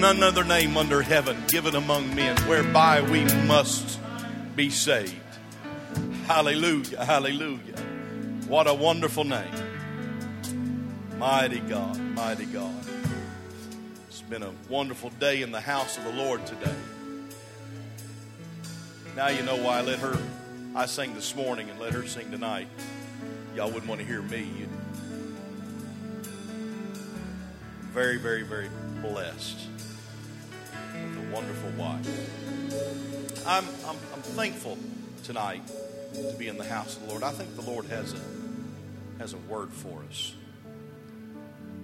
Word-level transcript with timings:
none 0.00 0.22
other 0.22 0.44
name 0.44 0.76
under 0.76 1.02
heaven 1.02 1.36
given 1.48 1.74
among 1.74 2.14
men 2.14 2.36
whereby 2.42 3.00
we 3.00 3.24
must 3.46 3.98
be 4.54 4.70
saved. 4.70 5.14
Hallelujah, 6.26 7.04
hallelujah. 7.04 7.76
What 8.46 8.68
a 8.68 8.74
wonderful 8.74 9.24
name. 9.24 9.52
Mighty 11.18 11.58
God, 11.60 11.98
mighty 11.98 12.46
God. 12.46 12.84
It's 14.06 14.22
been 14.22 14.44
a 14.44 14.52
wonderful 14.68 15.10
day 15.10 15.42
in 15.42 15.50
the 15.50 15.60
house 15.60 15.98
of 15.98 16.04
the 16.04 16.12
Lord 16.12 16.46
today. 16.46 16.76
Now 19.16 19.28
you 19.28 19.42
know 19.42 19.56
why 19.56 19.78
I 19.78 19.82
let 19.82 19.98
her, 19.98 20.16
I 20.76 20.86
sang 20.86 21.14
this 21.14 21.34
morning 21.34 21.70
and 21.70 21.80
let 21.80 21.92
her 21.92 22.06
sing 22.06 22.30
tonight. 22.30 22.68
Y'all 23.56 23.66
wouldn't 23.66 23.88
want 23.88 24.00
to 24.00 24.06
hear 24.06 24.22
me. 24.22 24.48
You'd, 24.58 24.68
very, 27.92 28.18
very, 28.18 28.44
very 28.44 28.68
blessed 29.02 29.58
wonderful 31.38 31.70
wife. 31.78 33.46
I'm, 33.46 33.64
I'm, 33.86 33.96
I'm 34.12 34.22
thankful 34.22 34.76
tonight 35.22 35.62
to 36.12 36.34
be 36.36 36.48
in 36.48 36.58
the 36.58 36.64
house 36.64 36.96
of 36.96 37.04
the 37.04 37.10
Lord. 37.10 37.22
I 37.22 37.30
think 37.30 37.54
the 37.54 37.62
Lord 37.62 37.84
has 37.86 38.12
a, 38.12 38.18
has 39.20 39.34
a 39.34 39.36
word 39.36 39.72
for 39.72 40.02
us. 40.10 40.34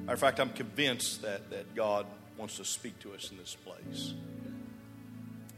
Matter 0.07 0.15
of 0.15 0.19
fact, 0.19 0.41
I'm 0.41 0.51
convinced 0.51 1.23
that, 1.23 1.51
that 1.51 1.73
God 1.77 2.05
wants 2.37 2.57
to 2.57 2.65
speak 2.65 2.99
to 2.99 3.15
us 3.15 3.31
in 3.31 3.39
this 3.39 3.55
place. 3.55 4.15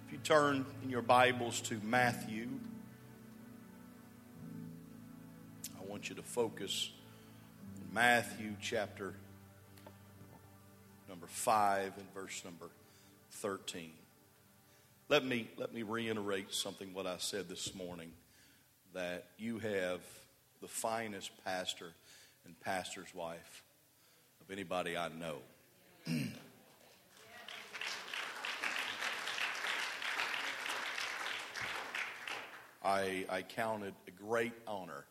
If 0.06 0.12
you 0.12 0.18
turn 0.18 0.66
in 0.84 0.90
your 0.90 1.00
Bibles 1.00 1.62
to 1.62 1.80
Matthew, 1.82 2.48
I 5.80 5.86
want 5.86 6.10
you 6.10 6.16
to 6.16 6.22
focus 6.22 6.90
on 7.80 7.94
Matthew 7.94 8.56
chapter 8.60 9.14
number 11.08 11.28
5 11.28 11.94
and 11.96 12.14
verse 12.14 12.42
number 12.44 12.66
13. 13.36 13.92
Let 15.08 15.24
me, 15.24 15.48
let 15.56 15.72
me 15.74 15.82
reiterate 15.82 16.52
something 16.54 16.94
what 16.94 17.06
I 17.06 17.16
said 17.18 17.48
this 17.48 17.74
morning 17.74 18.12
that 18.94 19.26
you 19.38 19.58
have 19.58 20.00
the 20.62 20.68
finest 20.68 21.30
pastor 21.44 21.92
and 22.46 22.58
pastor's 22.60 23.14
wife 23.14 23.62
of 24.40 24.50
anybody 24.50 24.96
I 24.96 25.08
know. 25.08 25.36
I, 32.82 33.26
I 33.28 33.42
counted 33.42 33.94
a 34.08 34.10
great 34.12 34.54
honor 34.66 35.04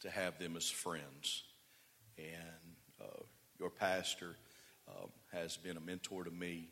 to 0.00 0.10
have 0.10 0.38
them 0.38 0.56
as 0.56 0.68
friends. 0.68 1.44
And 2.16 2.74
uh, 3.00 3.22
your 3.60 3.70
pastor 3.70 4.34
um, 4.88 5.10
has 5.32 5.56
been 5.56 5.76
a 5.76 5.80
mentor 5.80 6.24
to 6.24 6.30
me. 6.30 6.68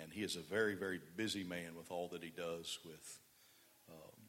And 0.00 0.12
he 0.12 0.22
is 0.22 0.36
a 0.36 0.40
very, 0.40 0.74
very 0.74 1.00
busy 1.16 1.44
man 1.44 1.74
with 1.76 1.90
all 1.90 2.08
that 2.08 2.22
he 2.22 2.30
does 2.30 2.78
with 2.84 3.18
um, 3.88 4.24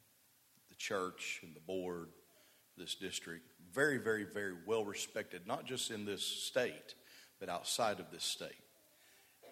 the 0.68 0.74
church 0.76 1.40
and 1.42 1.54
the 1.54 1.60
board, 1.60 2.08
this 2.76 2.94
district. 2.94 3.50
Very, 3.72 3.98
very, 3.98 4.24
very 4.24 4.54
well 4.66 4.84
respected, 4.84 5.46
not 5.46 5.66
just 5.66 5.90
in 5.90 6.04
this 6.04 6.24
state, 6.24 6.94
but 7.38 7.48
outside 7.48 8.00
of 8.00 8.10
this 8.10 8.24
state. 8.24 8.64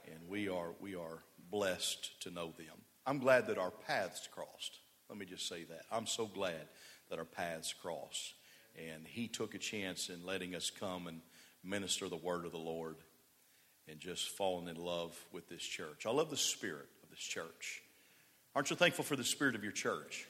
And 0.07 0.29
we 0.29 0.49
are, 0.49 0.73
we 0.81 0.95
are 0.95 1.23
blessed 1.51 2.23
to 2.23 2.31
know 2.31 2.55
them. 2.57 2.77
I'm 3.07 3.19
glad 3.19 3.47
that 3.49 3.59
our 3.59 3.71
paths 3.71 4.29
crossed. 4.33 4.79
Let 5.09 5.19
me 5.19 5.27
just 5.27 5.49
say 5.49 5.65
that. 5.65 5.83
I'm 5.91 6.07
so 6.07 6.27
glad 6.27 6.69
that 7.11 7.19
our 7.19 7.25
paths 7.25 7.75
crossed. 7.75 8.35
And 8.77 9.07
he 9.07 9.29
took 9.29 9.55
a 9.55 9.59
chance 9.59 10.09
in 10.09 10.25
letting 10.25 10.55
us 10.55 10.71
come 10.71 11.07
and 11.07 11.21
minister 11.65 12.09
the 12.09 12.17
word 12.17 12.47
of 12.47 12.53
the 12.53 12.59
Lord 12.59 12.97
and 13.91 13.99
just 13.99 14.29
fallen 14.31 14.69
in 14.69 14.77
love 14.77 15.17
with 15.33 15.49
this 15.49 15.63
church. 15.63 16.07
I 16.07 16.11
love 16.11 16.31
the 16.31 16.37
spirit 16.37 16.89
of 17.03 17.11
this 17.11 17.19
church. 17.19 17.83
Aren't 18.55 18.71
you 18.71 18.77
thankful 18.77 19.05
for 19.05 19.17
the 19.17 19.25
spirit 19.25 19.55
of 19.55 19.63
your 19.63 19.73
church? 19.73 20.27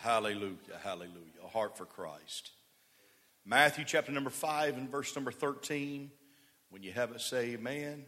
Hallelujah, 0.00 0.56
hallelujah. 0.82 1.40
A 1.44 1.48
heart 1.48 1.76
for 1.76 1.84
Christ. 1.84 2.50
Matthew 3.44 3.84
chapter 3.84 4.12
number 4.12 4.30
5 4.30 4.76
and 4.76 4.90
verse 4.90 5.14
number 5.14 5.30
13. 5.30 6.10
When 6.70 6.82
you 6.82 6.92
have 6.92 7.10
it, 7.12 7.20
say 7.20 7.52
amen. 7.52 8.04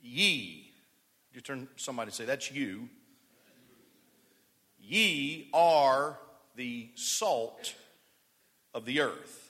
Ye. 0.00 0.72
You 1.32 1.40
turn 1.40 1.68
somebody 1.76 2.10
say, 2.10 2.24
That's 2.24 2.50
you. 2.50 2.88
Ye 4.78 5.48
are 5.52 6.18
the 6.56 6.90
salt 6.94 7.74
of 8.74 8.84
the 8.84 9.00
earth. 9.00 9.49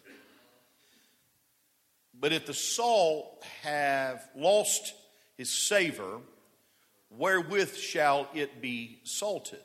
But 2.20 2.32
if 2.32 2.46
the 2.46 2.54
salt 2.54 3.42
have 3.62 4.22
lost 4.36 4.94
his 5.38 5.48
savor, 5.48 6.18
wherewith 7.10 7.74
shall 7.76 8.28
it 8.34 8.60
be 8.60 8.98
salted? 9.04 9.60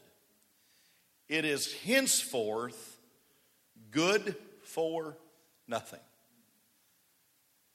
It 1.27 1.43
is 1.43 1.73
henceforth 1.83 2.97
good 3.91 4.35
for 4.63 5.17
nothing. 5.67 5.99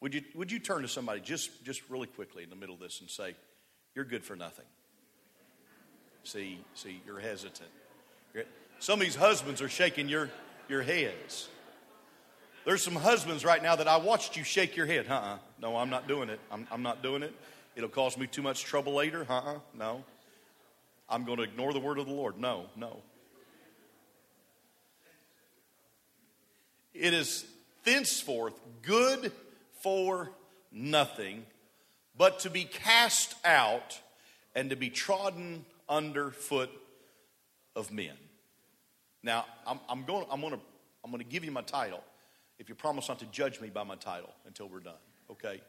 Would 0.01 0.15
you, 0.15 0.23
would 0.35 0.51
you 0.51 0.59
turn 0.59 0.81
to 0.83 0.89
somebody 0.89 1.21
just, 1.21 1.63
just 1.65 1.83
really 1.91 2.07
quickly 2.07 2.43
in 2.43 2.49
the 2.49 2.57
middle 2.57 2.75
of 2.75 2.81
this 2.81 3.01
and 3.01 3.11
say, 3.11 3.35
You're 3.95 4.07
good 4.07 4.25
for 4.25 4.35
nothing? 4.35 4.65
See, 6.25 6.59
see, 6.75 7.03
you're 7.07 7.21
hesitant. 7.21 7.69
Some 8.79 9.01
of 9.01 9.05
these 9.05 9.17
husbands 9.17 9.61
are 9.61 9.69
shaking 9.69 10.09
your, 10.09 10.31
your 10.69 10.83
heads. 10.83 11.49
There's 12.65 12.83
some 12.83 12.97
husbands 12.97 13.45
right 13.45 13.63
now 13.63 13.77
that 13.77 13.89
I 13.89 13.97
watched 13.97 14.37
you 14.37 14.45
shake 14.45 14.77
your 14.77 14.87
head. 14.87 15.07
Uh 15.09 15.15
uh 15.15 15.39
No, 15.61 15.77
I'm 15.77 15.91
not 15.91 16.07
doing 16.07 16.29
it. 16.29 16.41
I'm, 16.51 16.67
I'm 16.71 16.83
not 16.83 17.03
doing 17.03 17.23
it. 17.23 17.35
It'll 17.77 17.89
cause 17.89 18.19
me 18.19 18.27
too 18.27 18.43
much 18.43 18.65
trouble 18.65 18.95
later. 18.95 19.27
Uh 19.29 19.39
uh 19.39 19.59
No. 19.75 20.05
I'm 21.09 21.25
going 21.25 21.39
to 21.39 21.43
ignore 21.43 21.73
the 21.73 21.81
word 21.81 21.99
of 21.99 22.07
the 22.07 22.13
Lord. 22.13 22.39
No, 22.39 22.67
no. 22.77 22.99
It 26.95 27.13
is 27.13 27.45
thenceforth 27.85 28.55
good 28.83 29.33
for 29.81 30.31
nothing 30.71 31.45
but 32.17 32.41
to 32.41 32.51
be 32.51 32.65
cast 32.65 33.35
out 33.45 33.99
and 34.55 34.71
to 34.71 34.77
be 34.77 34.91
trodden 34.91 35.65
under 35.89 36.31
foot 36.31 36.71
of 37.75 37.91
men. 37.91 38.15
Now, 39.23 39.47
I'm, 39.67 39.81
I'm 39.89 40.05
going, 40.05 40.27
I'm, 40.31 40.41
going 40.41 40.53
to, 40.53 40.61
I'm 41.05 41.11
going 41.11 41.23
to 41.23 41.29
give 41.29 41.45
you 41.45 41.51
my 41.51 41.63
title 41.63 42.05
if 42.61 42.69
you 42.69 42.75
promise 42.75 43.09
not 43.09 43.19
to 43.21 43.27
judge 43.27 43.59
me 43.59 43.71
by 43.71 43.83
my 43.85 43.97
title 43.97 44.31
until 44.47 44.69
we're 44.69 44.81
done, 44.81 44.93
okay? 45.31 45.63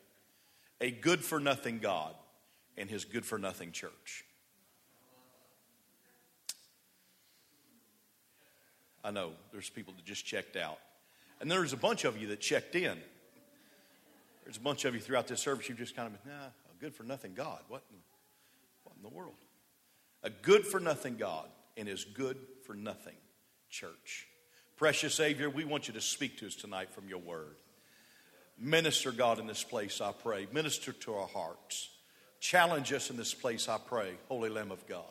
A 0.82 0.92
good 0.92 1.24
for 1.24 1.40
nothing 1.40 1.80
God 1.80 2.14
and 2.78 2.90
his 2.90 3.06
good 3.06 3.26
for 3.26 3.40
nothing 3.40 3.72
church. 3.72 4.26
I 9.06 9.12
know 9.12 9.32
there's 9.54 9.70
people 9.70 9.94
that 9.96 10.04
just 10.04 10.26
checked 10.26 10.58
out. 10.58 10.80
And 11.40 11.50
there's 11.50 11.72
a 11.72 11.78
bunch 11.78 12.04
of 12.04 12.22
you 12.22 12.28
that 12.28 12.42
checked 12.42 12.76
in. 12.76 13.00
There's 14.44 14.58
a 14.58 14.62
bunch 14.62 14.84
of 14.84 14.94
you 14.94 15.00
throughout 15.00 15.28
this 15.28 15.40
service 15.40 15.70
you've 15.70 15.78
just 15.78 15.96
kind 15.96 16.08
of 16.08 16.22
been, 16.22 16.34
nah, 16.34 16.48
a 16.48 16.82
good 16.82 16.94
for 16.94 17.04
nothing 17.04 17.34
God. 17.34 17.62
What 17.70 17.84
in, 17.90 17.98
what 18.84 18.96
in 18.98 19.02
the 19.02 19.16
world? 19.16 19.36
A 20.24 20.30
good 20.30 20.68
for 20.68 20.82
nothing 20.82 21.16
God 21.16 21.48
and 21.78 21.88
his 21.88 22.04
good 22.04 22.38
for 22.66 22.74
nothing 22.74 23.16
church. 23.70 24.28
Precious 24.82 25.14
Savior, 25.14 25.48
we 25.48 25.64
want 25.64 25.88
you 25.88 25.94
to 25.94 26.02
speak 26.02 26.40
to 26.40 26.48
us 26.48 26.56
tonight 26.56 26.90
from 26.92 27.08
your 27.08 27.20
word. 27.20 27.56
Minister, 28.58 29.12
God, 29.12 29.38
in 29.38 29.46
this 29.46 29.64
place, 29.64 30.02
I 30.02 30.12
pray. 30.12 30.48
Minister 30.52 30.92
to 30.92 31.14
our 31.14 31.28
hearts. 31.28 31.92
Challenge 32.40 32.92
us 32.92 33.12
in 33.12 33.16
this 33.16 33.32
place, 33.32 33.70
I 33.70 33.78
pray, 33.78 34.14
Holy 34.28 34.50
Lamb 34.50 34.72
of 34.72 34.88
God. 34.88 35.04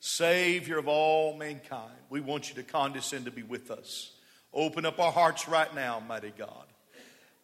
Savior 0.00 0.78
of 0.78 0.88
all 0.88 1.36
mankind, 1.36 1.92
we 2.08 2.20
want 2.20 2.48
you 2.48 2.54
to 2.54 2.62
condescend 2.62 3.26
to 3.26 3.30
be 3.30 3.42
with 3.42 3.70
us. 3.70 4.12
Open 4.54 4.86
up 4.86 4.98
our 4.98 5.12
hearts 5.12 5.46
right 5.46 5.74
now, 5.74 6.00
mighty 6.08 6.32
God. 6.34 6.64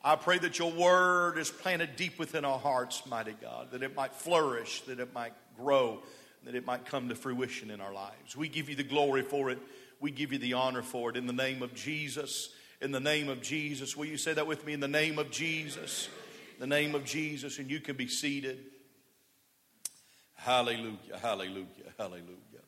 I 0.02 0.16
pray 0.16 0.38
that 0.38 0.58
your 0.58 0.72
word 0.72 1.36
is 1.36 1.50
planted 1.50 1.96
deep 1.96 2.18
within 2.18 2.46
our 2.46 2.58
hearts, 2.58 3.04
mighty 3.04 3.36
God, 3.42 3.72
that 3.72 3.82
it 3.82 3.94
might 3.94 4.14
flourish, 4.14 4.80
that 4.86 4.98
it 4.98 5.12
might 5.12 5.34
grow, 5.58 5.98
that 6.46 6.54
it 6.54 6.64
might 6.64 6.86
come 6.86 7.10
to 7.10 7.14
fruition 7.14 7.70
in 7.70 7.82
our 7.82 7.92
lives. 7.92 8.34
We 8.34 8.48
give 8.48 8.70
you 8.70 8.74
the 8.74 8.84
glory 8.84 9.20
for 9.20 9.50
it. 9.50 9.58
We 10.00 10.10
give 10.10 10.32
you 10.32 10.38
the 10.38 10.54
honor 10.54 10.82
for 10.82 11.10
it 11.10 11.16
in 11.16 11.26
the 11.26 11.32
name 11.32 11.62
of 11.62 11.74
Jesus. 11.74 12.48
In 12.80 12.90
the 12.90 13.00
name 13.00 13.28
of 13.28 13.42
Jesus. 13.42 13.96
Will 13.96 14.06
you 14.06 14.16
say 14.16 14.32
that 14.32 14.46
with 14.46 14.66
me? 14.66 14.72
In 14.72 14.80
the 14.80 14.88
name 14.88 15.18
of 15.18 15.30
Jesus. 15.30 16.08
In 16.54 16.60
the 16.60 16.74
name 16.74 16.94
of 16.94 17.04
Jesus. 17.04 17.58
And 17.58 17.70
you 17.70 17.80
can 17.80 17.96
be 17.96 18.08
seated. 18.08 18.58
Hallelujah, 20.34 21.18
hallelujah, 21.20 21.66
hallelujah. 21.98 22.64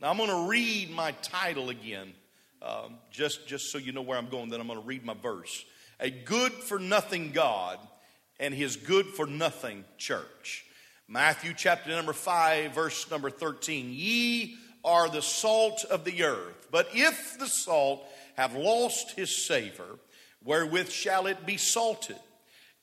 Now 0.00 0.10
I'm 0.10 0.16
going 0.16 0.30
to 0.30 0.48
read 0.48 0.90
my 0.90 1.12
title 1.20 1.68
again, 1.68 2.14
um, 2.62 2.94
just, 3.10 3.46
just 3.46 3.70
so 3.70 3.76
you 3.76 3.92
know 3.92 4.00
where 4.00 4.16
I'm 4.16 4.30
going. 4.30 4.48
Then 4.48 4.58
I'm 4.58 4.66
going 4.66 4.80
to 4.80 4.86
read 4.86 5.04
my 5.04 5.12
verse. 5.12 5.66
A 6.00 6.08
good 6.08 6.52
for 6.52 6.78
nothing 6.78 7.32
God 7.32 7.78
and 8.40 8.54
his 8.54 8.76
good 8.76 9.06
for 9.06 9.26
nothing 9.26 9.84
church. 9.98 10.64
Matthew 11.08 11.52
chapter 11.54 11.90
number 11.90 12.14
5, 12.14 12.74
verse 12.74 13.10
number 13.10 13.28
13. 13.28 13.90
Ye 13.90 14.56
are 14.84 15.08
the 15.08 15.22
salt 15.22 15.84
of 15.84 16.04
the 16.04 16.24
earth. 16.24 16.68
But 16.70 16.88
if 16.92 17.38
the 17.38 17.48
salt 17.48 18.04
have 18.36 18.54
lost 18.54 19.12
his 19.12 19.46
savor, 19.46 19.98
wherewith 20.44 20.90
shall 20.90 21.26
it 21.26 21.46
be 21.46 21.56
salted? 21.56 22.16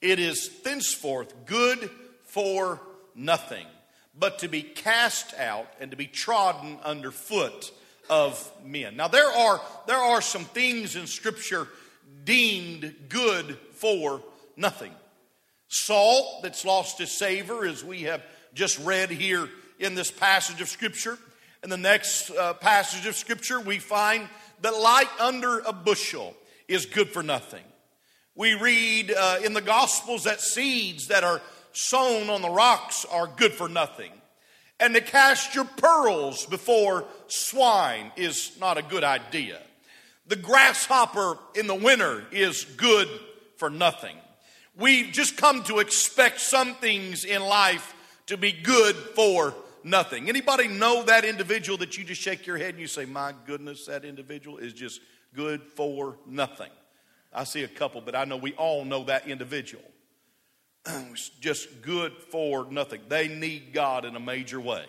it 0.05 0.19
is 0.19 0.49
thenceforth 0.63 1.33
good 1.45 1.89
for 2.25 2.79
nothing, 3.15 3.65
but 4.17 4.39
to 4.39 4.47
be 4.47 4.61
cast 4.61 5.33
out 5.35 5.67
and 5.79 5.91
to 5.91 5.97
be 5.97 6.05
trodden 6.05 6.77
underfoot 6.83 7.71
of 8.09 8.51
men. 8.63 8.95
Now 8.95 9.07
there 9.07 9.31
are 9.31 9.59
there 9.87 9.97
are 9.97 10.21
some 10.21 10.45
things 10.45 10.95
in 10.95 11.07
scripture 11.07 11.67
deemed 12.23 12.93
good 13.09 13.57
for 13.73 14.21
nothing. 14.55 14.91
Salt 15.67 16.43
that's 16.43 16.65
lost 16.65 17.01
its 17.01 17.11
savor, 17.11 17.65
as 17.65 17.83
we 17.83 18.03
have 18.03 18.21
just 18.53 18.77
read 18.79 19.09
here 19.09 19.49
in 19.79 19.95
this 19.95 20.11
passage 20.11 20.61
of 20.61 20.69
scripture. 20.69 21.17
In 21.65 21.71
the 21.71 21.77
next 21.77 22.29
uh, 22.29 22.53
passage 22.53 23.07
of 23.07 23.15
scripture, 23.15 23.59
we 23.59 23.79
find 23.79 24.29
that 24.61 24.77
light 24.77 25.09
under 25.19 25.61
a 25.61 25.73
bushel 25.73 26.35
is 26.67 26.85
good 26.85 27.09
for 27.09 27.23
nothing. 27.23 27.63
We 28.35 28.53
read 28.53 29.11
uh, 29.11 29.39
in 29.43 29.53
the 29.53 29.61
Gospels 29.61 30.25
that 30.25 30.41
seeds 30.41 31.07
that 31.07 31.23
are 31.23 31.41
sown 31.71 32.29
on 32.29 32.43
the 32.43 32.51
rocks 32.51 33.03
are 33.11 33.25
good 33.25 33.51
for 33.51 33.67
nothing. 33.67 34.11
And 34.79 34.93
to 34.93 35.01
cast 35.01 35.55
your 35.55 35.65
pearls 35.65 36.45
before 36.45 37.05
swine 37.29 38.11
is 38.15 38.51
not 38.59 38.77
a 38.77 38.83
good 38.83 39.03
idea. 39.03 39.59
The 40.27 40.35
grasshopper 40.35 41.39
in 41.55 41.65
the 41.65 41.73
winter 41.73 42.25
is 42.31 42.63
good 42.63 43.09
for 43.57 43.71
nothing. 43.71 44.17
We've 44.77 45.11
just 45.11 45.35
come 45.35 45.63
to 45.63 45.79
expect 45.79 46.41
some 46.41 46.75
things 46.75 47.25
in 47.25 47.41
life 47.41 47.95
to 48.27 48.37
be 48.37 48.51
good 48.51 48.95
for 48.95 49.55
nothing. 49.85 50.27
Anybody 50.27 50.67
know 50.67 51.03
that 51.03 51.23
individual 51.23 51.77
that 51.77 51.97
you 51.97 52.03
just 52.03 52.21
shake 52.21 52.45
your 52.45 52.57
head 52.57 52.71
and 52.71 52.79
you 52.79 52.87
say, 52.87 53.05
My 53.05 53.33
goodness, 53.45 53.85
that 53.85 54.03
individual 54.03 54.57
is 54.57 54.73
just 54.73 54.99
good 55.33 55.61
for 55.61 56.17
nothing? 56.25 56.71
I 57.31 57.43
see 57.43 57.63
a 57.63 57.67
couple, 57.67 58.01
but 58.01 58.15
I 58.15 58.25
know 58.25 58.37
we 58.37 58.53
all 58.53 58.83
know 58.83 59.03
that 59.05 59.27
individual. 59.27 59.83
it's 60.85 61.29
just 61.29 61.81
good 61.81 62.13
for 62.13 62.65
nothing. 62.69 63.01
They 63.07 63.27
need 63.27 63.73
God 63.73 64.05
in 64.05 64.15
a 64.15 64.19
major 64.19 64.59
way. 64.59 64.85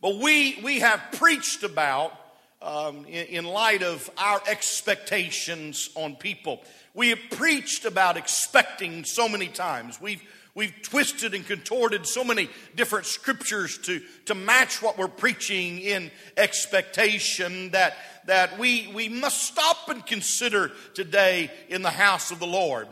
But 0.00 0.16
we, 0.16 0.60
we 0.62 0.80
have 0.80 1.00
preached 1.12 1.62
about, 1.62 2.12
um, 2.60 3.06
in, 3.06 3.26
in 3.26 3.44
light 3.44 3.82
of 3.82 4.10
our 4.18 4.40
expectations 4.46 5.88
on 5.94 6.16
people, 6.16 6.62
we 6.94 7.08
have 7.08 7.20
preached 7.30 7.84
about 7.86 8.16
expecting 8.16 9.04
so 9.04 9.28
many 9.28 9.48
times. 9.48 10.00
We've, 10.00 10.22
we've 10.56 10.74
twisted 10.82 11.34
and 11.34 11.46
contorted 11.46 12.04
so 12.04 12.24
many 12.24 12.48
different 12.74 13.06
scriptures 13.06 13.78
to, 13.78 14.00
to 14.24 14.34
match 14.34 14.82
what 14.82 14.98
we're 14.98 15.06
preaching 15.06 15.78
in 15.78 16.10
expectation 16.36 17.70
that 17.70 17.96
that 18.26 18.58
we, 18.58 18.90
we 18.92 19.08
must 19.08 19.42
stop 19.44 19.88
and 19.88 20.04
consider 20.04 20.72
today 20.94 21.50
in 21.68 21.82
the 21.82 21.90
house 21.90 22.30
of 22.30 22.38
the 22.38 22.46
Lord. 22.46 22.88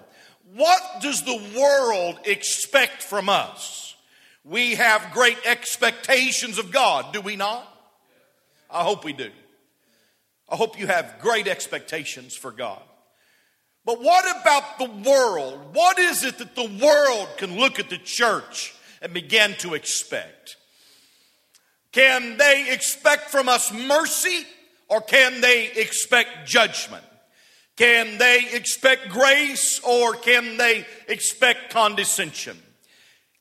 What 0.55 1.00
does 1.00 1.25
the 1.25 1.58
world 1.58 2.19
expect 2.25 3.02
from 3.02 3.28
us? 3.28 3.96
We 4.44 4.76
have 4.76 5.12
great 5.12 5.38
expectations 5.44 6.58
of 6.58 6.70
God, 6.70 7.12
do 7.12 7.20
we 7.20 7.37
not? 7.37 7.66
I 8.70 8.82
hope 8.82 9.05
we 9.05 9.12
do. 9.12 9.31
I 10.49 10.56
hope 10.56 10.78
you 10.78 10.87
have 10.87 11.16
great 11.20 11.49
expectations 11.49 12.37
for 12.37 12.52
God. 12.52 12.82
But 13.85 14.01
what 14.01 14.25
about 14.41 14.79
the 14.79 15.11
world? 15.11 15.75
What 15.75 15.99
is 15.99 16.25
it 16.25 16.39
that 16.39 16.57
the 16.57 16.71
world 16.83 17.29
can 17.37 17.59
look 17.59 17.79
at 17.79 17.91
the 17.91 17.99
church 17.99 18.75
and 19.03 19.13
begin 19.13 19.55
to 19.59 19.75
expect? 19.75 20.57
Can 21.93 22.39
they 22.39 22.73
expect 22.73 23.31
from 23.31 23.49
us 23.49 23.73
mercy 23.73 24.47
or 24.89 25.01
can 25.01 25.41
they 25.41 25.71
expect 25.73 26.49
judgment? 26.49 27.05
Can 27.77 28.19
they 28.19 28.49
expect 28.53 29.11
grace 29.11 29.81
or 29.85 30.15
can 30.15 30.57
they 30.57 30.87
expect 31.09 31.71
condescension? 31.71 32.57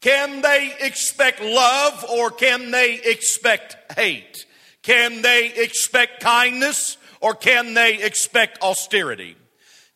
Can 0.01 0.41
they 0.41 0.75
expect 0.81 1.41
love 1.41 2.05
or 2.09 2.29
can 2.29 2.71
they 2.71 2.99
expect 3.05 3.77
hate? 3.93 4.45
Can 4.81 5.21
they 5.21 5.53
expect 5.55 6.19
kindness 6.21 6.97
or 7.21 7.33
can 7.33 7.73
they 7.73 8.03
expect 8.03 8.61
austerity? 8.61 9.37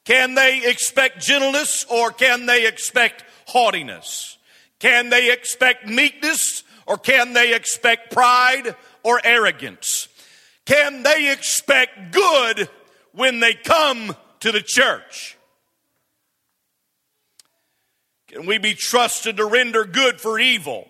Can 0.07 0.35
they 0.35 0.61
expect 0.63 1.19
gentleness 1.19 1.85
or 1.89 2.11
can 2.11 2.45
they 2.45 2.65
expect 2.65 3.25
haughtiness? 3.45 4.37
Can 4.79 5.09
they 5.09 5.33
expect 5.33 5.85
meekness 5.85 6.63
or 6.85 6.97
can 6.97 7.33
they 7.33 7.53
expect 7.53 8.13
pride 8.13 8.73
or 9.03 9.19
arrogance? 9.21 10.07
Can 10.65 11.03
they 11.03 11.29
expect 11.29 12.13
good 12.13 12.69
when 13.11 13.41
they 13.41 13.53
come 13.53 14.15
to 14.39 14.53
the 14.53 14.61
church? 14.65 15.37
Can 18.29 18.45
we 18.45 18.59
be 18.59 18.75
trusted 18.75 19.35
to 19.35 19.45
render 19.45 19.83
good 19.83 20.21
for 20.21 20.39
evil? 20.39 20.87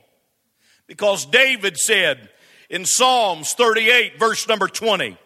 Because 0.85 1.25
David 1.25 1.75
said 1.77 2.29
in 2.69 2.85
Psalms 2.85 3.53
38, 3.53 4.19
verse 4.19 4.47
number 4.47 4.67
20, 4.67 5.17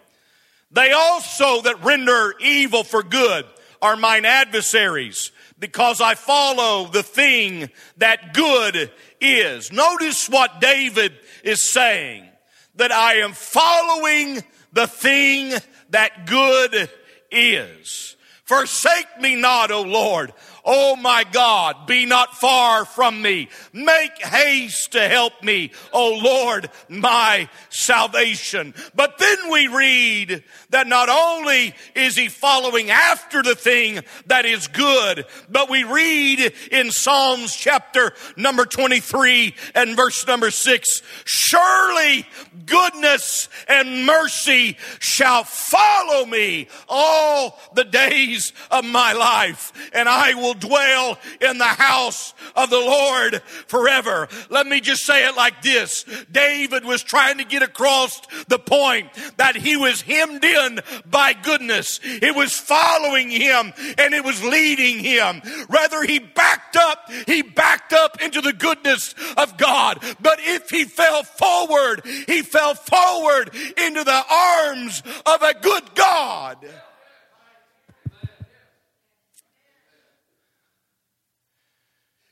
they 0.72 0.94
also 0.94 1.62
that 1.64 1.84
render 1.84 2.36
evil 2.40 2.86
for 2.86 3.04
good 3.04 3.46
are 3.82 3.96
mine 3.96 4.26
adversaries, 4.26 5.32
because 5.58 6.02
I 6.02 6.16
follow 6.16 6.88
the 6.88 7.04
thing 7.04 7.70
that 7.98 8.34
good 8.34 8.92
is. 9.20 9.72
Notice 9.72 10.30
what 10.30 10.62
David 10.62 11.14
is 11.44 11.72
saying 11.72 12.28
that 12.76 12.92
I 12.92 13.16
am 13.16 13.34
following 13.34 14.44
the 14.74 14.88
thing 14.88 15.54
that 15.90 16.26
good 16.26 16.90
is. 17.32 18.16
Forsake 18.46 19.20
me 19.20 19.36
not, 19.36 19.72
O 19.72 19.82
Lord. 19.82 20.34
Oh 20.64 20.96
my 20.96 21.24
God, 21.32 21.88
be 21.88 22.06
not 22.06 22.36
far 22.36 22.86
from 22.86 23.22
me. 23.22 23.50
Make 23.74 24.18
haste 24.24 24.92
to 24.92 25.08
help 25.08 25.42
me, 25.44 25.72
O 25.92 26.20
Lord, 26.24 26.70
my 26.88 27.50
salvation. 27.70 28.74
But 28.94 29.18
then 29.18 29.50
we 29.50 29.68
read 29.68 30.44
that 30.70 30.88
not 30.88 31.10
only 31.10 31.74
is 31.96 32.16
he 32.16 32.28
following 32.28 32.90
after 32.92 33.42
the 33.42 33.56
thing 33.56 34.02
that 34.28 34.46
is 34.46 34.68
good, 34.68 35.26
but 35.50 35.70
we 35.70 35.84
read 35.84 36.54
in 36.72 36.92
Psalms 36.92 37.56
chapter 37.56 38.14
number 38.36 38.66
23 38.66 39.56
and 39.76 39.96
verse 39.96 40.26
number 40.28 40.52
6, 40.52 41.02
surely 41.26 42.28
goodness 42.66 43.50
and 43.68 44.06
mercy 44.06 44.78
shall 45.00 45.44
follow 45.44 46.26
me 46.26 46.68
all 46.88 47.60
the 47.74 47.84
days 47.84 48.54
of 48.70 48.86
my 48.86 49.14
life, 49.14 49.72
and 49.94 50.08
I 50.08 50.34
will 50.36 50.51
will 50.52 50.60
dwell 50.60 51.18
in 51.40 51.58
the 51.58 51.64
house 51.64 52.34
of 52.56 52.70
the 52.70 52.80
Lord 52.80 53.42
forever. 53.68 54.28
Let 54.50 54.68
me 54.68 54.82
just 54.82 55.06
say 55.06 55.28
it 55.28 55.36
like 55.36 55.62
this. 55.62 56.04
David 56.32 56.84
was 56.84 57.04
trying 57.04 57.38
to 57.38 57.46
get 57.46 57.64
across 57.64 58.20
the 58.48 58.60
point 58.60 59.10
that 59.38 59.56
he 59.56 59.78
was 59.78 60.02
hemmed 60.02 60.44
in 60.44 60.82
by 61.10 61.34
goodness. 61.34 62.00
It 62.04 62.36
was 62.36 62.54
following 62.54 63.30
him 63.30 63.74
and 63.98 64.14
it 64.14 64.24
was 64.24 64.44
leading 64.44 65.00
him. 65.00 65.42
Rather 65.70 66.04
he 66.04 66.20
backed 66.20 66.76
up, 66.76 67.10
he 67.28 67.42
backed 67.42 67.94
up 67.94 68.22
into 68.22 68.42
the 68.42 68.54
goodness 68.54 69.16
of 69.38 69.58
God. 69.58 70.04
But 70.20 70.40
if 70.42 70.70
he 70.70 70.86
fell 70.86 71.24
forward, 71.24 72.02
he 72.28 72.42
fell 72.42 72.76
forward 72.76 73.52
into 73.78 74.04
the 74.04 74.24
arms 74.30 75.02
of 75.26 75.42
a 75.42 75.54
good 75.62 75.96
God. 75.96 76.58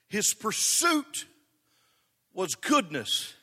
His 0.09 0.33
pursuit 0.33 1.25
was 2.33 2.55
goodness, 2.55 3.33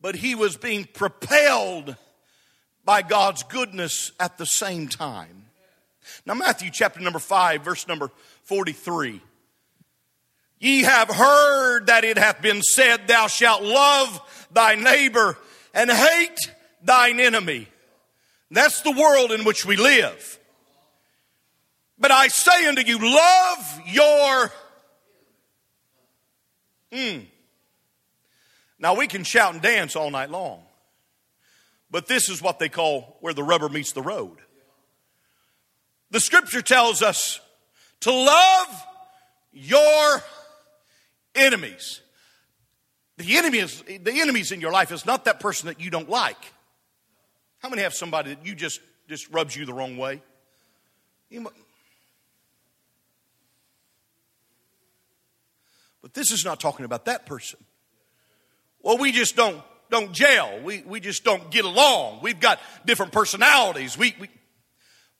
but 0.00 0.16
he 0.16 0.34
was 0.34 0.56
being 0.56 0.84
propelled 0.84 1.96
by 2.84 3.02
God's 3.02 3.42
goodness 3.44 4.12
at 4.18 4.38
the 4.38 4.46
same 4.46 4.88
time. 4.88 5.44
Now, 6.26 6.34
Matthew 6.34 6.70
chapter 6.70 7.00
number 7.00 7.18
5, 7.18 7.62
verse 7.62 7.86
number 7.86 8.10
43. 8.42 9.20
Ye 10.58 10.82
have 10.82 11.08
heard 11.08 11.86
that 11.86 12.04
it 12.04 12.16
hath 12.16 12.40
been 12.40 12.62
said, 12.62 13.06
Thou 13.06 13.26
shalt 13.26 13.62
love 13.62 14.48
thy 14.50 14.74
neighbor 14.74 15.36
and 15.74 15.90
hate 15.90 16.38
thine 16.82 17.20
enemy. 17.20 17.68
That's 18.50 18.82
the 18.82 18.92
world 18.92 19.32
in 19.32 19.44
which 19.44 19.66
we 19.66 19.76
live. 19.76 20.38
But 21.98 22.10
I 22.10 22.28
say 22.28 22.66
unto 22.66 22.82
you, 22.82 22.98
love 22.98 23.80
your 23.86 24.52
Mm. 26.94 27.26
Now 28.78 28.94
we 28.94 29.06
can 29.06 29.24
shout 29.24 29.52
and 29.52 29.62
dance 29.62 29.96
all 29.96 30.10
night 30.10 30.30
long, 30.30 30.62
but 31.90 32.06
this 32.06 32.28
is 32.28 32.40
what 32.40 32.58
they 32.58 32.68
call 32.68 33.16
where 33.20 33.34
the 33.34 33.42
rubber 33.42 33.68
meets 33.68 33.92
the 33.92 34.02
road. 34.02 34.38
The 36.10 36.20
scripture 36.20 36.62
tells 36.62 37.02
us 37.02 37.40
to 38.00 38.12
love 38.12 38.86
your 39.52 40.22
enemies. 41.34 42.00
The 43.16 43.36
enemy 43.36 43.58
is 43.58 43.82
the 43.82 44.20
enemies 44.20 44.52
in 44.52 44.60
your 44.60 44.72
life 44.72 44.92
is 44.92 45.04
not 45.04 45.24
that 45.24 45.40
person 45.40 45.66
that 45.68 45.80
you 45.80 45.90
don't 45.90 46.08
like. 46.08 46.52
How 47.58 47.68
many 47.68 47.82
have 47.82 47.94
somebody 47.94 48.34
that 48.34 48.46
you 48.46 48.54
just 48.54 48.80
just 49.08 49.30
rubs 49.30 49.56
you 49.56 49.66
the 49.66 49.74
wrong 49.74 49.96
way? 49.96 50.22
But 56.04 56.12
this 56.12 56.30
is 56.32 56.44
not 56.44 56.60
talking 56.60 56.84
about 56.84 57.06
that 57.06 57.24
person. 57.24 57.58
Well, 58.82 58.98
we 58.98 59.10
just 59.10 59.36
don't 59.36 59.62
don't 59.88 60.12
gel. 60.12 60.60
We, 60.62 60.82
we 60.82 61.00
just 61.00 61.24
don't 61.24 61.50
get 61.50 61.64
along. 61.64 62.18
We've 62.20 62.38
got 62.38 62.60
different 62.84 63.10
personalities. 63.10 63.96
We, 63.96 64.14
we, 64.20 64.28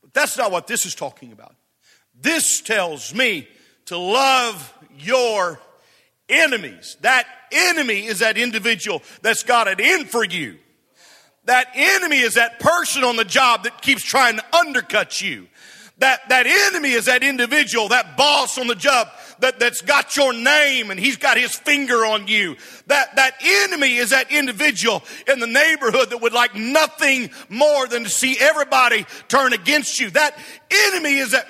but 0.02 0.12
that's 0.12 0.36
not 0.36 0.52
what 0.52 0.66
this 0.66 0.84
is 0.84 0.94
talking 0.94 1.32
about. 1.32 1.54
This 2.20 2.60
tells 2.60 3.14
me 3.14 3.48
to 3.86 3.96
love 3.96 4.74
your 4.98 5.58
enemies. 6.28 6.98
That 7.00 7.26
enemy 7.50 8.04
is 8.04 8.18
that 8.18 8.36
individual 8.36 9.02
that's 9.22 9.42
got 9.42 9.68
it 9.68 9.80
in 9.80 10.04
for 10.04 10.22
you. 10.22 10.58
That 11.46 11.68
enemy 11.74 12.18
is 12.18 12.34
that 12.34 12.58
person 12.58 13.04
on 13.04 13.16
the 13.16 13.24
job 13.24 13.64
that 13.64 13.80
keeps 13.80 14.02
trying 14.02 14.36
to 14.36 14.56
undercut 14.56 15.22
you. 15.22 15.48
That, 15.98 16.28
that 16.28 16.46
enemy 16.46 16.90
is 16.90 17.04
that 17.04 17.22
individual, 17.22 17.88
that 17.88 18.16
boss 18.16 18.58
on 18.58 18.66
the 18.66 18.74
job 18.74 19.08
that, 19.38 19.60
that's 19.60 19.80
got 19.80 20.16
your 20.16 20.32
name 20.32 20.90
and 20.90 20.98
he's 20.98 21.16
got 21.16 21.36
his 21.36 21.54
finger 21.54 22.04
on 22.04 22.26
you. 22.26 22.56
That, 22.88 23.14
that 23.14 23.34
enemy 23.42 23.96
is 23.96 24.10
that 24.10 24.32
individual 24.32 25.04
in 25.28 25.38
the 25.38 25.46
neighborhood 25.46 26.10
that 26.10 26.20
would 26.20 26.32
like 26.32 26.56
nothing 26.56 27.30
more 27.48 27.86
than 27.86 28.04
to 28.04 28.10
see 28.10 28.36
everybody 28.40 29.06
turn 29.28 29.52
against 29.52 30.00
you. 30.00 30.10
That 30.10 30.36
enemy 30.70 31.18
is 31.18 31.30
that. 31.30 31.48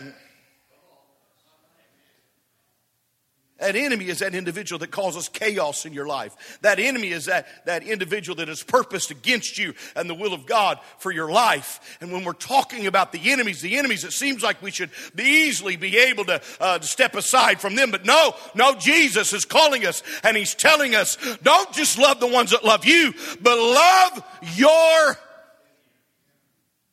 That 3.64 3.76
enemy 3.76 4.08
is 4.08 4.18
that 4.18 4.34
individual 4.34 4.78
that 4.80 4.90
causes 4.90 5.30
chaos 5.30 5.86
in 5.86 5.94
your 5.94 6.06
life. 6.06 6.58
That 6.60 6.78
enemy 6.78 7.12
is 7.12 7.24
that, 7.24 7.46
that 7.64 7.82
individual 7.82 8.36
that 8.36 8.50
is 8.50 8.62
purposed 8.62 9.10
against 9.10 9.56
you 9.56 9.72
and 9.96 10.08
the 10.08 10.14
will 10.14 10.34
of 10.34 10.44
God 10.44 10.80
for 10.98 11.10
your 11.10 11.32
life. 11.32 11.96
And 12.02 12.12
when 12.12 12.24
we're 12.24 12.34
talking 12.34 12.86
about 12.86 13.10
the 13.10 13.32
enemies, 13.32 13.62
the 13.62 13.78
enemies, 13.78 14.04
it 14.04 14.12
seems 14.12 14.42
like 14.42 14.60
we 14.60 14.70
should 14.70 14.90
be 15.14 15.22
easily 15.22 15.76
be 15.76 15.96
able 15.96 16.26
to, 16.26 16.42
uh, 16.60 16.78
to 16.78 16.86
step 16.86 17.14
aside 17.14 17.58
from 17.58 17.74
them. 17.74 17.90
But 17.90 18.04
no, 18.04 18.34
no, 18.54 18.74
Jesus 18.74 19.32
is 19.32 19.46
calling 19.46 19.86
us 19.86 20.02
and 20.22 20.36
he's 20.36 20.54
telling 20.54 20.94
us, 20.94 21.16
don't 21.42 21.72
just 21.72 21.96
love 21.96 22.20
the 22.20 22.26
ones 22.26 22.50
that 22.50 22.66
love 22.66 22.84
you, 22.84 23.14
but 23.40 23.56
love 23.56 24.22
your. 24.56 25.18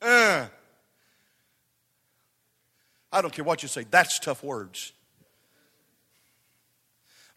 Uh, 0.00 0.46
I 3.12 3.20
don't 3.20 3.34
care 3.34 3.44
what 3.44 3.62
you 3.62 3.68
say, 3.68 3.84
that's 3.90 4.18
tough 4.18 4.42
words. 4.42 4.94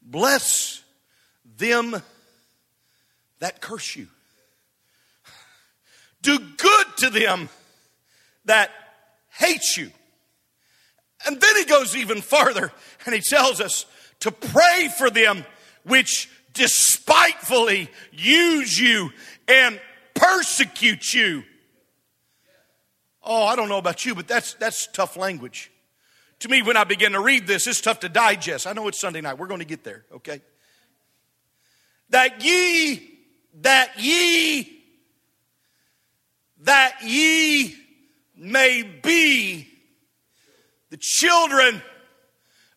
Bless 0.06 0.84
them 1.58 2.02
that 3.40 3.60
curse 3.60 3.96
you. 3.96 4.08
Do 6.22 6.38
good 6.38 6.86
to 6.98 7.10
them 7.10 7.50
that 8.46 8.72
hate 9.32 9.78
you. 9.78 9.92
And 11.26 11.42
then 11.42 11.56
he 11.58 11.66
goes 11.66 11.96
even 11.96 12.22
farther 12.22 12.72
and 13.06 13.16
he 13.16 13.22
tells 13.22 13.60
us 13.60 13.86
to 14.22 14.32
pray 14.32 14.90
for 14.98 15.10
them 15.10 15.44
which 15.84 16.30
despitefully 16.54 17.90
use 18.12 18.80
you 18.80 19.12
and 19.48 19.80
persecute 20.14 21.14
you. 21.14 21.44
Oh, 23.24 23.44
I 23.44 23.56
don't 23.56 23.70
know 23.70 23.80
about 23.80 24.06
you, 24.06 24.14
but 24.16 24.28
that's, 24.28 24.54
that's 24.56 24.88
tough 24.88 25.18
language. 25.18 25.72
To 26.40 26.50
me, 26.50 26.62
when 26.62 26.78
I 26.78 26.84
begin 26.84 27.14
to 27.14 27.20
read 27.20 27.48
this, 27.48 27.66
it's 27.68 27.82
tough 27.82 28.02
to 28.02 28.10
digest. 28.10 28.68
I 28.68 28.74
know 28.74 28.88
it's 28.88 29.00
Sunday 29.00 29.22
night. 29.22 29.38
We're 29.38 29.48
going 29.48 29.60
to 29.60 29.66
get 29.66 29.84
there, 29.84 30.06
okay? 30.12 30.42
That 32.10 32.44
ye, 32.44 33.20
that 33.62 34.00
ye, 34.00 34.84
that 36.62 36.98
ye 37.04 37.76
may 38.36 38.84
be 38.84 39.68
the 40.90 40.98
children 40.98 41.82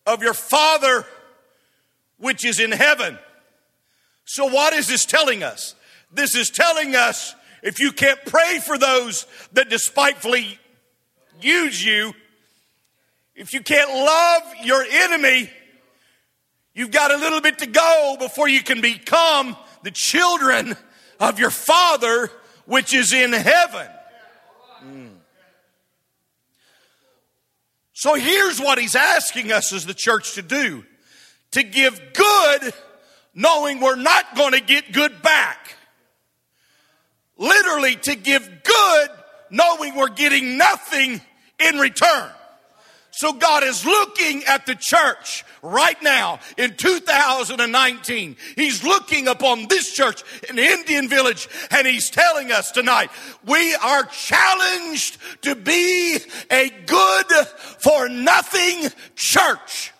of 0.07 0.23
your 0.23 0.35
Father 0.35 1.05
which 2.19 2.45
is 2.45 2.61
in 2.61 2.73
heaven. 2.73 3.19
So, 4.25 4.47
what 4.47 4.73
is 4.73 4.89
this 4.89 5.05
telling 5.05 5.43
us? 5.43 5.75
This 6.13 6.35
is 6.35 6.51
telling 6.51 6.95
us 6.95 7.35
if 7.63 7.81
you 7.81 7.93
can't 7.93 8.19
pray 8.27 8.61
for 8.61 8.79
those 8.79 9.27
that 9.53 9.69
despitefully 9.69 10.59
use 11.41 11.85
you, 11.85 12.13
if 13.39 13.53
you 13.53 13.61
can't 13.61 13.89
love 13.89 14.43
your 14.65 14.85
enemy, 14.91 15.49
you've 16.75 16.91
got 16.91 17.13
a 17.13 17.17
little 17.17 17.41
bit 17.41 17.61
to 17.61 17.67
go 17.67 18.17
before 18.19 18.49
you 18.49 18.65
can 18.65 18.81
become 18.81 19.57
the 19.85 19.93
children 19.93 20.77
of 21.21 21.39
your 21.39 21.51
Father 21.51 22.33
which 22.67 22.93
is 22.93 23.13
in 23.13 23.33
heaven. 23.33 23.87
Mm. 24.85 25.11
So 27.93 28.15
here's 28.15 28.61
what 28.61 28.79
he's 28.79 28.97
asking 28.97 29.53
us 29.53 29.73
as 29.73 29.87
the 29.87 29.95
church 29.95 30.35
to 30.35 30.43
do 30.43 30.85
to 31.53 31.63
give 31.63 32.01
good, 32.15 32.75
knowing 33.35 33.79
we're 33.79 33.95
not 33.95 34.37
going 34.37 34.53
to 34.53 34.61
get 34.61 34.93
good 34.93 35.23
back. 35.23 35.77
Literally, 37.37 37.95
to 37.95 38.17
give 38.17 38.51
good, 38.65 39.09
knowing 39.49 39.95
we're 39.95 40.09
getting 40.09 40.59
nothing 40.59 41.21
in 41.61 41.77
return. 41.79 42.33
So 43.19 43.33
God 43.33 43.65
is 43.65 43.85
looking 43.85 44.45
at 44.45 44.65
the 44.65 44.77
church 44.77 45.45
right 45.61 46.01
now 46.05 46.39
in 46.57 46.77
2019. 46.77 48.37
He's 48.55 48.85
looking 48.85 49.27
upon 49.27 49.67
this 49.67 49.93
church 49.93 50.23
in 50.49 50.57
Indian 50.57 51.09
Village 51.09 51.49
and 51.73 51.85
he's 51.85 52.11
telling 52.11 52.53
us 52.53 52.71
tonight, 52.71 53.11
we 53.45 53.75
are 53.75 54.05
challenged 54.05 55.19
to 55.43 55.57
be 55.57 56.19
a 56.49 56.71
good 56.87 57.27
for 57.81 58.09
nothing 58.09 58.89
church. 59.17 59.93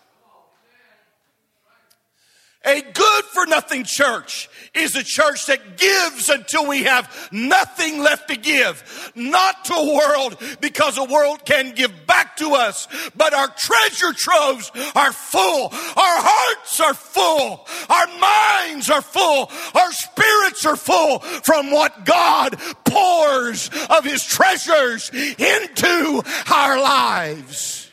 A 2.65 2.81
good 2.81 3.23
for 3.25 3.45
nothing 3.45 3.85
church 3.85 4.49
is 4.75 4.93
a 4.97 5.03
church 5.03 5.45
that 5.45 5.77
gives 5.77 6.27
until 6.27 6.67
we 6.67 6.83
have 6.83 7.29
nothing 7.31 7.99
left 7.99 8.27
to 8.27 8.35
give. 8.35 9.11
Not 9.15 9.63
to 9.65 9.73
a 9.75 9.95
world 9.95 10.37
because 10.59 10.97
a 10.97 11.05
world 11.05 11.45
can 11.45 11.71
give 11.73 12.05
back 12.05 12.35
to 12.37 12.55
us, 12.55 12.89
but 13.15 13.33
our 13.33 13.47
treasure 13.47 14.11
troves 14.13 14.71
are 14.93 15.13
full. 15.13 15.69
Our 15.71 15.71
hearts 15.95 16.79
are 16.81 16.93
full. 16.93 17.65
Our 17.89 18.07
minds 18.19 18.89
are 18.89 19.01
full. 19.01 19.49
Our 19.73 19.91
spirits 19.93 20.65
are 20.65 20.75
full 20.75 21.19
from 21.19 21.71
what 21.71 22.03
God 22.03 22.59
pours 22.83 23.69
of 23.89 24.03
his 24.03 24.25
treasures 24.25 25.09
into 25.13 26.21
our 26.51 26.81
lives. 26.81 27.89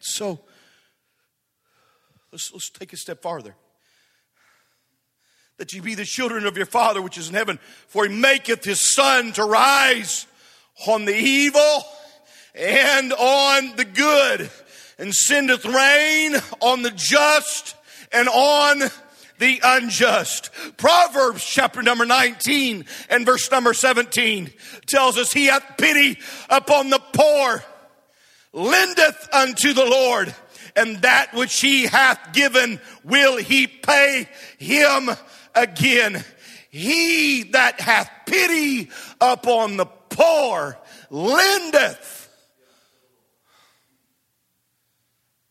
So, 0.00 0.40
Let's, 2.36 2.52
let's 2.52 2.68
take 2.68 2.92
a 2.92 2.98
step 2.98 3.22
farther. 3.22 3.54
That 5.56 5.72
ye 5.72 5.80
be 5.80 5.94
the 5.94 6.04
children 6.04 6.44
of 6.44 6.54
your 6.54 6.66
Father 6.66 7.00
which 7.00 7.16
is 7.16 7.30
in 7.30 7.34
heaven, 7.34 7.58
for 7.88 8.06
he 8.06 8.14
maketh 8.14 8.62
his 8.62 8.78
sun 8.78 9.32
to 9.32 9.44
rise 9.44 10.26
on 10.86 11.06
the 11.06 11.16
evil 11.16 11.82
and 12.54 13.14
on 13.14 13.74
the 13.76 13.86
good, 13.86 14.50
and 14.98 15.14
sendeth 15.14 15.64
rain 15.64 16.34
on 16.60 16.82
the 16.82 16.90
just 16.90 17.74
and 18.12 18.28
on 18.28 18.82
the 19.38 19.58
unjust. 19.64 20.50
Proverbs 20.76 21.42
chapter 21.42 21.80
number 21.80 22.04
19 22.04 22.84
and 23.08 23.24
verse 23.24 23.50
number 23.50 23.72
17 23.72 24.52
tells 24.84 25.16
us, 25.16 25.32
He 25.32 25.46
hath 25.46 25.78
pity 25.78 26.18
upon 26.50 26.90
the 26.90 27.00
poor, 27.14 27.64
lendeth 28.52 29.26
unto 29.32 29.72
the 29.72 29.86
Lord 29.86 30.34
and 30.76 31.02
that 31.02 31.34
which 31.34 31.60
he 31.60 31.86
hath 31.86 32.32
given 32.32 32.80
will 33.02 33.38
he 33.38 33.66
pay 33.66 34.28
him 34.58 35.10
again. 35.54 36.22
He 36.70 37.44
that 37.44 37.80
hath 37.80 38.10
pity 38.26 38.90
upon 39.20 39.78
the 39.78 39.86
poor 39.86 40.76
lendeth. 41.10 42.28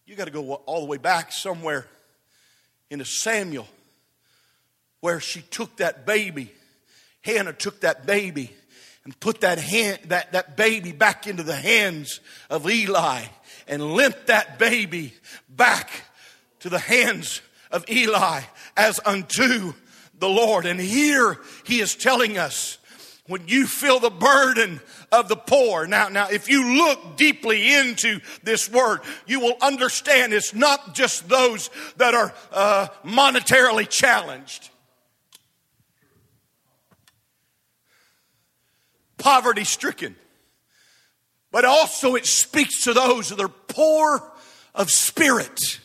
You 0.06 0.16
got 0.16 0.26
to 0.26 0.32
go 0.32 0.54
all 0.54 0.82
the 0.82 0.86
way 0.86 0.98
back 0.98 1.32
somewhere 1.32 1.88
into 2.92 3.06
Samuel 3.06 3.68
where 5.02 5.20
she 5.20 5.42
took 5.42 5.78
that 5.78 6.06
baby. 6.06 6.52
Hannah 7.22 7.54
took 7.54 7.82
that 7.82 8.06
baby 8.06 8.52
and 9.06 9.18
put 9.20 9.42
that, 9.42 9.60
hand, 9.60 10.00
that, 10.08 10.34
that 10.34 10.58
baby 10.58 10.92
back 10.92 11.28
into 11.28 11.44
the 11.44 11.56
hands 11.56 12.20
of 12.50 12.70
Eli 12.70 13.22
and 13.68 13.94
limped 13.94 14.28
that 14.28 14.60
baby 14.60 15.14
back 15.48 15.90
to 16.60 16.70
the 16.70 16.80
hands 16.80 17.42
of 17.72 17.86
Eli 17.90 18.42
as 18.76 19.00
unto 19.06 19.74
the 20.18 20.28
Lord. 20.28 20.66
And 20.66 20.80
here 20.80 21.38
he 21.66 21.80
is 21.80 21.96
telling 21.96 22.38
us 22.38 22.80
when 23.28 23.48
you 23.48 23.68
feel 23.68 24.00
the 24.00 24.10
burden 24.10 24.82
of 25.12 25.30
the 25.30 25.36
poor. 25.36 25.88
Now, 25.88 26.10
now, 26.10 26.28
if 26.30 26.50
you 26.50 26.78
look 26.78 27.18
deeply 27.18 27.74
into 27.74 28.20
this 28.44 28.70
word, 28.72 29.02
you 29.26 29.40
will 29.40 29.56
understand 29.62 30.34
it's 30.34 30.54
not 30.54 30.96
just 30.96 31.28
those 31.30 31.70
that 31.98 32.14
are 32.14 32.34
uh, 32.52 32.88
monetarily 33.04 33.88
challenged. 33.88 34.70
Poverty 39.18 39.64
stricken 39.64 40.16
but 41.56 41.64
also 41.64 42.16
it 42.16 42.26
speaks 42.26 42.84
to 42.84 42.94
those 42.94 43.30
that 43.30 43.40
are 43.40 43.48
poor 43.48 44.22
of 44.74 44.90
spirit. 44.90 45.80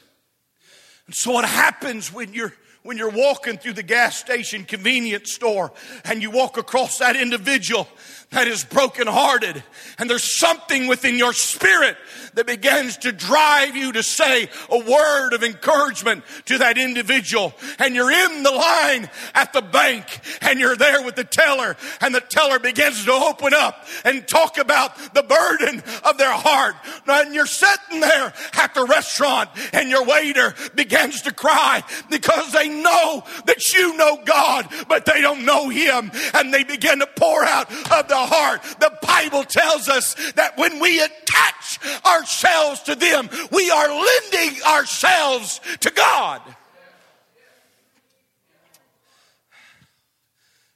And 1.07 1.15
so 1.15 1.31
what 1.31 1.45
happens 1.45 2.13
when 2.13 2.35
you're 2.35 2.53
when 2.83 2.99
you're 2.99 3.09
walking 3.09 3.57
through 3.57 3.75
the 3.75 3.85
gas 3.85 4.17
station 4.17 4.65
convenience 4.65 5.33
store 5.33 5.71
and 6.05 6.23
you 6.23 6.33
walk 6.33 6.57
across 6.57 6.99
that 6.99 7.15
individual 7.15 7.87
that 8.31 8.47
is 8.47 8.63
brokenhearted. 8.63 9.63
And 9.99 10.09
there's 10.09 10.39
something 10.39 10.87
within 10.87 11.19
your 11.19 11.33
spirit 11.33 11.97
that 12.35 12.47
begins 12.47 12.97
to 12.99 13.11
drive 13.11 13.75
you 13.75 13.91
to 13.93 14.05
say 14.05 14.49
a 14.71 14.79
word 14.79 15.33
of 15.33 15.43
encouragement 15.43 16.23
to 16.45 16.59
that 16.59 16.79
individual. 16.79 17.53
And 17.81 17.97
you're 17.97 18.11
in 18.11 18.45
the 18.45 18.53
line 18.53 19.11
at 19.35 19.53
the 19.53 19.63
bank 19.63 20.21
and 20.43 20.61
you're 20.61 20.77
there 20.77 21.03
with 21.03 21.17
the 21.17 21.25
teller. 21.25 21.77
And 22.01 22.15
the 22.15 22.21
teller 22.21 22.61
begins 22.61 23.05
to 23.05 23.13
open 23.13 23.53
up 23.53 23.85
and 24.05 24.27
talk 24.29 24.59
about 24.59 24.97
the 25.13 25.25
burden 25.25 25.83
of 26.05 26.17
their 26.17 26.33
heart. 26.33 26.77
And 27.09 27.35
you're 27.35 27.47
sitting 27.47 27.99
there 27.99 28.33
at 28.55 28.75
the 28.75 28.85
restaurant 28.85 29.51
and 29.73 29.91
your 29.91 30.05
waiter 30.05 30.55
begins 30.77 31.23
to 31.23 31.33
cry 31.33 31.83
because 32.09 32.53
they 32.53 32.69
know 32.69 33.25
that 33.47 33.73
you 33.73 33.97
know 33.97 34.21
God, 34.25 34.69
but 34.89 35.05
they 35.05 35.21
don't 35.21 35.45
know 35.45 35.69
Him. 35.69 36.13
And 36.35 36.55
they 36.55 36.63
begin 36.63 37.01
to 37.01 37.09
pour 37.09 37.45
out 37.45 37.69
of 37.91 38.07
the 38.07 38.20
heart. 38.27 38.63
The 38.81 38.97
Bible 39.03 39.45
tells 39.45 39.89
us 39.89 40.15
that 40.33 40.57
when 40.57 40.81
we 40.81 41.01
attach 41.01 41.79
ourselves 42.05 42.83
to 42.85 42.95
them, 42.95 43.29
we 43.51 43.71
are 43.71 43.89
lending 43.89 44.63
ourselves 44.63 45.61
to 45.81 45.91
God. 45.91 46.43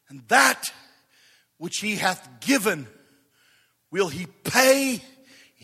And 0.08 0.22
that 0.28 0.72
which 1.58 1.78
He 1.78 1.96
hath 1.96 2.28
given 2.40 2.86
will 3.90 4.08
He 4.08 4.26
pay 4.44 5.00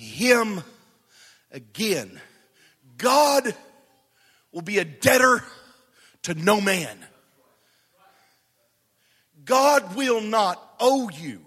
him 0.01 0.63
again. 1.53 2.21
God 2.97 3.55
will 4.51 4.63
be 4.63 4.79
a 4.79 4.85
debtor 4.85 5.45
to 6.23 6.35
no 6.35 6.61
man. 6.61 6.99
God 9.45 9.95
will 9.95 10.21
not 10.21 10.63
owe 10.81 11.11
you. 11.11 11.41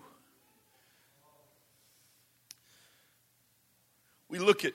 We 4.34 4.40
look 4.40 4.66
at 4.66 4.74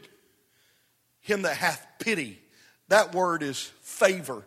him 1.21 1.43
that 1.43 1.57
hath 1.57 1.85
pity. 1.99 2.39
That 2.87 3.13
word 3.13 3.43
is 3.43 3.59
favor. 3.83 4.45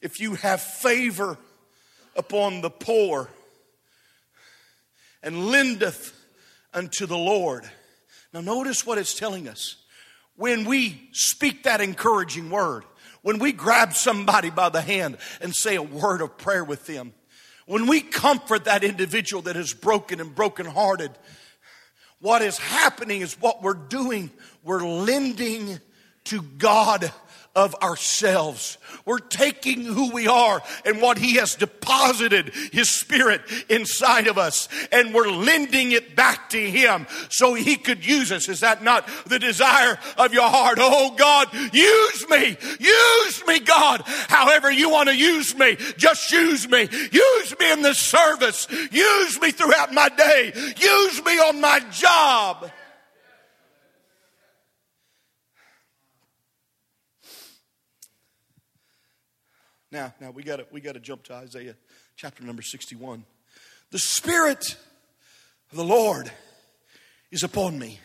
If 0.00 0.20
you 0.20 0.36
have 0.36 0.60
favor 0.60 1.36
upon 2.14 2.60
the 2.60 2.70
poor 2.70 3.28
and 5.20 5.50
lendeth 5.50 6.16
unto 6.72 7.06
the 7.06 7.18
Lord. 7.18 7.68
Now, 8.32 8.40
notice 8.40 8.86
what 8.86 8.98
it's 8.98 9.18
telling 9.18 9.48
us. 9.48 9.74
When 10.36 10.64
we 10.64 11.08
speak 11.10 11.64
that 11.64 11.80
encouraging 11.80 12.50
word, 12.50 12.84
when 13.22 13.40
we 13.40 13.50
grab 13.50 13.94
somebody 13.94 14.50
by 14.50 14.68
the 14.68 14.80
hand 14.80 15.18
and 15.40 15.52
say 15.56 15.74
a 15.74 15.82
word 15.82 16.20
of 16.20 16.38
prayer 16.38 16.62
with 16.62 16.86
them, 16.86 17.14
when 17.66 17.88
we 17.88 18.00
comfort 18.00 18.66
that 18.66 18.84
individual 18.84 19.42
that 19.42 19.56
is 19.56 19.74
broken 19.74 20.20
and 20.20 20.32
brokenhearted, 20.36 21.10
what 22.20 22.42
is 22.42 22.58
happening 22.58 23.20
is 23.22 23.34
what 23.40 23.62
we're 23.62 23.74
doing, 23.74 24.30
we're 24.62 24.86
lending 24.86 25.80
to 26.24 26.42
God 26.42 27.12
of 27.54 27.74
ourselves. 27.76 28.78
We're 29.04 29.18
taking 29.18 29.82
who 29.82 30.12
we 30.12 30.28
are 30.28 30.62
and 30.84 31.02
what 31.02 31.18
He 31.18 31.34
has 31.34 31.56
deposited 31.56 32.52
His 32.72 32.90
Spirit 32.90 33.40
inside 33.68 34.28
of 34.28 34.38
us, 34.38 34.68
and 34.92 35.12
we're 35.12 35.30
lending 35.30 35.90
it 35.92 36.14
back 36.14 36.50
to 36.50 36.58
Him 36.58 37.06
so 37.28 37.54
He 37.54 37.76
could 37.76 38.06
use 38.06 38.30
us. 38.30 38.48
Is 38.48 38.60
that 38.60 38.84
not 38.84 39.08
the 39.26 39.38
desire 39.38 39.98
of 40.16 40.32
your 40.32 40.48
heart? 40.48 40.78
Oh 40.80 41.14
God, 41.16 41.52
use 41.72 42.28
me, 42.28 42.56
use 42.78 43.46
me, 43.46 43.58
God. 43.60 44.02
However, 44.28 44.70
you 44.70 44.90
want 44.90 45.08
to 45.08 45.16
use 45.16 45.56
me, 45.56 45.76
just 45.96 46.30
use 46.30 46.68
me. 46.68 46.88
Use 47.12 47.58
me 47.58 47.72
in 47.72 47.82
the 47.82 47.94
service, 47.94 48.68
use 48.92 49.40
me 49.40 49.50
throughout 49.50 49.92
my 49.92 50.08
day, 50.08 50.52
use 50.54 51.24
me 51.24 51.38
on 51.38 51.60
my 51.60 51.80
job. 51.90 52.70
Now, 59.92 60.14
now 60.20 60.30
we 60.30 60.44
gotta 60.44 60.66
we 60.70 60.80
got 60.80 60.92
to 60.92 61.00
jump 61.00 61.24
to 61.24 61.34
Isaiah 61.34 61.74
chapter 62.16 62.44
number 62.44 62.62
61. 62.62 63.24
The 63.90 63.98
spirit 63.98 64.76
of 65.72 65.76
the 65.76 65.84
Lord 65.84 66.30
is 67.32 67.42
upon 67.42 67.76
me 67.76 67.98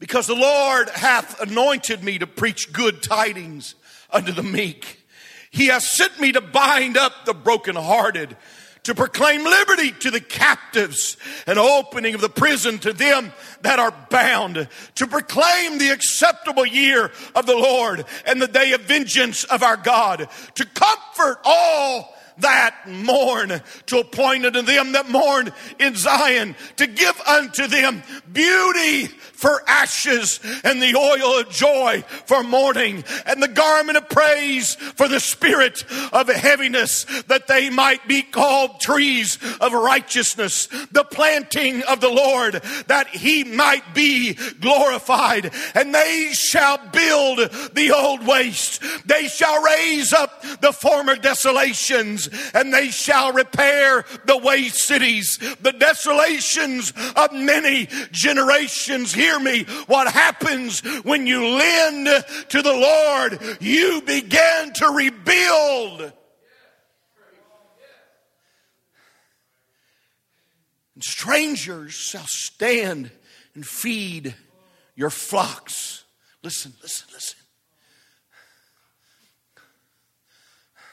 because 0.00 0.26
the 0.26 0.34
Lord 0.34 0.88
hath 0.88 1.40
anointed 1.40 2.02
me 2.02 2.18
to 2.18 2.26
preach 2.26 2.72
good 2.72 3.04
tidings 3.04 3.76
unto 4.10 4.32
the 4.32 4.42
meek. 4.42 5.04
He 5.52 5.66
has 5.66 5.88
sent 5.88 6.18
me 6.18 6.32
to 6.32 6.40
bind 6.40 6.96
up 6.96 7.24
the 7.24 7.34
brokenhearted 7.34 8.36
to 8.84 8.94
proclaim 8.94 9.44
liberty 9.44 9.92
to 9.92 10.10
the 10.10 10.20
captives 10.20 11.16
and 11.46 11.58
opening 11.58 12.14
of 12.14 12.20
the 12.20 12.28
prison 12.28 12.78
to 12.78 12.92
them 12.92 13.32
that 13.62 13.78
are 13.78 13.94
bound, 14.10 14.68
to 14.94 15.06
proclaim 15.06 15.78
the 15.78 15.90
acceptable 15.90 16.66
year 16.66 17.10
of 17.34 17.46
the 17.46 17.56
Lord 17.56 18.04
and 18.26 18.40
the 18.40 18.48
day 18.48 18.72
of 18.72 18.82
vengeance 18.82 19.44
of 19.44 19.62
our 19.62 19.76
God, 19.76 20.28
to 20.54 20.66
comfort 20.66 21.40
all 21.44 22.16
that 22.40 22.76
mourn, 22.86 23.60
to 23.86 23.98
appoint 23.98 24.46
unto 24.46 24.62
them 24.62 24.92
that 24.92 25.08
mourn 25.08 25.52
in 25.78 25.96
Zion, 25.96 26.54
to 26.76 26.86
give 26.86 27.20
unto 27.22 27.66
them 27.66 28.02
beauty 28.32 29.06
for 29.06 29.62
ashes 29.66 30.38
and 30.64 30.82
the 30.82 30.94
oil 30.94 31.40
of 31.40 31.48
joy 31.48 32.04
for 32.26 32.42
mourning 32.42 33.02
and 33.24 33.42
the 33.42 33.48
garment 33.48 33.96
of 33.96 34.08
praise 34.08 34.74
for 34.74 35.08
the 35.08 35.18
spirit 35.18 35.82
of 36.12 36.28
heaviness 36.28 37.04
that 37.22 37.46
they 37.46 37.70
might 37.70 38.06
be 38.06 38.20
called 38.22 38.80
trees 38.80 39.38
of 39.60 39.72
righteousness, 39.72 40.66
the 40.92 41.04
planting 41.04 41.82
of 41.84 42.00
the 42.00 42.10
Lord 42.10 42.54
that 42.88 43.08
he 43.08 43.44
might 43.44 43.94
be 43.94 44.34
glorified 44.60 45.50
and 45.74 45.94
they 45.94 46.30
shall 46.32 46.76
build 46.88 47.38
the 47.72 47.94
old 47.96 48.26
waste. 48.26 48.82
They 49.06 49.28
shall 49.28 49.62
raise 49.62 50.12
up 50.12 50.42
the 50.60 50.72
former 50.72 51.16
desolations 51.16 52.28
and 52.54 52.72
they 52.72 52.88
shall 52.88 53.32
repair 53.32 54.04
the 54.24 54.36
waste 54.36 54.78
cities, 54.86 55.38
the 55.60 55.72
desolations 55.72 56.92
of 57.16 57.32
many 57.32 57.88
generations. 58.12 59.12
Hear 59.12 59.38
me. 59.38 59.64
What 59.86 60.12
happens 60.12 60.80
when 61.04 61.26
you 61.26 61.46
lend 61.46 62.06
to 62.50 62.62
the 62.62 62.72
Lord? 62.72 63.58
You 63.60 64.02
begin 64.02 64.72
to 64.74 64.86
rebuild. 64.88 66.12
And 70.94 71.04
strangers 71.04 71.94
shall 71.94 72.26
stand 72.26 73.10
and 73.54 73.66
feed 73.66 74.34
your 74.94 75.10
flocks. 75.10 76.04
Listen, 76.42 76.74
listen, 76.82 77.08
listen. 77.12 77.39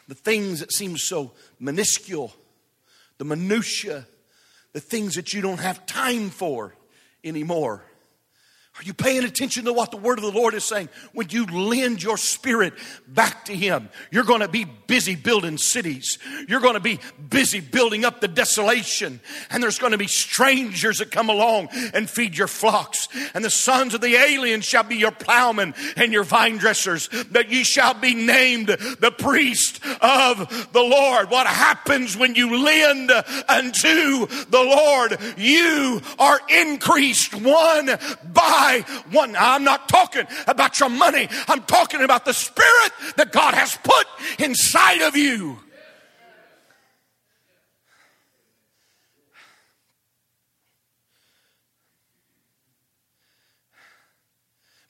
The 0.07 0.15
things 0.15 0.61
that 0.61 0.71
seem 0.71 0.97
so 0.97 1.33
minuscule, 1.59 2.33
the 3.17 3.25
minutiae, 3.25 4.05
the 4.73 4.79
things 4.79 5.15
that 5.15 5.33
you 5.33 5.41
don't 5.41 5.59
have 5.59 5.85
time 5.85 6.29
for 6.29 6.75
anymore. 7.23 7.83
Are 8.79 8.83
you 8.83 8.93
paying 8.93 9.23
attention 9.23 9.65
to 9.65 9.73
what 9.73 9.89
the 9.89 9.97
word 9.97 10.19
of 10.19 10.23
the 10.23 10.31
Lord 10.31 10.53
is 10.53 10.63
saying? 10.63 10.89
When 11.11 11.29
you 11.31 11.47
lend 11.47 12.03
your 12.03 12.15
spirit 12.15 12.75
back 13.07 13.45
to 13.45 13.55
Him, 13.55 13.89
you're 14.11 14.23
going 14.23 14.41
to 14.41 14.47
be 14.47 14.65
busy 14.65 15.15
building 15.15 15.57
cities. 15.57 16.19
You're 16.47 16.59
going 16.59 16.75
to 16.75 16.79
be 16.79 16.99
busy 17.27 17.59
building 17.59 18.05
up 18.05 18.21
the 18.21 18.27
desolation. 18.27 19.19
And 19.49 19.63
there's 19.63 19.79
going 19.79 19.93
to 19.93 19.97
be 19.97 20.05
strangers 20.05 20.99
that 20.99 21.09
come 21.09 21.29
along 21.29 21.69
and 21.95 22.07
feed 22.07 22.37
your 22.37 22.47
flocks. 22.47 23.07
And 23.33 23.43
the 23.43 23.49
sons 23.49 23.95
of 23.95 24.01
the 24.01 24.15
aliens 24.15 24.65
shall 24.65 24.83
be 24.83 24.97
your 24.97 25.11
plowmen 25.11 25.73
and 25.95 26.13
your 26.13 26.23
vine 26.23 26.57
dressers, 26.57 27.09
that 27.31 27.49
ye 27.49 27.63
shall 27.63 27.95
be 27.95 28.13
named 28.13 28.67
the 28.67 29.13
priest 29.17 29.83
of 30.01 30.69
the 30.71 30.83
Lord. 30.83 31.31
What 31.31 31.47
happens 31.47 32.15
when 32.15 32.35
you 32.35 32.63
lend 32.63 33.09
unto 33.49 34.27
the 34.27 34.63
Lord? 34.63 35.17
You 35.35 35.99
are 36.19 36.39
increased 36.47 37.33
one 37.33 37.87
by 38.31 38.66
buy 38.67 38.85
one. 39.11 39.35
I'm 39.37 39.63
not 39.63 39.89
talking 39.89 40.25
about 40.47 40.79
your 40.79 40.89
money. 40.89 41.27
I'm 41.47 41.63
talking 41.63 42.01
about 42.01 42.25
the 42.25 42.33
spirit 42.33 42.91
that 43.15 43.31
God 43.31 43.53
has 43.53 43.77
put 43.77 44.07
inside 44.39 45.01
of 45.01 45.15
you. 45.15 45.59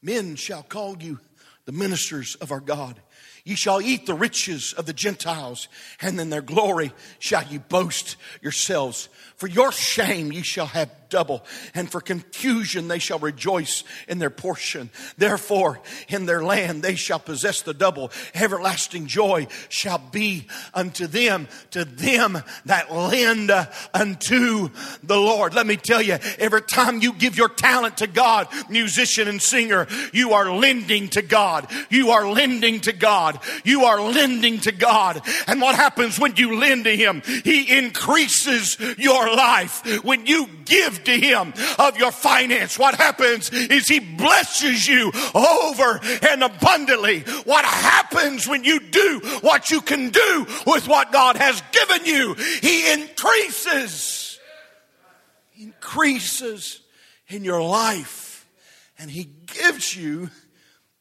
Men 0.02 0.36
shall 0.36 0.64
call 0.64 0.98
you 1.02 1.20
the 1.66 1.72
ministers 1.72 2.36
of 2.36 2.52
our 2.52 2.62
God. 2.62 3.02
Ye 3.44 3.56
shall 3.56 3.82
eat 3.82 4.06
the 4.06 4.14
riches 4.14 4.74
of 4.74 4.86
the 4.86 4.94
Gentiles, 4.94 5.68
and 6.02 6.20
in 6.20 6.30
their 6.30 6.42
glory 6.42 6.94
shall 7.20 7.44
ye 7.46 7.58
boast 7.58 8.16
yourselves. 8.42 9.10
For 9.38 9.48
your 9.48 9.72
shame 9.72 10.32
ye 10.32 10.42
shall 10.42 10.66
have 10.66 10.90
double, 11.10 11.46
and 11.74 11.90
for 11.90 12.02
confusion 12.02 12.88
they 12.88 13.00
shall 13.00 13.20
rejoice 13.20 13.84
in 14.08 14.20
their 14.20 14.30
portion. 14.30 14.90
Therefore, 15.18 15.80
in 16.10 16.26
their 16.26 16.44
land 16.44 16.84
they 16.84 16.96
shall 16.96 17.20
possess 17.20 17.62
the 17.62 17.74
double. 17.74 18.12
Everlasting 18.34 19.08
joy 19.08 19.48
shall 19.70 20.00
be 20.00 20.48
unto 20.74 21.08
them, 21.08 21.48
to 21.72 21.86
them 21.86 22.40
that 22.66 22.92
lend 22.92 23.52
unto 23.94 24.70
the 25.04 25.16
Lord. 25.16 25.54
Let 25.54 25.68
me 25.68 25.78
tell 25.78 26.02
you, 26.02 26.18
every 26.40 26.64
time 26.64 27.02
you 27.02 27.14
give 27.14 27.38
your 27.38 27.50
talent 27.50 27.98
to 27.98 28.08
God, 28.08 28.48
musician 28.70 29.28
and 29.28 29.42
singer, 29.42 29.88
you 30.14 30.34
are 30.34 30.52
lending 30.52 31.10
to 31.10 31.22
God. 31.22 31.68
You 31.90 32.10
are 32.10 32.28
lending 32.30 32.82
to 32.82 32.92
God. 32.92 33.40
You 33.64 33.86
are 33.86 34.02
lending 34.02 34.60
to 34.62 34.72
God. 34.72 35.22
And 35.46 35.62
what 35.62 35.76
happens 35.76 36.20
when 36.20 36.36
you 36.36 36.60
lend 36.60 36.86
to 36.86 36.96
Him? 36.96 37.22
He 37.44 37.78
increases 37.78 38.78
your 38.98 39.27
life. 39.36 40.04
When 40.04 40.26
you 40.26 40.48
give 40.66 41.04
to 41.06 41.12
Him 41.12 41.54
of 41.80 41.98
your 41.98 42.12
finance, 42.12 42.78
what 42.78 42.96
happens 42.96 43.52
is 43.52 43.88
He 43.88 44.00
blesses 44.00 44.88
you 44.88 45.12
over 45.34 46.00
and 46.30 46.44
abundantly. 46.44 47.22
What 47.46 47.66
happens 47.66 48.48
when 48.48 48.64
you 48.64 48.80
do 48.80 49.20
what 49.42 49.70
you 49.70 49.82
can 49.82 50.10
do 50.10 50.46
with 50.66 50.88
what 50.88 51.12
God 51.12 51.38
has 51.38 51.62
given 51.72 52.06
you? 52.06 52.34
He 52.62 52.92
increases. 52.92 54.40
Increases 55.60 56.82
in 57.28 57.44
your 57.44 57.62
life. 57.62 58.48
And 59.00 59.10
He 59.10 59.30
gives 59.48 59.96
you 59.96 60.30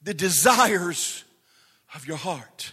the 0.02 0.14
desires 0.14 1.24
of 1.94 2.06
your 2.06 2.16
heart. 2.16 2.72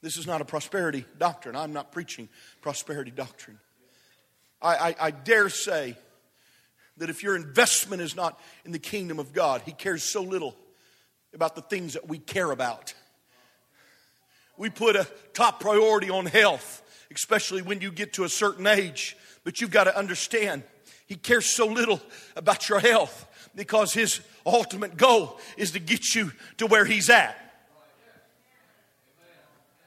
This 0.00 0.16
is 0.16 0.26
not 0.26 0.40
a 0.40 0.44
prosperity 0.44 1.04
doctrine. 1.18 1.56
I'm 1.56 1.72
not 1.72 1.92
preaching 1.92 2.28
prosperity 2.60 3.10
doctrine. 3.10 3.58
I, 4.60 4.74
I, 4.76 4.94
I, 5.00 5.10
dare 5.10 5.48
say 5.48 5.96
that 6.96 7.10
if 7.10 7.22
your 7.22 7.36
investment 7.36 8.02
is 8.02 8.16
not 8.16 8.40
in 8.64 8.72
the 8.72 8.78
kingdom 8.78 9.18
of 9.18 9.32
God, 9.32 9.62
He 9.64 9.72
cares 9.72 10.02
so 10.02 10.22
little 10.22 10.56
about 11.32 11.54
the 11.54 11.62
things 11.62 11.94
that 11.94 12.08
we 12.08 12.18
care 12.18 12.50
about. 12.50 12.94
We 14.56 14.70
put 14.70 14.96
a 14.96 15.06
top 15.34 15.60
priority 15.60 16.10
on 16.10 16.26
health, 16.26 16.82
especially 17.14 17.62
when 17.62 17.80
you 17.80 17.92
get 17.92 18.14
to 18.14 18.24
a 18.24 18.28
certain 18.28 18.66
age. 18.66 19.16
But 19.44 19.60
you've 19.60 19.70
got 19.70 19.84
to 19.84 19.96
understand, 19.96 20.64
He 21.06 21.14
cares 21.14 21.46
so 21.46 21.66
little 21.66 22.00
about 22.36 22.68
your 22.68 22.80
health 22.80 23.26
because 23.54 23.94
His 23.94 24.20
ultimate 24.44 24.96
goal 24.96 25.38
is 25.56 25.72
to 25.72 25.78
get 25.78 26.14
you 26.14 26.32
to 26.56 26.66
where 26.66 26.84
He's 26.84 27.08
at. 27.08 27.47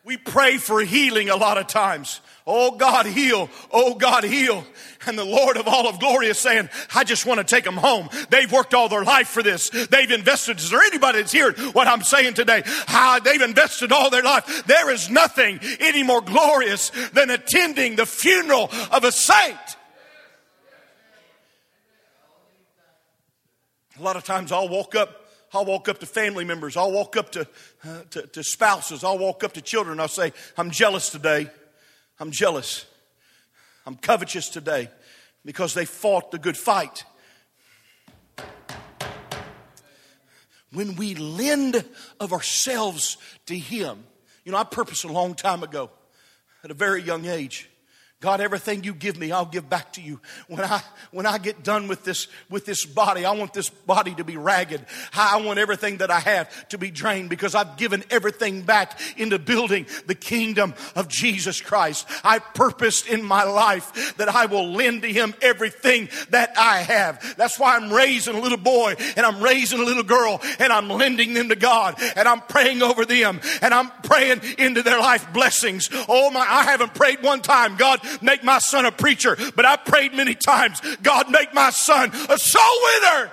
We 0.03 0.17
pray 0.17 0.57
for 0.57 0.81
healing 0.81 1.29
a 1.29 1.35
lot 1.35 1.59
of 1.59 1.67
times. 1.67 2.21
Oh 2.47 2.71
God, 2.71 3.05
heal. 3.05 3.49
Oh 3.71 3.93
God, 3.93 4.23
heal. 4.23 4.65
And 5.05 5.17
the 5.17 5.25
Lord 5.25 5.57
of 5.57 5.67
all 5.67 5.87
of 5.87 5.99
glory 5.99 6.27
is 6.27 6.39
saying, 6.39 6.69
I 6.95 7.03
just 7.03 7.27
want 7.27 7.37
to 7.37 7.43
take 7.43 7.63
them 7.63 7.77
home. 7.77 8.09
They've 8.29 8.51
worked 8.51 8.73
all 8.73 8.89
their 8.89 9.03
life 9.03 9.27
for 9.27 9.43
this. 9.43 9.69
They've 9.69 10.09
invested. 10.09 10.57
Is 10.57 10.71
there 10.71 10.81
anybody 10.81 11.19
that's 11.19 11.31
hearing 11.31 11.55
what 11.73 11.87
I'm 11.87 12.01
saying 12.01 12.33
today? 12.33 12.63
How 12.65 13.19
they've 13.19 13.41
invested 13.41 13.91
all 13.91 14.09
their 14.09 14.23
life. 14.23 14.63
There 14.65 14.89
is 14.89 15.09
nothing 15.09 15.59
any 15.79 16.01
more 16.01 16.21
glorious 16.21 16.89
than 17.13 17.29
attending 17.29 17.95
the 17.95 18.07
funeral 18.07 18.71
of 18.91 19.03
a 19.03 19.11
saint. 19.11 19.57
A 23.99 24.01
lot 24.01 24.15
of 24.15 24.23
times 24.23 24.51
I'll 24.51 24.69
walk 24.69 24.95
up 24.95 25.20
I'll 25.53 25.65
walk 25.65 25.89
up 25.89 25.99
to 25.99 26.05
family 26.05 26.45
members. 26.45 26.77
I'll 26.77 26.91
walk 26.91 27.17
up 27.17 27.31
to, 27.31 27.47
uh, 27.83 28.01
to, 28.11 28.27
to, 28.27 28.43
spouses. 28.43 29.03
I'll 29.03 29.17
walk 29.17 29.43
up 29.43 29.53
to 29.53 29.61
children. 29.61 29.99
I'll 29.99 30.07
say, 30.07 30.31
I'm 30.57 30.71
jealous 30.71 31.09
today. 31.09 31.49
I'm 32.19 32.31
jealous. 32.31 32.85
I'm 33.85 33.95
covetous 33.95 34.47
today 34.49 34.89
because 35.43 35.73
they 35.73 35.85
fought 35.85 36.31
the 36.31 36.39
good 36.39 36.55
fight. 36.55 37.03
When 40.71 40.95
we 40.95 41.15
lend 41.15 41.83
of 42.19 42.31
ourselves 42.31 43.17
to 43.47 43.57
Him, 43.57 44.03
you 44.45 44.51
know, 44.51 44.57
I 44.57 44.63
purposed 44.63 45.03
a 45.03 45.11
long 45.11 45.33
time 45.33 45.63
ago 45.63 45.89
at 46.63 46.71
a 46.71 46.75
very 46.75 47.01
young 47.01 47.25
age 47.25 47.70
God, 48.21 48.39
everything 48.39 48.83
you 48.83 48.93
give 48.93 49.17
me, 49.17 49.31
I'll 49.31 49.45
give 49.45 49.67
back 49.67 49.93
to 49.93 50.01
you. 50.01 50.19
When 50.47 50.61
I 50.61 50.83
when 51.09 51.25
I 51.25 51.39
get 51.39 51.63
done 51.63 51.87
with 51.87 52.03
this 52.03 52.27
with 52.51 52.67
this 52.67 52.85
body, 52.85 53.25
I 53.25 53.31
want 53.31 53.51
this 53.51 53.69
body 53.69 54.13
to 54.13 54.23
be 54.23 54.37
ragged. 54.37 54.85
I 55.11 55.41
want 55.41 55.57
everything 55.57 55.97
that 55.97 56.11
I 56.11 56.19
have 56.19 56.69
to 56.69 56.77
be 56.77 56.91
drained 56.91 57.31
because 57.31 57.55
I've 57.55 57.77
given 57.77 58.03
everything 58.11 58.61
back 58.61 58.99
into 59.17 59.39
building 59.39 59.87
the 60.05 60.13
kingdom 60.13 60.75
of 60.95 61.07
Jesus 61.07 61.61
Christ. 61.61 62.07
I 62.23 62.37
purposed 62.37 63.07
in 63.07 63.23
my 63.23 63.43
life 63.43 64.15
that 64.17 64.29
I 64.29 64.45
will 64.45 64.71
lend 64.71 65.01
to 65.01 65.11
him 65.11 65.33
everything 65.41 66.07
that 66.29 66.53
I 66.59 66.77
have. 66.77 67.35
That's 67.37 67.57
why 67.57 67.75
I'm 67.75 67.91
raising 67.91 68.35
a 68.35 68.39
little 68.39 68.59
boy 68.59 68.97
and 69.17 69.25
I'm 69.25 69.41
raising 69.41 69.79
a 69.79 69.83
little 69.83 70.03
girl 70.03 70.39
and 70.59 70.71
I'm 70.71 70.89
lending 70.89 71.33
them 71.33 71.49
to 71.49 71.55
God 71.55 71.95
and 72.15 72.27
I'm 72.27 72.41
praying 72.41 72.83
over 72.83 73.03
them 73.03 73.41
and 73.63 73.73
I'm 73.73 73.89
praying 74.03 74.41
into 74.59 74.83
their 74.83 74.99
life 74.99 75.33
blessings. 75.33 75.89
Oh 76.07 76.29
my, 76.29 76.41
I 76.41 76.65
haven't 76.65 76.93
prayed 76.93 77.23
one 77.23 77.41
time, 77.41 77.77
God, 77.77 77.99
make 78.21 78.43
my 78.43 78.59
son 78.59 78.85
a 78.85 78.91
preacher, 78.91 79.37
but 79.55 79.65
I 79.65 79.77
prayed 79.77 80.13
many 80.13 80.35
times, 80.35 80.81
God, 81.01 81.29
make 81.29 81.53
my 81.53 81.69
son 81.69 82.11
a 82.29 82.37
soul 82.37 82.79
winner. 82.83 83.31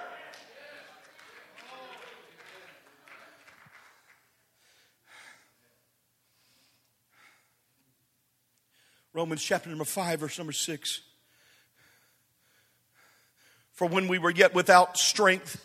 Romans 9.14 9.42
chapter 9.42 9.68
number 9.68 9.84
5, 9.84 10.20
verse 10.20 10.38
number 10.38 10.52
6. 10.52 11.00
For 13.72 13.86
when 13.86 14.06
we 14.08 14.18
were 14.18 14.30
yet 14.30 14.54
without 14.54 14.96
strength, 14.96 15.64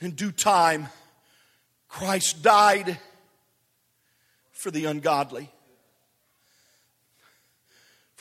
in 0.00 0.12
due 0.12 0.32
time, 0.32 0.88
Christ 1.88 2.42
died 2.42 2.98
for 4.50 4.70
the 4.70 4.86
ungodly. 4.86 5.51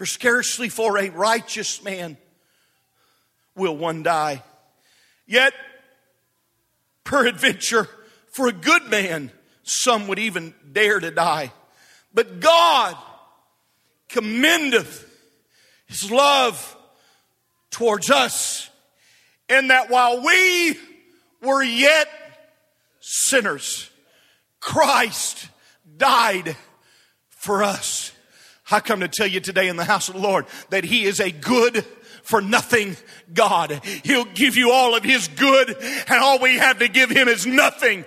For 0.01 0.07
scarcely 0.07 0.67
for 0.67 0.97
a 0.97 1.11
righteous 1.11 1.83
man 1.83 2.17
will 3.55 3.77
one 3.77 4.01
die. 4.01 4.41
Yet, 5.27 5.53
peradventure, 7.03 7.87
for 8.31 8.47
a 8.47 8.51
good 8.51 8.89
man, 8.89 9.29
some 9.61 10.07
would 10.07 10.17
even 10.17 10.55
dare 10.71 10.99
to 10.99 11.11
die. 11.11 11.51
But 12.11 12.39
God 12.39 12.97
commendeth 14.09 15.07
his 15.85 16.09
love 16.11 16.75
towards 17.69 18.09
us 18.09 18.71
in 19.49 19.67
that 19.67 19.91
while 19.91 20.25
we 20.25 20.79
were 21.43 21.61
yet 21.61 22.09
sinners, 23.01 23.91
Christ 24.59 25.47
died 25.95 26.57
for 27.29 27.63
us. 27.63 28.13
I 28.71 28.79
come 28.79 29.01
to 29.01 29.07
tell 29.07 29.27
you 29.27 29.39
today 29.39 29.67
in 29.67 29.75
the 29.75 29.83
house 29.83 30.09
of 30.09 30.15
the 30.15 30.21
Lord 30.21 30.45
that 30.69 30.83
He 30.83 31.03
is 31.05 31.19
a 31.19 31.31
good 31.31 31.85
for 32.23 32.41
nothing 32.41 32.95
God. 33.33 33.83
He'll 34.03 34.25
give 34.25 34.55
you 34.55 34.71
all 34.71 34.95
of 34.95 35.03
His 35.03 35.27
good, 35.27 35.75
and 36.07 36.23
all 36.23 36.39
we 36.39 36.57
have 36.57 36.79
to 36.79 36.87
give 36.87 37.09
Him 37.09 37.27
is 37.27 37.45
nothing. 37.45 38.05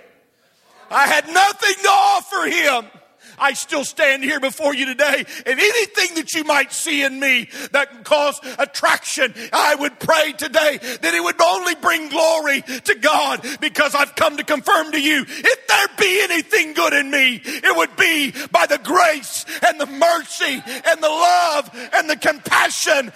I 0.91 1.07
had 1.07 1.27
nothing 1.29 1.75
to 1.83 1.89
offer 1.89 2.47
Him. 2.49 3.01
I 3.39 3.53
still 3.55 3.85
stand 3.85 4.23
here 4.25 4.41
before 4.41 4.75
you 4.75 4.87
today, 4.87 5.25
and 5.47 5.61
anything 5.61 6.17
that 6.17 6.33
you 6.35 6.45
might 6.45 6.73
see 6.73 7.03
in 7.03 7.19
me 7.19 7.49
that 7.73 7.91
can 7.91 8.05
cause 8.05 8.41
attraction, 8.59 9.35
I 9.53 9.75
would 9.75 9.99
pray 9.99 10.33
today 10.33 10.79
that 10.79 11.15
it 11.15 11.23
would 11.23 11.41
only 11.41 11.75
bring 11.75 12.09
glory 12.09 12.63
to 12.63 12.95
God 12.97 13.47
because 13.61 13.95
I've 13.95 14.15
come 14.15 14.37
to 14.37 14.45
confirm 14.45 14.93
to 14.93 15.01
you 15.01 15.25
if 15.29 15.67
there 15.67 15.89
be 15.99 16.21
anything 16.23 16.75
good 16.75 16.93
in 16.93 17.11
me, 17.11 17.41
it 17.45 17.77
would 17.77 17.97
be 17.97 18.33
by 18.51 18.67
the 18.67 18.79
grace 18.79 19.45
and 19.67 19.81
the 19.81 19.87
mercy 19.87 20.63
and 20.87 21.03
the 21.03 21.09
love 21.09 21.71
and 21.95 22.09
the 22.09 22.17
compassion 22.17 23.13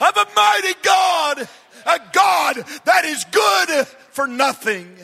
of 0.00 0.16
a 0.16 0.26
mighty 0.34 0.74
God, 0.82 1.48
a 1.86 2.00
God 2.12 2.64
that 2.84 3.04
is 3.04 3.24
good 3.30 3.86
for 4.10 4.26
nothing. 4.26 4.96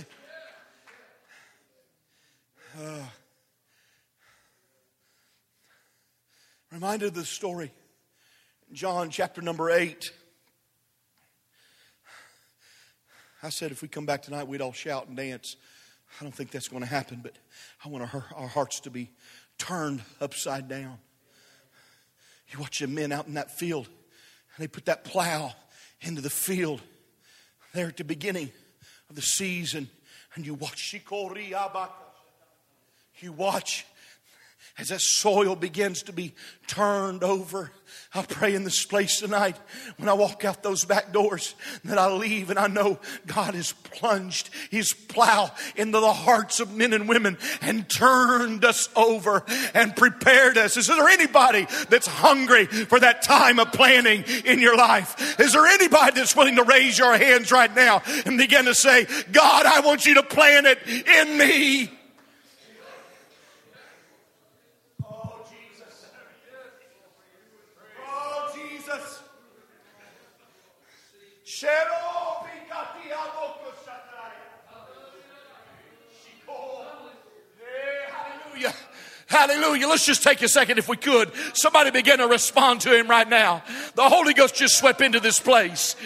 Uh. 2.81 3.03
Reminded 6.71 7.09
of 7.09 7.15
the 7.15 7.25
story, 7.25 7.73
John 8.75 9.09
chapter 9.09 9.41
number 9.41 9.71
8. 9.71 10.13
I 13.43 13.49
said 13.49 13.71
if 13.71 13.81
we 13.81 13.89
come 13.89 14.05
back 14.05 14.21
tonight, 14.21 14.47
we'd 14.47 14.61
all 14.61 14.75
shout 14.75 15.09
and 15.09 15.17
dance. 15.17 15.57
I 16.21 16.25
don't 16.25 16.35
think 16.35 16.51
that's 16.51 16.69
going 16.69 16.83
to 16.83 16.89
happen, 16.89 17.21
but 17.23 17.33
I 17.83 17.89
want 17.89 18.13
our, 18.13 18.27
our 18.37 18.49
hearts 18.49 18.81
to 18.81 18.91
be 18.91 19.11
turned 19.57 20.03
upside 20.21 20.69
down. 20.69 20.99
You 22.51 22.59
watch 22.59 22.81
the 22.81 22.87
men 22.87 23.13
out 23.13 23.27
in 23.27 23.35
that 23.35 23.59
field, 23.59 23.87
and 23.87 24.63
they 24.63 24.69
put 24.69 24.85
that 24.85 25.05
plow 25.05 25.55
into 26.03 26.21
the 26.21 26.29
field 26.29 26.83
there 27.73 27.87
at 27.87 27.97
the 27.97 28.05
beginning 28.05 28.51
of 29.09 29.17
the 29.17 29.23
season. 29.23 29.89
and 30.35 30.45
you 30.45 30.53
watch. 30.53 30.93
You 33.21 33.33
watch 33.33 33.87
as 34.79 34.89
that 34.89 35.01
soil 35.01 35.57
begins 35.57 36.05
to 36.05 36.13
be 36.13 36.35
turned 36.69 37.25
over. 37.25 37.73
I 38.15 38.23
pray 38.23 38.55
in 38.55 38.65
this 38.65 38.85
place 38.85 39.19
tonight 39.19 39.57
when 39.97 40.09
I 40.09 40.13
walk 40.13 40.45
out 40.45 40.63
those 40.63 40.85
back 40.85 41.13
doors 41.13 41.55
that 41.85 41.99
I 41.99 42.11
leave 42.13 42.49
and 42.49 42.59
I 42.59 42.69
know 42.69 42.99
God 43.27 43.55
has 43.55 43.73
plunged 43.73 44.51
his 44.71 44.93
plow 44.93 45.51
into 45.75 45.99
the 45.99 46.13
hearts 46.13 46.61
of 46.61 46.75
men 46.75 46.93
and 46.93 47.09
women 47.09 47.39
and 47.61 47.89
turned 47.89 48.65
us 48.65 48.89
over 48.95 49.45
and 49.75 49.97
prepared 49.97 50.57
us. 50.57 50.77
Is 50.77 50.87
there 50.87 51.09
anybody 51.09 51.67
that's 51.91 52.07
hungry 52.07 52.67
for 52.67 53.01
that 53.01 53.23
time 53.23 53.59
of 53.59 53.73
planning 53.73 54.25
in 54.45 54.61
your 54.61 54.77
life? 54.77 55.41
Is 55.41 55.53
there 55.53 55.67
anybody 55.67 56.13
that's 56.13 56.37
willing 56.37 56.57
to 56.57 56.65
raise 56.65 56.99
your 56.99 57.17
hands 57.19 57.51
right 57.51 57.75
now 57.75 58.03
and 58.27 58.39
begin 58.39 58.67
to 58.67 58.75
say, 58.75 59.07
God, 59.33 59.67
I 59.67 59.81
want 59.81 60.07
you 60.07 60.15
to 60.15 60.23
plant 60.23 60.67
it 60.67 60.79
in 60.87 61.37
me? 61.37 61.98
Hallelujah. 78.09 78.75
Hallelujah. 79.27 79.89
Let's 79.89 80.07
just 80.07 80.23
take 80.23 80.41
a 80.43 80.49
second 80.49 80.79
if 80.79 80.89
we 80.89 80.97
could. 80.97 81.33
Somebody 81.55 81.91
begin 81.91 82.19
to 82.19 82.29
respond 82.29 82.83
to 82.83 82.97
him 82.97 83.09
right 83.09 83.29
now. 83.29 83.63
The 83.95 84.09
Holy 84.09 84.35
Ghost 84.35 84.55
just 84.55 84.79
swept 84.79 85.01
into 85.01 85.19
this 85.19 85.41
place. 85.41 85.97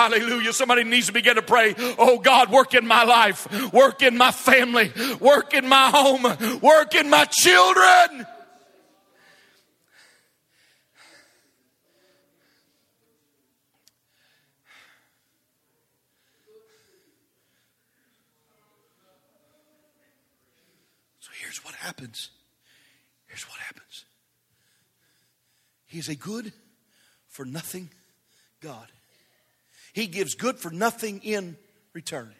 Hallelujah. 0.00 0.54
Somebody 0.54 0.84
needs 0.84 1.08
to 1.08 1.12
begin 1.12 1.34
to 1.34 1.42
pray. 1.42 1.74
Oh 1.98 2.18
God, 2.18 2.50
work 2.50 2.72
in 2.72 2.86
my 2.86 3.04
life, 3.04 3.70
work 3.70 4.02
in 4.02 4.16
my 4.16 4.30
family, 4.30 4.90
work 5.20 5.52
in 5.52 5.68
my 5.68 5.90
home, 5.90 6.22
work 6.62 6.94
in 6.94 7.10
my 7.10 7.26
children. 7.26 8.26
So 21.18 21.30
here's 21.42 21.62
what 21.62 21.74
happens. 21.74 22.30
Here's 23.26 23.42
what 23.42 23.58
happens 23.58 24.06
He 25.84 25.98
is 25.98 26.08
a 26.08 26.16
good 26.16 26.54
for 27.28 27.44
nothing 27.44 27.90
God. 28.62 28.90
He 29.92 30.06
gives 30.06 30.34
good 30.34 30.58
for 30.58 30.70
nothing 30.70 31.20
in 31.22 31.56
return. 31.92 32.34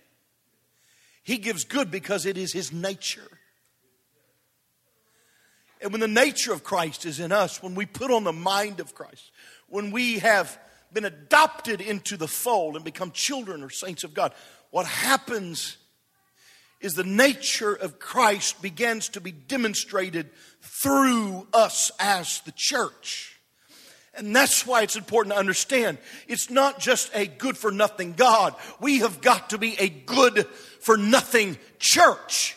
He 1.23 1.39
gives 1.39 1.65
good 1.65 1.91
because 1.91 2.27
it 2.27 2.39
is 2.39 2.53
His 2.53 2.73
nature. 2.73 3.39
And 5.81 5.93
when 5.93 6.01
the 6.01 6.09
nature 6.09 6.53
of 6.53 6.63
Christ 6.63 7.07
is 7.07 7.21
in 7.21 7.33
us, 7.33 7.63
when 7.63 7.75
we 7.75 7.87
put 7.87 8.11
on 8.11 8.25
the 8.25 8.33
mind 8.33 8.81
of 8.81 8.95
Christ, 8.95 9.31
when 9.69 9.91
we 9.91 10.19
have 10.19 10.59
been 10.93 11.05
adopted 11.05 11.81
into 11.81 12.17
the 12.17 12.29
fold 12.29 12.77
and 12.77 12.85
become 12.85 13.13
children 13.13 13.63
or 13.63 13.71
saints 13.71 14.05
of 14.05 14.13
God, 14.13 14.35
what 14.71 14.87
happens 14.87 15.79
is 16.81 16.95
the 16.95 17.05
nature 17.05 17.75
of 17.75 17.99
Christ 17.99 18.61
begins 18.63 19.11
to 19.11 19.21
be 19.21 19.33
demonstrated 19.33 20.31
through 20.61 21.47
us 21.53 21.91
as 21.99 22.41
the 22.45 22.53
church. 22.55 23.40
And 24.15 24.35
that's 24.35 24.67
why 24.67 24.83
it's 24.83 24.97
important 24.97 25.35
to 25.35 25.39
understand 25.39 25.99
it's 26.27 26.51
not 26.51 26.81
just 26.81 27.11
a 27.15 27.27
good 27.27 27.57
for 27.57 27.71
nothing 27.71 28.13
God. 28.13 28.55
We 28.81 28.99
have 29.01 29.21
got 29.21 29.51
to 29.51 29.59
be 29.59 29.77
a 29.79 29.89
good 29.89 30.47
for 30.81 30.97
nothing 30.97 31.59
church. 31.79 32.57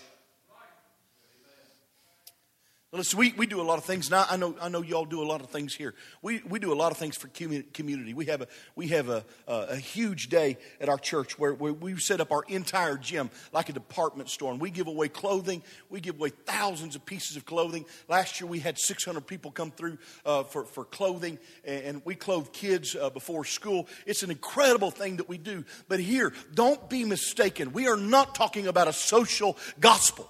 Listen, 2.95 3.17
we, 3.17 3.33
we 3.35 3.47
do 3.47 3.59
a 3.59 3.63
lot 3.63 3.79
of 3.79 3.85
things 3.85 4.11
now. 4.11 4.23
I 4.29 4.37
know 4.37 4.55
I 4.61 4.69
know 4.69 4.83
y'all 4.83 5.05
do 5.05 5.23
a 5.23 5.25
lot 5.25 5.41
of 5.41 5.49
things 5.49 5.73
here. 5.73 5.95
We, 6.21 6.43
we 6.47 6.59
do 6.59 6.71
a 6.71 6.75
lot 6.75 6.91
of 6.91 6.99
things 6.99 7.17
for 7.17 7.27
community. 7.27 8.13
We 8.13 8.25
have 8.25 8.41
a 8.41 8.47
we 8.75 8.89
have 8.89 9.09
a, 9.09 9.25
a, 9.47 9.53
a 9.69 9.75
huge 9.77 10.29
day 10.29 10.59
at 10.79 10.89
our 10.89 10.99
church 10.99 11.39
where, 11.39 11.55
where 11.55 11.73
we 11.73 11.97
set 11.97 12.21
up 12.21 12.31
our 12.31 12.43
entire 12.47 12.97
gym 12.97 13.31
like 13.51 13.69
a 13.69 13.73
department 13.73 14.29
store, 14.29 14.51
and 14.51 14.61
we 14.61 14.69
give 14.69 14.85
away 14.85 15.07
clothing. 15.07 15.63
We 15.89 16.01
give 16.01 16.19
away 16.19 16.29
thousands 16.45 16.95
of 16.95 17.03
pieces 17.03 17.35
of 17.35 17.47
clothing. 17.47 17.85
Last 18.07 18.39
year 18.39 18.47
we 18.47 18.59
had 18.59 18.77
600 18.77 19.25
people 19.25 19.49
come 19.49 19.71
through 19.71 19.97
uh, 20.23 20.43
for 20.43 20.65
for 20.65 20.85
clothing, 20.85 21.39
and, 21.65 21.83
and 21.85 22.01
we 22.05 22.13
clothe 22.13 22.53
kids 22.53 22.95
uh, 22.95 23.09
before 23.09 23.43
school. 23.43 23.87
It's 24.05 24.21
an 24.21 24.29
incredible 24.29 24.91
thing 24.91 25.17
that 25.17 25.27
we 25.27 25.39
do. 25.39 25.65
But 25.87 25.99
here, 25.99 26.31
don't 26.53 26.87
be 26.91 27.05
mistaken. 27.05 27.73
We 27.73 27.87
are 27.87 27.97
not 27.97 28.35
talking 28.35 28.67
about 28.67 28.87
a 28.87 28.93
social 28.93 29.57
gospel. 29.79 30.29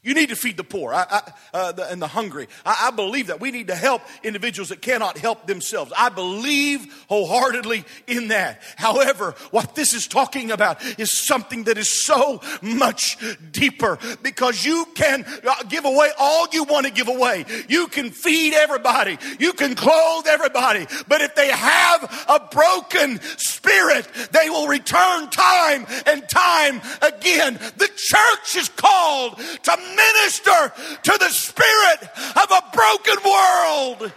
You 0.00 0.14
need 0.14 0.28
to 0.28 0.36
feed 0.36 0.56
the 0.56 0.64
poor 0.64 0.94
I, 0.94 1.04
I, 1.10 1.32
uh, 1.52 1.72
the, 1.72 1.90
and 1.90 2.00
the 2.00 2.06
hungry. 2.06 2.46
I, 2.64 2.86
I, 2.86 2.90
believe 2.92 3.26
that. 3.26 3.40
We 3.40 3.50
need 3.50 3.66
to 3.66 3.74
help 3.74 4.00
individuals 4.22 4.68
that 4.68 4.80
cannot 4.80 5.18
help 5.18 5.48
themselves. 5.48 5.92
I 5.96 6.08
believe 6.08 7.04
wholeheartedly 7.08 7.84
in 8.06 8.28
that. 8.28 8.62
However, 8.76 9.34
what 9.50 9.74
this 9.74 9.94
is 9.94 10.06
talking 10.06 10.52
about 10.52 10.84
is 11.00 11.10
something 11.10 11.64
that 11.64 11.78
is 11.78 11.90
so 11.90 12.40
much 12.62 13.18
deeper 13.50 13.98
because 14.22 14.64
you 14.64 14.86
can 14.94 15.24
uh, 15.44 15.64
give 15.68 15.84
away 15.84 16.10
all 16.16 16.46
you 16.52 16.62
want 16.62 16.86
to 16.86 16.92
give 16.92 17.08
away. 17.08 17.44
You 17.68 17.88
can 17.88 18.10
feed 18.10 18.54
everybody. 18.54 19.18
You 19.40 19.52
can 19.52 19.74
clothe 19.74 20.26
everybody. 20.28 20.86
But 21.08 21.22
if 21.22 21.34
they 21.34 21.50
have 21.50 22.26
a 22.28 22.48
broken 22.52 23.20
spirit, 23.36 24.06
they 24.30 24.48
will 24.48 24.68
return 24.68 25.28
time 25.30 25.86
and 26.06 26.28
time 26.28 26.80
again. 27.02 27.54
The 27.54 27.90
church 27.96 28.56
is 28.56 28.68
called 28.68 29.38
to 29.38 29.87
minister 29.96 30.72
to 31.02 31.18
the 31.18 31.30
spirit 31.30 32.02
of 32.36 32.50
a 32.50 32.76
broken 32.76 33.16
world. 33.24 34.12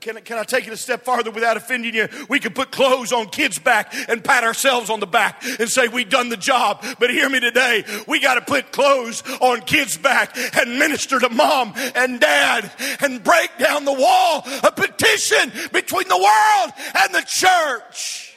Can, 0.00 0.16
can 0.22 0.38
I 0.38 0.44
take 0.44 0.66
it 0.66 0.72
a 0.74 0.76
step 0.76 1.04
farther 1.04 1.30
without 1.30 1.56
offending 1.56 1.94
you? 1.94 2.08
We 2.28 2.38
can 2.38 2.52
put 2.52 2.70
clothes 2.70 3.12
on 3.12 3.28
kids' 3.28 3.58
back 3.58 3.94
and 4.08 4.22
pat 4.22 4.44
ourselves 4.44 4.90
on 4.90 5.00
the 5.00 5.06
back 5.06 5.42
and 5.58 5.70
say 5.70 5.88
we've 5.88 6.10
done 6.10 6.28
the 6.28 6.36
job. 6.36 6.84
But 6.98 7.10
hear 7.10 7.30
me 7.30 7.40
today. 7.40 7.84
We 8.06 8.20
got 8.20 8.34
to 8.34 8.42
put 8.42 8.72
clothes 8.72 9.22
on 9.40 9.62
kids' 9.62 9.96
back 9.96 10.36
and 10.58 10.78
minister 10.78 11.18
to 11.18 11.30
mom 11.30 11.72
and 11.94 12.20
dad 12.20 12.70
and 13.00 13.24
break 13.24 13.56
down 13.58 13.86
the 13.86 13.94
wall 13.94 14.42
of 14.62 14.76
petition 14.76 15.50
between 15.72 16.08
the 16.08 16.16
world 16.16 16.72
and 17.02 17.14
the 17.14 17.24
church. 17.26 18.29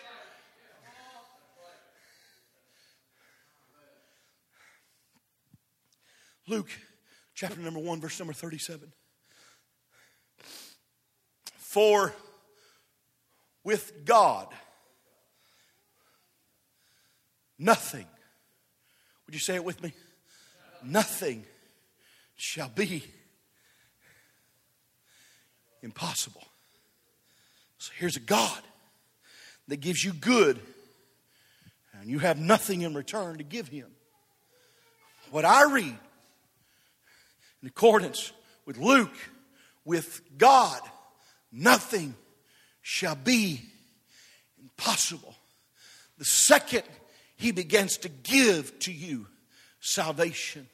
Luke 6.48 6.70
chapter 7.34 7.60
number 7.60 7.80
1, 7.80 8.02
verse 8.02 8.20
number 8.20 8.34
37. 8.34 8.92
For 11.58 12.14
with 13.64 14.06
God, 14.06 14.48
nothing, 17.58 18.06
would 19.26 19.34
you 19.34 19.40
say 19.40 19.56
it 19.56 19.64
with 19.64 19.82
me? 19.82 19.94
Nothing 20.84 21.46
shall 22.36 22.70
be 22.70 23.04
impossible. 25.82 26.44
So 27.78 27.92
here's 27.98 28.18
a 28.18 28.22
God 28.22 28.62
that 29.70 29.78
gives 29.78 30.04
you 30.04 30.12
good, 30.12 30.60
and 31.94 32.10
you 32.10 32.20
have 32.20 32.38
nothing 32.38 32.82
in 32.82 32.94
return 32.94 33.38
to 33.38 33.44
give 33.44 33.70
Him. 33.70 33.88
What 35.32 35.46
I 35.46 35.72
read 35.72 35.98
in 37.64 37.70
accordance 37.70 38.34
with 38.66 38.78
Luke, 38.78 39.16
with 39.86 40.22
God, 40.38 40.82
nothing 41.50 42.14
shall 42.82 43.16
be 43.16 43.62
impossible. 44.62 45.34
The 46.18 46.26
second 46.26 46.84
he 47.38 47.52
begins 47.52 47.98
to 48.00 48.10
give 48.10 48.78
to 48.80 48.92
you 48.92 49.28
salvation, 49.80 50.68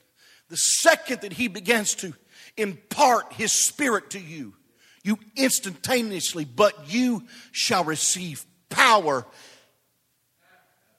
the 0.49 0.57
second 0.57 1.21
that 1.21 1.33
he 1.33 1.47
begins 1.47 1.93
to 1.95 2.13
impart 2.57 3.33
his 3.33 3.53
spirit 3.53 4.09
to 4.11 4.19
you, 4.19 4.55
you 5.03 5.19
instantaneously, 5.35 6.43
but 6.43 6.91
you 6.91 7.23
shall 7.51 7.83
receive 7.83 8.43
power 8.69 9.25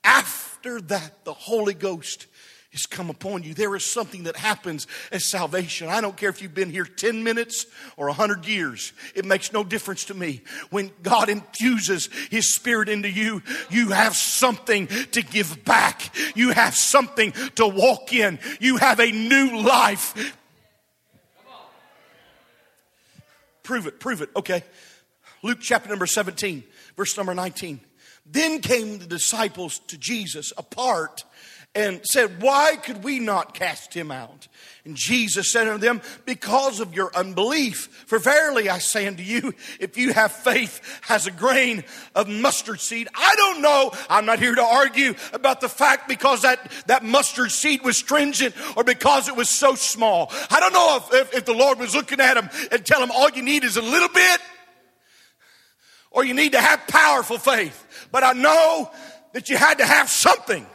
after 0.05 0.81
that, 0.83 1.24
the 1.24 1.35
Holy 1.35 1.74
Ghost 1.74 2.26
has 2.72 2.87
come 2.87 3.11
upon 3.11 3.42
you. 3.42 3.52
There 3.52 3.74
is 3.74 3.85
something 3.85 4.24
that 4.24 4.37
happens 4.37 4.87
as 5.11 5.24
salvation. 5.24 5.88
I 5.88 6.00
don't 6.00 6.16
care 6.16 6.28
if 6.28 6.40
you've 6.40 6.54
been 6.54 6.70
here 6.70 6.85
10 6.85 7.24
minutes 7.24 7.66
or 7.96 8.06
100 8.06 8.46
years. 8.46 8.92
It 9.14 9.24
makes 9.24 9.52
no 9.52 9.64
difference 9.64 10.04
to 10.06 10.14
me. 10.14 10.42
When 10.70 10.92
God 11.02 11.28
infuses 11.28 12.09
His 12.30 12.54
Spirit 12.54 12.88
into 12.88 13.11
you, 13.11 13.42
you 13.70 13.88
have 13.90 14.14
something 14.14 14.87
to 14.87 15.22
give 15.22 15.64
back. 15.64 16.14
You 16.37 16.50
have 16.52 16.76
something 16.76 17.33
to 17.56 17.66
walk 17.66 18.12
in. 18.12 18.38
You 18.61 18.76
have 18.76 19.00
a 19.00 19.11
new 19.11 19.62
life. 19.62 20.37
Prove 23.64 23.87
it, 23.87 23.98
prove 23.98 24.22
it. 24.22 24.30
Okay. 24.37 24.62
Luke 25.42 25.59
chapter 25.61 25.88
number 25.88 26.06
17, 26.06 26.62
verse 26.96 27.16
number 27.16 27.35
19. 27.35 27.80
Then 28.26 28.61
came 28.61 28.98
the 28.98 29.06
disciples 29.06 29.80
to 29.88 29.98
Jesus 29.98 30.52
apart 30.56 31.24
and 31.74 32.00
said, 32.04 32.42
Why 32.42 32.76
could 32.76 33.04
we 33.04 33.20
not 33.20 33.54
cast 33.54 33.94
him 33.94 34.11
out? 34.11 34.48
And 34.85 34.96
Jesus 34.96 35.52
said 35.52 35.68
unto 35.68 35.78
them, 35.78 36.00
Because 36.24 36.80
of 36.80 36.94
your 36.94 37.14
unbelief. 37.14 38.04
For 38.06 38.18
verily 38.18 38.68
I 38.68 38.78
say 38.78 39.06
unto 39.06 39.22
you, 39.22 39.54
if 39.78 39.96
you 39.96 40.12
have 40.12 40.33
faith 40.33 40.80
as 41.09 41.26
a 41.26 41.30
grain 41.30 41.85
of 42.14 42.28
mustard 42.28 42.80
seed, 42.80 43.09
I 43.14 43.35
don't 43.37 43.62
know, 43.62 43.92
I'm 44.09 44.26
not 44.26 44.40
here 44.40 44.54
to 44.54 44.64
argue 44.64 45.14
about 45.33 45.61
the 45.61 45.68
fact 45.68 46.09
because 46.09 46.42
that, 46.42 46.72
that 46.87 47.04
mustard 47.04 47.52
seed 47.52 47.85
was 47.85 47.96
stringent 47.96 48.54
or 48.76 48.83
because 48.83 49.28
it 49.28 49.37
was 49.37 49.48
so 49.48 49.76
small. 49.76 50.33
I 50.50 50.59
don't 50.59 50.72
know 50.72 50.96
if, 50.96 51.14
if, 51.14 51.35
if 51.38 51.44
the 51.44 51.54
Lord 51.54 51.78
was 51.78 51.94
looking 51.94 52.20
at 52.20 52.37
him 52.37 52.50
and 52.72 52.85
tell 52.85 53.02
him 53.02 53.12
all 53.12 53.30
you 53.30 53.42
need 53.42 53.62
is 53.62 53.76
a 53.76 53.83
little 53.83 54.09
bit 54.09 54.40
or 56.11 56.24
you 56.24 56.35
need 56.35 56.52
to 56.52 56.61
have 56.61 56.85
powerful 56.88 57.38
faith. 57.38 58.09
But 58.11 58.24
I 58.24 58.33
know 58.33 58.90
that 59.35 59.48
you 59.48 59.56
had 59.56 59.78
to 59.78 59.87
have 59.87 60.11
something. 60.11 60.66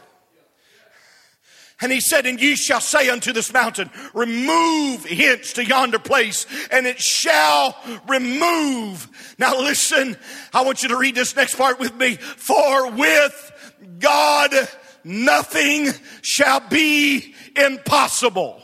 And 1.80 1.92
he 1.92 2.00
said, 2.00 2.24
And 2.24 2.40
ye 2.40 2.56
shall 2.56 2.80
say 2.80 3.10
unto 3.10 3.32
this 3.32 3.52
mountain, 3.52 3.90
Remove 4.14 5.04
hence 5.04 5.52
to 5.54 5.64
yonder 5.64 5.98
place, 5.98 6.46
and 6.70 6.86
it 6.86 7.00
shall 7.00 7.76
remove. 8.08 9.34
Now 9.38 9.58
listen, 9.58 10.16
I 10.54 10.64
want 10.64 10.82
you 10.82 10.88
to 10.90 10.96
read 10.96 11.14
this 11.14 11.36
next 11.36 11.56
part 11.56 11.78
with 11.78 11.94
me. 11.94 12.16
For 12.16 12.90
with 12.90 13.52
God 13.98 14.52
nothing 15.04 15.88
shall 16.22 16.60
be 16.60 17.34
impossible. 17.54 18.62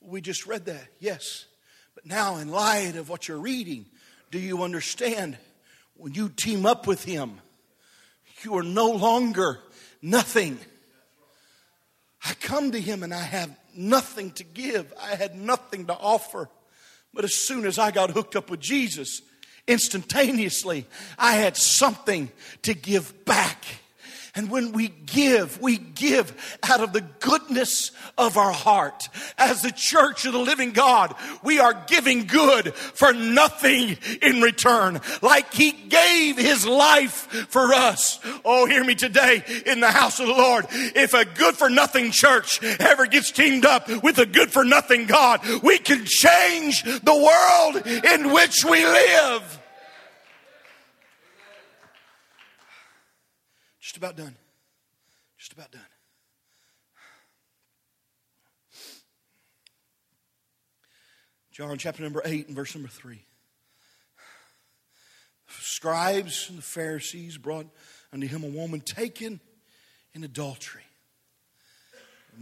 We 0.00 0.20
just 0.20 0.46
read 0.46 0.66
that, 0.66 0.86
yes. 1.00 1.46
But 1.94 2.06
now, 2.06 2.36
in 2.36 2.48
light 2.48 2.96
of 2.96 3.08
what 3.08 3.26
you're 3.28 3.38
reading, 3.38 3.86
do 4.30 4.38
you 4.38 4.62
understand? 4.62 5.36
When 5.98 6.14
you 6.14 6.28
team 6.28 6.64
up 6.64 6.86
with 6.86 7.04
Him, 7.04 7.40
you 8.42 8.56
are 8.56 8.62
no 8.62 8.92
longer 8.92 9.58
nothing. 10.00 10.58
I 12.24 12.34
come 12.34 12.70
to 12.70 12.80
Him 12.80 13.02
and 13.02 13.12
I 13.12 13.20
have 13.20 13.50
nothing 13.74 14.30
to 14.32 14.44
give, 14.44 14.94
I 15.00 15.16
had 15.16 15.34
nothing 15.34 15.86
to 15.86 15.94
offer. 15.94 16.48
But 17.12 17.24
as 17.24 17.34
soon 17.34 17.66
as 17.66 17.80
I 17.80 17.90
got 17.90 18.12
hooked 18.12 18.36
up 18.36 18.48
with 18.48 18.60
Jesus, 18.60 19.22
instantaneously, 19.66 20.86
I 21.18 21.32
had 21.32 21.56
something 21.56 22.30
to 22.62 22.74
give 22.74 23.24
back. 23.24 23.64
And 24.34 24.50
when 24.50 24.72
we 24.72 24.88
give, 24.88 25.60
we 25.60 25.78
give 25.78 26.58
out 26.62 26.80
of 26.80 26.92
the 26.92 27.00
goodness 27.00 27.90
of 28.16 28.36
our 28.36 28.52
heart. 28.52 29.08
As 29.36 29.62
the 29.62 29.72
church 29.72 30.24
of 30.26 30.32
the 30.32 30.38
living 30.38 30.72
God, 30.72 31.14
we 31.42 31.58
are 31.60 31.84
giving 31.86 32.26
good 32.26 32.74
for 32.74 33.12
nothing 33.12 33.96
in 34.22 34.42
return. 34.42 35.00
Like 35.22 35.52
He 35.52 35.72
gave 35.72 36.36
His 36.36 36.66
life 36.66 37.48
for 37.48 37.74
us. 37.74 38.20
Oh, 38.44 38.66
hear 38.66 38.84
me 38.84 38.94
today 38.94 39.42
in 39.66 39.80
the 39.80 39.90
house 39.90 40.20
of 40.20 40.26
the 40.26 40.32
Lord. 40.32 40.66
If 40.70 41.14
a 41.14 41.24
good 41.24 41.56
for 41.56 41.70
nothing 41.70 42.10
church 42.10 42.62
ever 42.62 43.06
gets 43.06 43.30
teamed 43.30 43.64
up 43.64 43.88
with 44.02 44.18
a 44.18 44.26
good 44.26 44.50
for 44.50 44.64
nothing 44.64 45.06
God, 45.06 45.40
we 45.62 45.78
can 45.78 46.04
change 46.04 46.82
the 46.82 47.14
world 47.14 47.86
in 48.04 48.32
which 48.32 48.64
we 48.64 48.84
live. 48.84 49.58
Just 53.88 53.96
about 53.96 54.16
done. 54.18 54.34
Just 55.38 55.54
about 55.54 55.72
done. 55.72 55.80
John 61.50 61.78
chapter 61.78 62.02
number 62.02 62.20
8 62.22 62.48
and 62.48 62.54
verse 62.54 62.74
number 62.74 62.90
3. 62.90 63.18
Scribes 65.48 66.50
and 66.50 66.58
the 66.58 66.62
Pharisees 66.62 67.38
brought 67.38 67.64
unto 68.12 68.26
him 68.26 68.44
a 68.44 68.48
woman 68.48 68.82
taken 68.82 69.40
in 70.12 70.22
adultery. 70.22 70.84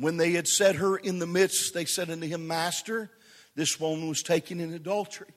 When 0.01 0.17
they 0.17 0.33
had 0.33 0.49
set 0.49 0.75
her 0.75 0.97
in 0.97 1.21
the 1.21 1.29
midst, 1.29 1.75
they 1.75 1.85
said 1.85 2.11
unto 2.11 2.27
him, 2.27 2.49
Master, 2.49 3.09
this 3.55 3.79
woman 3.79 4.09
was 4.09 4.25
taken 4.25 4.59
in 4.59 4.75
adultery 4.75 5.31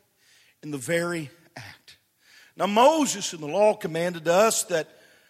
in 0.64 0.72
the 0.72 0.80
very 0.80 1.30
act. 1.56 2.00
Now, 2.58 2.66
Moses 2.66 3.32
in 3.32 3.42
the 3.42 3.48
law 3.48 3.76
commanded 3.76 4.28
us 4.28 4.64
that 4.64 4.88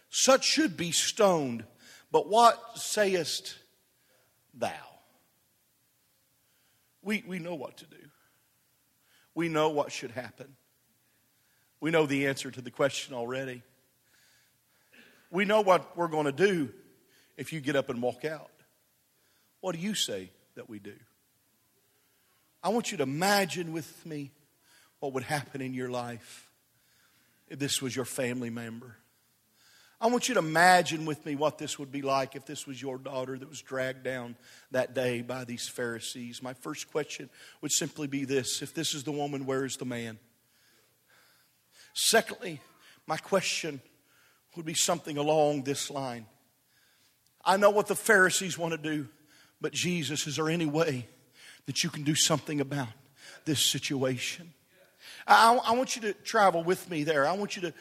such 0.09 0.45
should 0.45 0.75
be 0.75 0.91
stoned. 0.91 1.63
But 2.11 2.27
what 2.27 2.77
sayest 2.77 3.57
thou? 4.53 4.71
We, 7.01 7.23
we 7.27 7.39
know 7.39 7.55
what 7.55 7.77
to 7.77 7.85
do. 7.85 7.97
We 9.35 9.47
know 9.47 9.69
what 9.69 9.91
should 9.91 10.11
happen. 10.11 10.55
We 11.79 11.91
know 11.91 12.05
the 12.05 12.27
answer 12.27 12.51
to 12.51 12.61
the 12.61 12.71
question 12.71 13.15
already. 13.15 13.61
We 15.31 15.45
know 15.45 15.61
what 15.61 15.95
we're 15.95 16.07
going 16.07 16.25
to 16.25 16.31
do 16.31 16.69
if 17.37 17.53
you 17.53 17.61
get 17.61 17.75
up 17.75 17.89
and 17.89 18.01
walk 18.01 18.25
out. 18.25 18.51
What 19.61 19.75
do 19.75 19.81
you 19.81 19.93
say 19.93 20.31
that 20.55 20.69
we 20.69 20.79
do? 20.79 20.95
I 22.61 22.69
want 22.69 22.91
you 22.91 22.97
to 22.97 23.03
imagine 23.03 23.71
with 23.71 24.05
me 24.05 24.31
what 24.99 25.13
would 25.13 25.23
happen 25.23 25.61
in 25.61 25.73
your 25.73 25.89
life 25.89 26.49
if 27.47 27.59
this 27.59 27.81
was 27.81 27.95
your 27.95 28.05
family 28.05 28.49
member. 28.49 28.97
I 30.01 30.07
want 30.07 30.29
you 30.29 30.33
to 30.35 30.39
imagine 30.39 31.05
with 31.05 31.25
me 31.25 31.35
what 31.35 31.57
this 31.57 31.77
would 31.77 31.91
be 31.91 32.01
like 32.01 32.35
if 32.35 32.45
this 32.45 32.65
was 32.65 32.81
your 32.81 32.97
daughter 32.97 33.37
that 33.37 33.49
was 33.49 33.61
dragged 33.61 34.03
down 34.03 34.37
that 34.71 34.93
day 34.93 35.21
by 35.21 35.43
these 35.43 35.67
Pharisees. 35.67 36.41
My 36.41 36.53
first 36.53 36.89
question 36.89 37.29
would 37.61 37.73
simply 37.73 38.07
be 38.07 38.23
this 38.23 38.61
If 38.61 38.73
this 38.73 38.93
is 38.93 39.03
the 39.03 39.11
woman, 39.11 39.45
where 39.45 39.65
is 39.65 39.75
the 39.75 39.85
man? 39.85 40.17
Secondly, 41.93 42.61
my 43.07 43.17
question 43.17 43.81
would 44.55 44.65
be 44.65 44.73
something 44.73 45.17
along 45.17 45.63
this 45.63 45.89
line. 45.89 46.25
I 47.43 47.57
know 47.57 47.69
what 47.69 47.87
the 47.87 47.95
Pharisees 47.95 48.57
want 48.57 48.71
to 48.71 48.77
do, 48.77 49.07
but 49.59 49.73
Jesus, 49.73 50.27
is 50.27 50.37
there 50.37 50.49
any 50.49 50.65
way 50.65 51.07
that 51.65 51.83
you 51.83 51.89
can 51.89 52.03
do 52.03 52.15
something 52.15 52.61
about 52.61 52.87
this 53.43 53.65
situation? 53.65 54.53
I, 55.27 55.59
I 55.65 55.71
want 55.73 55.97
you 55.97 56.03
to 56.03 56.13
travel 56.13 56.63
with 56.63 56.89
me 56.89 57.03
there. 57.03 57.27
I 57.27 57.33
want 57.33 57.57
you 57.57 57.63
to 57.63 57.73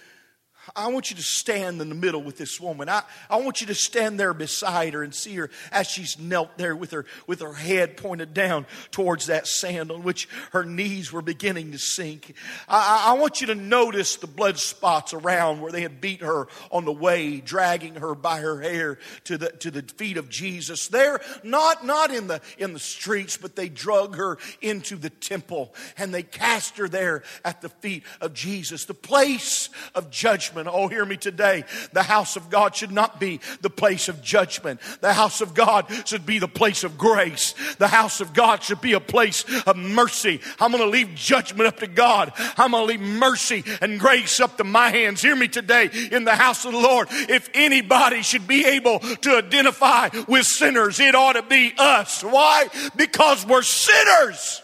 I 0.75 0.89
want 0.89 1.11
you 1.11 1.17
to 1.17 1.23
stand 1.23 1.81
in 1.81 1.89
the 1.89 1.95
middle 1.95 2.23
with 2.23 2.39
this 2.39 2.61
woman. 2.61 2.89
I, 2.89 3.03
I 3.31 3.37
want 3.37 3.61
you 3.61 3.67
to 3.69 3.75
stand 3.75 4.19
there 4.19 4.35
beside 4.35 4.95
her 4.95 5.03
and 5.03 5.15
see 5.15 5.35
her 5.37 5.51
as 5.73 5.87
she's 5.87 6.19
knelt 6.19 6.57
there 6.59 6.75
with 6.75 6.91
her, 6.91 7.07
with 7.27 7.41
her 7.41 7.55
head 7.55 7.97
pointed 7.97 8.35
down 8.35 8.67
towards 8.91 9.27
that 9.27 9.47
sand 9.47 9.91
on 9.91 10.03
which 10.03 10.29
her 10.53 10.65
knees 10.65 11.13
were 11.13 11.23
beginning 11.23 11.73
to 11.73 11.79
sink. 11.79 12.35
I, 12.69 13.07
I 13.09 13.13
want 13.19 13.41
you 13.41 13.49
to 13.49 13.55
notice 13.55 14.17
the 14.17 14.27
blood 14.27 14.59
spots 14.59 15.13
around 15.13 15.61
where 15.61 15.73
they 15.73 15.83
had 15.83 16.01
beat 16.01 16.23
her 16.23 16.49
on 16.71 16.85
the 16.85 16.93
way, 16.93 17.41
dragging 17.41 17.97
her 17.97 18.15
by 18.15 18.41
her 18.41 18.61
hair 18.61 18.99
to 19.25 19.39
the, 19.39 19.51
to 19.51 19.71
the 19.71 19.83
feet 19.83 20.17
of 20.17 20.29
Jesus. 20.29 20.89
There, 20.89 21.21
not, 21.43 21.85
not 21.85 22.13
in 22.13 22.27
the, 22.27 22.41
in 22.59 22.73
the 22.73 22.79
streets, 22.79 23.37
but 23.37 23.57
they 23.57 23.69
drug 23.69 24.17
her 24.17 24.39
into 24.61 24.97
the 24.97 25.11
temple 25.11 25.75
and 25.97 26.13
they 26.13 26.23
cast 26.23 26.77
her 26.79 26.89
there 26.89 27.23
at 27.45 27.61
the 27.61 27.69
feet 27.69 28.03
of 28.21 28.35
Jesus, 28.35 28.85
the 28.85 28.95
place 28.95 29.71
of 29.95 30.11
judgment 30.11 30.58
judgment. 30.59 30.77
Oh, 30.77 30.89
hear 30.89 31.05
me 31.05 31.17
today. 31.17 31.65
The 31.93 32.03
house 32.03 32.37
of 32.37 32.51
God 32.51 32.75
should 32.75 32.91
not 32.91 33.21
be 33.21 33.41
the 33.61 33.71
place 33.71 34.09
of 34.09 34.23
judgment. 34.23 34.81
The 35.01 35.13
house 35.13 35.41
of 35.41 35.55
God 35.55 35.87
should 36.05 36.27
be 36.27 36.39
the 36.39 36.49
place 36.49 36.85
of 36.85 36.99
grace. 36.99 37.55
The 37.79 37.89
house 37.89 38.21
of 38.21 38.33
God 38.35 38.63
should 38.63 38.81
be 38.81 38.95
a 38.95 39.01
place 39.01 39.45
of 39.67 39.77
mercy. 39.77 40.41
I'm 40.61 40.73
going 40.73 40.83
to 40.83 40.91
leave 40.91 41.15
judgment 41.15 41.67
up 41.69 41.79
to 41.79 41.87
God. 41.87 42.33
I'm 42.57 42.73
going 42.73 42.87
to 42.87 42.93
leave 42.93 43.01
mercy 43.01 43.65
and 43.81 44.01
grace 44.01 44.41
up 44.41 44.57
to 44.57 44.65
my 44.65 44.91
hands. 44.91 45.23
Hear 45.23 45.37
me 45.37 45.49
today 45.49 45.91
in 46.11 46.25
the 46.25 46.35
house 46.35 46.65
of 46.65 46.73
the 46.73 46.79
Lord. 46.79 47.09
If 47.11 47.49
anybody 47.55 48.23
should 48.23 48.47
be 48.47 48.65
able 48.65 48.99
to 48.99 49.37
identify 49.37 50.11
with 50.27 50.47
sinners, 50.47 50.99
it 51.01 51.15
ought 51.15 51.35
to 51.35 51.43
be 51.43 51.73
us. 51.79 52.23
Why? 52.23 52.67
Because 52.97 53.47
we're 53.47 53.63
sinners 53.63 54.63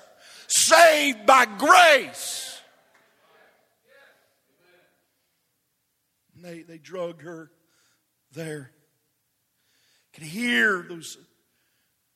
saved 0.48 1.26
by 1.26 1.46
grace. 1.46 2.43
They, 6.44 6.62
they 6.62 6.78
drug 6.78 7.22
her 7.22 7.50
there. 8.32 8.70
Could 10.12 10.24
hear 10.24 10.84
those, 10.88 11.16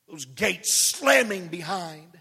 those 0.09 0.27
gates 0.27 0.75
slamming 0.75 1.49
behind. 1.49 2.19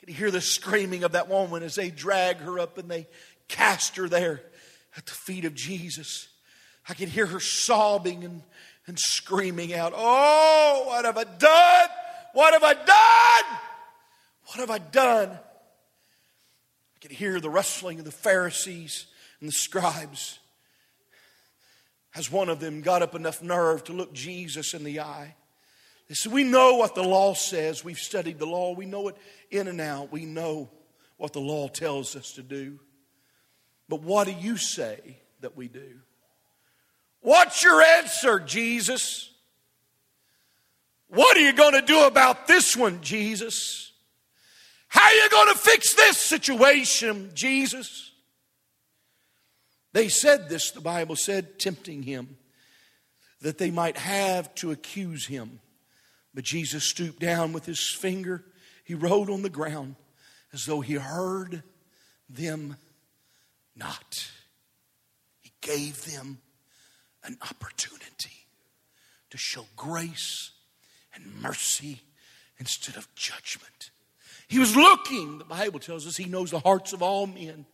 Could 0.00 0.08
hear 0.08 0.30
the 0.30 0.40
screaming 0.40 1.04
of 1.04 1.12
that 1.12 1.28
woman 1.28 1.62
as 1.62 1.76
they 1.76 1.90
drag 1.90 2.38
her 2.38 2.58
up 2.58 2.78
and 2.78 2.90
they 2.90 3.06
cast 3.48 3.96
her 3.96 4.08
there 4.08 4.42
at 4.96 5.06
the 5.06 5.12
feet 5.12 5.44
of 5.44 5.54
Jesus. 5.54 6.28
I 6.88 6.94
could 6.94 7.08
hear 7.08 7.26
her 7.26 7.40
sobbing 7.40 8.24
and, 8.24 8.42
and 8.86 8.98
screaming 8.98 9.72
out, 9.72 9.92
Oh, 9.94 10.84
what 10.86 11.04
have 11.04 11.16
I 11.16 11.24
done? 11.24 11.88
What 12.32 12.52
have 12.52 12.64
I 12.64 12.74
done? 12.74 13.58
What 14.46 14.58
have 14.58 14.70
I 14.70 14.78
done? 14.78 15.30
I 15.30 16.98
could 17.00 17.12
hear 17.12 17.40
the 17.40 17.50
rustling 17.50 18.00
of 18.00 18.04
the 18.04 18.10
Pharisees 18.10 19.06
and 19.40 19.48
the 19.48 19.52
scribes 19.52 20.40
as 22.14 22.30
one 22.30 22.48
of 22.48 22.60
them 22.60 22.80
got 22.80 23.02
up 23.02 23.14
enough 23.14 23.42
nerve 23.42 23.84
to 23.84 23.92
look 23.92 24.12
Jesus 24.12 24.74
in 24.74 24.84
the 24.84 25.00
eye. 25.00 25.34
They 26.08 26.14
said, 26.14 26.32
We 26.32 26.44
know 26.44 26.76
what 26.76 26.94
the 26.94 27.02
law 27.02 27.34
says. 27.34 27.84
We've 27.84 27.98
studied 27.98 28.38
the 28.38 28.46
law. 28.46 28.72
We 28.72 28.86
know 28.86 29.08
it 29.08 29.16
in 29.50 29.68
and 29.68 29.80
out. 29.80 30.12
We 30.12 30.24
know 30.24 30.70
what 31.16 31.32
the 31.32 31.40
law 31.40 31.68
tells 31.68 32.14
us 32.16 32.32
to 32.32 32.42
do. 32.42 32.78
But 33.88 34.02
what 34.02 34.26
do 34.26 34.32
you 34.32 34.56
say 34.56 35.18
that 35.40 35.56
we 35.56 35.68
do? 35.68 36.00
What's 37.20 37.62
your 37.62 37.80
answer, 37.80 38.38
Jesus? 38.38 39.30
What 41.08 41.36
are 41.36 41.40
you 41.40 41.52
going 41.52 41.74
to 41.74 41.82
do 41.82 42.04
about 42.04 42.46
this 42.46 42.76
one, 42.76 43.00
Jesus? 43.00 43.92
How 44.88 45.06
are 45.06 45.14
you 45.14 45.30
going 45.30 45.52
to 45.52 45.58
fix 45.58 45.94
this 45.94 46.18
situation, 46.18 47.30
Jesus? 47.34 48.12
They 49.94 50.08
said 50.08 50.48
this, 50.48 50.72
the 50.72 50.80
Bible 50.80 51.14
said, 51.14 51.60
tempting 51.60 52.02
him, 52.02 52.36
that 53.40 53.58
they 53.58 53.70
might 53.70 53.96
have 53.96 54.52
to 54.56 54.72
accuse 54.72 55.26
him. 55.26 55.60
But 56.34 56.42
Jesus 56.42 56.82
stooped 56.82 57.20
down 57.20 57.52
with 57.52 57.64
his 57.64 57.80
finger. 57.80 58.44
He 58.82 58.94
wrote 58.94 59.30
on 59.30 59.42
the 59.42 59.48
ground 59.48 59.94
as 60.52 60.66
though 60.66 60.80
he 60.80 60.94
heard 60.94 61.62
them 62.28 62.76
not. 63.76 64.28
He 65.40 65.52
gave 65.60 66.04
them 66.12 66.38
an 67.22 67.38
opportunity 67.48 68.48
to 69.30 69.38
show 69.38 69.64
grace 69.76 70.50
and 71.14 71.40
mercy 71.40 72.00
instead 72.58 72.96
of 72.96 73.14
judgment. 73.14 73.90
He 74.48 74.58
was 74.58 74.74
looking, 74.74 75.38
the 75.38 75.44
Bible 75.44 75.78
tells 75.78 76.04
us 76.04 76.16
he 76.16 76.24
knows 76.24 76.50
the 76.50 76.58
hearts 76.58 76.92
of 76.92 77.00
all 77.00 77.28
men. 77.28 77.64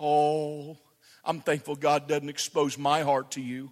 Oh, 0.00 0.76
I'm 1.24 1.40
thankful 1.40 1.76
God 1.76 2.08
doesn't 2.08 2.28
expose 2.28 2.76
my 2.76 3.02
heart 3.02 3.32
to 3.32 3.40
you. 3.40 3.70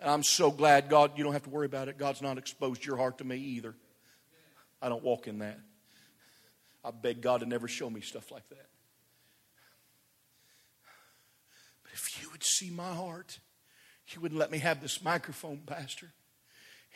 And 0.00 0.10
I'm 0.10 0.22
so 0.22 0.50
glad, 0.50 0.88
God, 0.88 1.12
you 1.16 1.24
don't 1.24 1.32
have 1.32 1.44
to 1.44 1.50
worry 1.50 1.66
about 1.66 1.88
it. 1.88 1.98
God's 1.98 2.22
not 2.22 2.38
exposed 2.38 2.84
your 2.84 2.96
heart 2.96 3.18
to 3.18 3.24
me 3.24 3.36
either. 3.36 3.74
I 4.80 4.88
don't 4.88 5.04
walk 5.04 5.28
in 5.28 5.38
that. 5.38 5.60
I 6.84 6.90
beg 6.90 7.20
God 7.20 7.40
to 7.40 7.46
never 7.46 7.68
show 7.68 7.88
me 7.88 8.00
stuff 8.00 8.32
like 8.32 8.48
that. 8.48 8.66
But 11.84 11.92
if 11.92 12.20
you 12.20 12.30
would 12.32 12.42
see 12.42 12.70
my 12.70 12.92
heart, 12.92 13.38
you 14.08 14.20
wouldn't 14.20 14.40
let 14.40 14.50
me 14.50 14.58
have 14.58 14.80
this 14.80 15.02
microphone, 15.04 15.58
Pastor. 15.64 16.12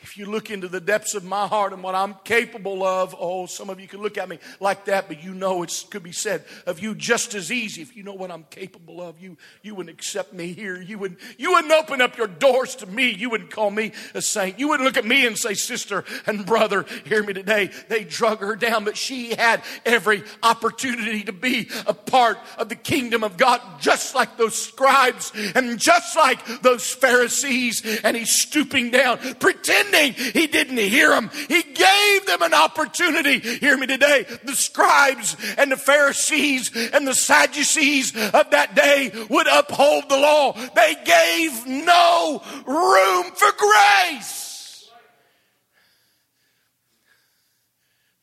If 0.01 0.15
you 0.15 0.27
look 0.27 0.51
into 0.51 0.67
the 0.67 0.79
depths 0.79 1.15
of 1.15 1.23
my 1.23 1.47
heart 1.47 1.73
and 1.73 1.81
what 1.81 1.95
I'm 1.95 2.13
capable 2.23 2.83
of, 2.83 3.15
oh, 3.17 3.47
some 3.47 3.71
of 3.71 3.79
you 3.79 3.87
can 3.87 3.99
look 3.99 4.19
at 4.19 4.29
me 4.29 4.37
like 4.59 4.85
that, 4.85 5.07
but 5.07 5.23
you 5.23 5.33
know 5.33 5.63
it 5.63 5.85
could 5.89 6.03
be 6.03 6.11
said 6.11 6.45
of 6.67 6.79
you 6.79 6.93
just 6.93 7.33
as 7.33 7.51
easy. 7.51 7.81
If 7.81 7.97
you 7.97 8.03
know 8.03 8.13
what 8.13 8.29
I'm 8.29 8.43
capable 8.51 9.01
of, 9.01 9.19
you, 9.19 9.37
you 9.63 9.73
wouldn't 9.73 9.97
accept 9.97 10.33
me 10.33 10.53
here. 10.53 10.79
You 10.79 10.99
wouldn't, 10.99 11.19
you 11.39 11.51
wouldn't 11.51 11.73
open 11.73 11.99
up 11.99 12.15
your 12.15 12.27
doors 12.27 12.75
to 12.75 12.85
me. 12.85 13.09
You 13.09 13.31
wouldn't 13.31 13.49
call 13.49 13.71
me 13.71 13.91
a 14.13 14.21
saint. 14.21 14.59
You 14.59 14.67
wouldn't 14.67 14.85
look 14.85 14.97
at 14.97 15.05
me 15.05 15.25
and 15.25 15.35
say, 15.35 15.55
sister 15.55 16.05
and 16.27 16.45
brother, 16.45 16.85
hear 17.05 17.23
me 17.23 17.33
today. 17.33 17.71
They 17.89 18.03
drug 18.03 18.41
her 18.41 18.55
down, 18.55 18.83
but 18.83 18.97
she 18.97 19.33
had 19.33 19.63
every 19.83 20.23
opportunity 20.43 21.23
to 21.23 21.33
be 21.33 21.69
a 21.87 21.93
part 21.95 22.37
of 22.59 22.69
the 22.69 22.75
kingdom 22.75 23.23
of 23.23 23.35
God, 23.35 23.61
just 23.79 24.13
like 24.13 24.37
those 24.37 24.55
scribes 24.55 25.31
and 25.55 25.79
just 25.79 26.15
like 26.15 26.61
those 26.61 26.87
Pharisees. 26.87 27.81
And 28.03 28.15
he's 28.15 28.31
stooping 28.31 28.91
down, 28.91 29.17
pretending 29.39 29.86
pretending 29.87 30.13
he 30.33 30.47
didn't 30.47 30.77
hear 30.77 31.09
them. 31.09 31.29
He 31.47 31.63
gave 31.63 32.25
them 32.25 32.41
an 32.41 32.53
opportunity. 32.53 33.39
Hear 33.39 33.77
me 33.77 33.87
today. 33.87 34.25
The 34.43 34.55
scribes 34.55 35.35
and 35.57 35.71
the 35.71 35.77
Pharisees 35.77 36.71
and 36.93 37.07
the 37.07 37.15
Sadducees 37.15 38.15
of 38.15 38.51
that 38.51 38.75
day 38.75 39.11
would 39.29 39.47
uphold 39.47 40.09
the 40.09 40.17
law. 40.17 40.53
They 40.53 40.95
gave 41.03 41.67
no 41.67 42.41
room 42.65 43.31
for 43.35 43.51
grace. 43.57 44.89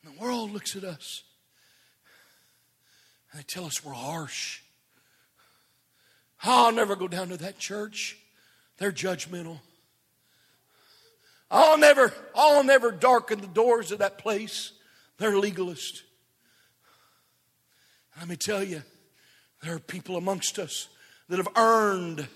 The 0.03 0.21
world 0.21 0.51
looks 0.51 0.75
at 0.75 0.83
us 0.83 1.23
and 3.31 3.39
they 3.39 3.43
tell 3.43 3.65
us 3.65 3.83
we're 3.83 3.93
harsh. 3.93 4.61
I'll 6.43 6.71
never 6.71 6.95
go 6.95 7.07
down 7.07 7.29
to 7.29 7.37
that 7.37 7.57
church. 7.57 8.17
They're 8.77 8.91
judgmental. 8.91 9.59
I'll 11.51 11.77
never, 11.77 12.13
I'll 12.35 12.63
never 12.63 12.91
darken 12.91 13.41
the 13.41 13.47
doors 13.47 13.91
of 13.91 13.99
that 13.99 14.17
place. 14.17 14.71
They're 15.17 15.37
legalist. 15.37 16.03
Let 18.17 18.27
me 18.27 18.35
tell 18.35 18.63
you, 18.63 18.81
there 19.63 19.75
are 19.75 19.79
people 19.79 20.15
amongst 20.15 20.59
us 20.59 20.87
that 21.29 21.37
have 21.37 21.49
earned 21.55 22.27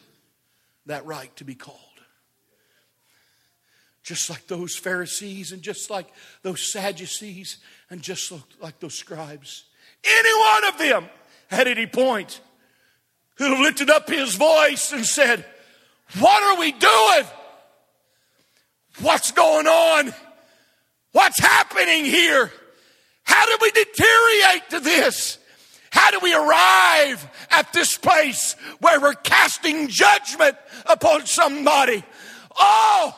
that 0.86 1.06
right 1.06 1.34
to 1.38 1.44
be 1.44 1.56
called. 1.56 1.78
Just 4.04 4.30
like 4.30 4.48
those 4.48 4.76
Pharisees 4.76 5.52
and 5.52 5.62
just 5.62 5.90
like 5.90 6.08
those 6.42 6.72
Sadducees 6.72 7.58
and 7.90 8.02
just 8.02 8.34
like 8.60 8.80
those 8.80 8.96
scribes. 8.96 9.66
Any 10.04 10.40
one 10.40 10.74
of 10.74 10.80
them 10.80 11.10
at 11.52 11.68
any 11.68 11.86
point 11.86 12.40
who 13.36 13.64
lifted 13.64 13.90
up 13.90 14.10
his 14.10 14.36
voice 14.36 14.92
and 14.92 15.06
said, 15.06 15.46
What 16.18 16.44
are 16.44 16.60
we 16.60 16.72
doing? 16.72 17.26
What's 19.02 19.32
going 19.32 19.68
on? 19.68 20.14
What's 21.12 21.40
happening 21.40 22.06
here? 22.06 22.52
How 23.24 23.46
did 23.46 23.62
we 23.62 23.72
deteriorate 23.72 24.70
to 24.72 24.80
this? 24.80 25.38
How 25.92 26.12
do 26.12 26.20
we 26.22 26.34
arrive 26.34 27.28
at 27.50 27.72
this 27.74 27.98
place 27.98 28.56
where 28.80 29.00
we're 29.00 29.14
casting 29.14 29.88
judgment 29.88 30.58
upon 30.86 31.26
somebody? 31.26 32.04
Oh, 32.60 33.16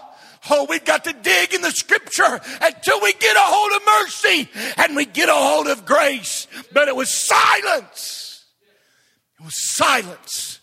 oh, 0.49 0.67
we've 0.69 0.85
got 0.85 1.03
to 1.05 1.13
dig 1.13 1.53
in 1.53 1.61
the 1.61 1.71
scripture 1.71 2.39
until 2.61 3.01
we 3.01 3.13
get 3.13 3.35
a 3.35 3.41
hold 3.41 3.71
of 3.73 3.81
mercy 4.01 4.49
and 4.77 4.95
we 4.95 5.05
get 5.05 5.29
a 5.29 5.33
hold 5.33 5.67
of 5.67 5.85
grace. 5.85 6.47
But 6.71 6.87
it 6.87 6.95
was 6.95 7.09
silence. 7.09 8.45
It 9.39 9.43
was 9.43 9.75
silence. 9.75 10.59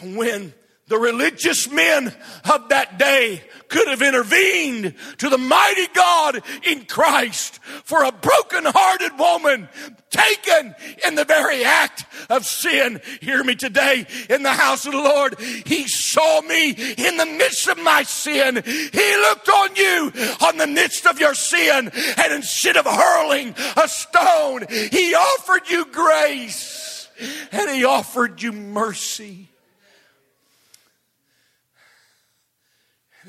And 0.00 0.16
when 0.16 0.52
the 0.90 0.98
religious 0.98 1.70
men 1.70 2.12
of 2.50 2.68
that 2.68 2.98
day 2.98 3.40
could 3.68 3.86
have 3.86 4.02
intervened 4.02 4.92
to 5.18 5.28
the 5.28 5.38
mighty 5.38 5.86
God 5.94 6.42
in 6.64 6.84
Christ 6.84 7.60
for 7.84 8.02
a 8.02 8.10
broken-hearted 8.10 9.16
woman 9.16 9.68
taken 10.10 10.74
in 11.06 11.14
the 11.14 11.24
very 11.24 11.64
act 11.64 12.04
of 12.28 12.44
sin. 12.44 13.00
Hear 13.20 13.44
me 13.44 13.54
today 13.54 14.04
in 14.28 14.42
the 14.42 14.50
house 14.50 14.84
of 14.84 14.92
the 14.92 14.98
Lord. 14.98 15.38
He 15.38 15.86
saw 15.86 16.40
me 16.42 16.70
in 16.70 17.16
the 17.16 17.26
midst 17.38 17.68
of 17.68 17.78
my 17.78 18.02
sin. 18.02 18.56
He 18.56 19.16
looked 19.16 19.48
on 19.48 19.76
you 19.76 20.12
on 20.44 20.56
the 20.58 20.66
midst 20.66 21.06
of 21.06 21.20
your 21.20 21.34
sin 21.34 21.88
and 21.94 22.32
instead 22.32 22.76
of 22.76 22.84
hurling 22.84 23.54
a 23.76 23.86
stone, 23.86 24.66
he 24.68 25.14
offered 25.14 25.70
you 25.70 25.84
grace 25.86 27.08
and 27.52 27.70
he 27.70 27.84
offered 27.84 28.42
you 28.42 28.50
mercy. 28.50 29.49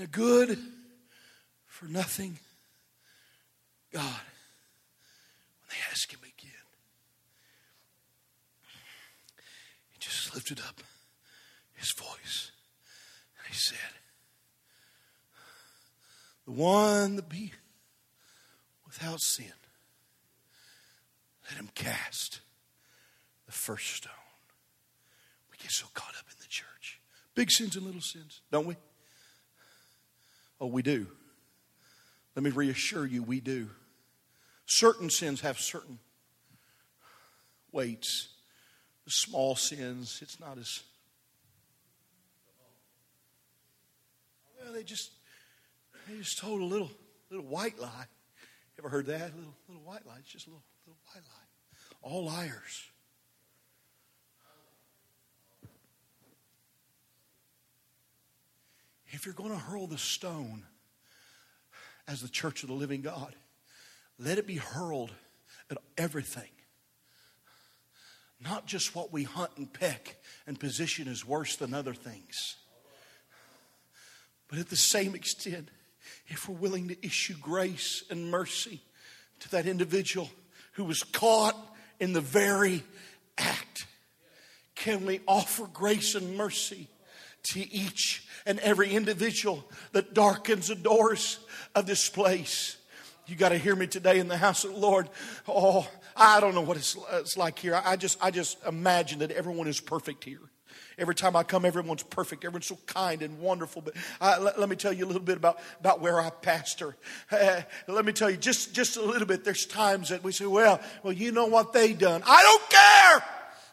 And 0.01 0.09
a 0.09 0.17
good 0.17 0.57
for 1.67 1.85
nothing 1.85 2.39
God. 3.93 4.03
When 4.03 5.69
they 5.69 5.75
ask 5.91 6.11
him 6.11 6.21
again, 6.21 6.51
he 9.91 9.99
just 9.99 10.33
lifted 10.33 10.59
up 10.59 10.81
his 11.73 11.91
voice 11.91 12.51
and 13.37 13.47
he 13.47 13.53
said, 13.53 13.77
The 16.45 16.53
one 16.53 17.17
that 17.17 17.29
be 17.29 17.51
without 18.87 19.21
sin, 19.21 19.53
let 21.47 21.59
him 21.59 21.69
cast 21.75 22.39
the 23.45 23.51
first 23.51 23.97
stone. 23.97 24.13
We 25.51 25.57
get 25.61 25.71
so 25.71 25.85
caught 25.93 26.15
up 26.17 26.25
in 26.27 26.37
the 26.39 26.47
church. 26.47 26.99
Big 27.35 27.51
sins 27.51 27.75
and 27.75 27.85
little 27.85 28.01
sins, 28.01 28.41
don't 28.49 28.65
we? 28.65 28.77
Oh, 30.61 30.67
we 30.67 30.83
do. 30.83 31.07
Let 32.35 32.43
me 32.43 32.51
reassure 32.51 33.07
you, 33.07 33.23
we 33.23 33.39
do. 33.39 33.67
Certain 34.67 35.09
sins 35.09 35.41
have 35.41 35.59
certain 35.59 35.97
weights. 37.71 38.29
The 39.05 39.11
small 39.11 39.55
sins, 39.55 40.19
it's 40.21 40.39
not 40.39 40.59
as. 40.59 40.81
Well, 44.63 44.71
they 44.71 44.83
just 44.83 45.09
they 46.07 46.17
just 46.17 46.37
told 46.37 46.61
a 46.61 46.65
little 46.65 46.91
little 47.31 47.47
white 47.47 47.79
lie. 47.79 48.05
Ever 48.77 48.89
heard 48.89 49.07
that? 49.07 49.33
A 49.33 49.35
little 49.35 49.55
little 49.67 49.83
white 49.83 50.05
lie. 50.05 50.17
It's 50.19 50.31
just 50.31 50.45
a 50.45 50.51
little 50.51 50.63
little 50.85 50.99
white 51.07 51.23
lie. 51.23 52.07
All 52.07 52.25
liars. 52.25 52.90
If 59.11 59.25
you're 59.25 59.35
going 59.35 59.51
to 59.51 59.57
hurl 59.57 59.87
the 59.87 59.97
stone 59.97 60.63
as 62.07 62.21
the 62.21 62.29
church 62.29 62.63
of 62.63 62.69
the 62.69 62.75
living 62.75 63.01
God, 63.01 63.35
let 64.17 64.37
it 64.37 64.47
be 64.47 64.55
hurled 64.55 65.11
at 65.69 65.77
everything. 65.97 66.49
Not 68.43 68.65
just 68.65 68.95
what 68.95 69.11
we 69.11 69.23
hunt 69.23 69.51
and 69.57 69.71
peck 69.71 70.17
and 70.47 70.59
position 70.59 71.07
as 71.07 71.25
worse 71.25 71.57
than 71.57 71.73
other 71.73 71.93
things. 71.93 72.55
But 74.47 74.59
at 74.59 74.69
the 74.69 74.75
same 74.75 75.15
extent, 75.15 75.69
if 76.27 76.49
we're 76.49 76.55
willing 76.55 76.87
to 76.89 77.05
issue 77.05 77.35
grace 77.39 78.03
and 78.09 78.31
mercy 78.31 78.81
to 79.41 79.51
that 79.51 79.67
individual 79.67 80.29
who 80.73 80.83
was 80.83 81.03
caught 81.03 81.55
in 81.99 82.13
the 82.13 82.21
very 82.21 82.83
act, 83.37 83.85
can 84.75 85.05
we 85.05 85.21
offer 85.27 85.67
grace 85.67 86.15
and 86.15 86.35
mercy 86.35 86.87
to 87.43 87.73
each 87.73 88.27
and 88.45 88.59
every 88.59 88.91
individual 88.91 89.63
that 89.91 90.13
darkens 90.13 90.67
the 90.67 90.75
doors 90.75 91.39
of 91.75 91.85
this 91.85 92.09
place? 92.09 92.77
You 93.27 93.35
got 93.35 93.49
to 93.49 93.57
hear 93.57 93.75
me 93.75 93.87
today 93.87 94.19
in 94.19 94.27
the 94.27 94.37
house 94.37 94.63
of 94.63 94.71
the 94.71 94.77
Lord. 94.77 95.09
Oh, 95.47 95.87
I 96.15 96.39
don't 96.39 96.55
know 96.55 96.61
what 96.61 96.77
it's, 96.77 96.97
it's 97.13 97.37
like 97.37 97.59
here. 97.59 97.79
I 97.83 97.95
just, 97.95 98.21
I 98.21 98.31
just 98.31 98.57
imagine 98.65 99.19
that 99.19 99.31
everyone 99.31 99.67
is 99.67 99.79
perfect 99.79 100.23
here. 100.23 100.41
Every 100.97 101.15
time 101.15 101.35
I 101.35 101.43
come, 101.43 101.65
everyone's 101.65 102.03
perfect. 102.03 102.43
Everyone's 102.43 102.67
so 102.67 102.77
kind 102.85 103.21
and 103.21 103.39
wonderful. 103.39 103.81
But 103.81 103.95
uh, 104.19 104.37
let, 104.41 104.59
let, 104.59 104.69
me 104.69 104.75
tell 104.75 104.93
you 104.93 105.05
a 105.05 105.07
little 105.07 105.21
bit 105.21 105.37
about, 105.37 105.59
about 105.79 106.01
where 106.01 106.19
I 106.19 106.29
pastor. 106.29 106.95
Uh, 107.31 107.61
let 107.87 108.05
me 108.05 108.11
tell 108.11 108.29
you 108.29 108.37
just, 108.37 108.73
just 108.73 108.97
a 108.97 109.01
little 109.01 109.25
bit. 109.25 109.43
There's 109.43 109.65
times 109.65 110.09
that 110.09 110.23
we 110.23 110.31
say, 110.31 110.45
well, 110.45 110.81
well, 111.01 111.13
you 111.13 111.31
know 111.31 111.45
what 111.45 111.73
they 111.73 111.93
done. 111.93 112.21
I 112.25 112.41
don't 112.41 112.69
care. 112.69 113.29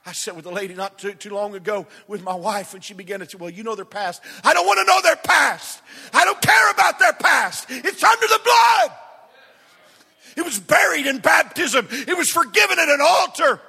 I 0.07 0.13
sat 0.13 0.37
with 0.37 0.47
a 0.47 0.51
lady 0.51 0.75
not 0.75 0.99
too, 0.99 1.13
too 1.13 1.31
long 1.31 1.55
ago 1.55 1.87
with 2.07 2.23
my 2.23 2.35
wife, 2.35 2.75
and 2.75 2.83
she 2.83 2.95
began 2.95 3.21
to 3.21 3.29
say, 3.29 3.37
Well, 3.39 3.51
you 3.51 3.63
know 3.63 3.75
their 3.75 3.85
past. 3.85 4.23
I 4.45 4.55
don't 4.55 4.67
want 4.67 4.79
to 4.81 4.85
know 4.85 5.01
their 5.03 5.17
past. 5.17 5.83
I 6.13 6.25
don't 6.25 6.41
care 6.41 6.71
about 6.71 6.99
their 6.99 7.13
past. 7.13 7.67
It's 7.69 8.03
under 8.03 8.27
the 8.27 8.41
blood. 8.43 8.93
It 10.37 10.45
was 10.45 10.59
buried 10.61 11.07
in 11.07 11.19
baptism, 11.19 11.89
it 11.91 12.17
was 12.17 12.31
forgiven 12.31 12.79
at 12.79 12.89
an 12.89 13.01
altar. 13.03 13.61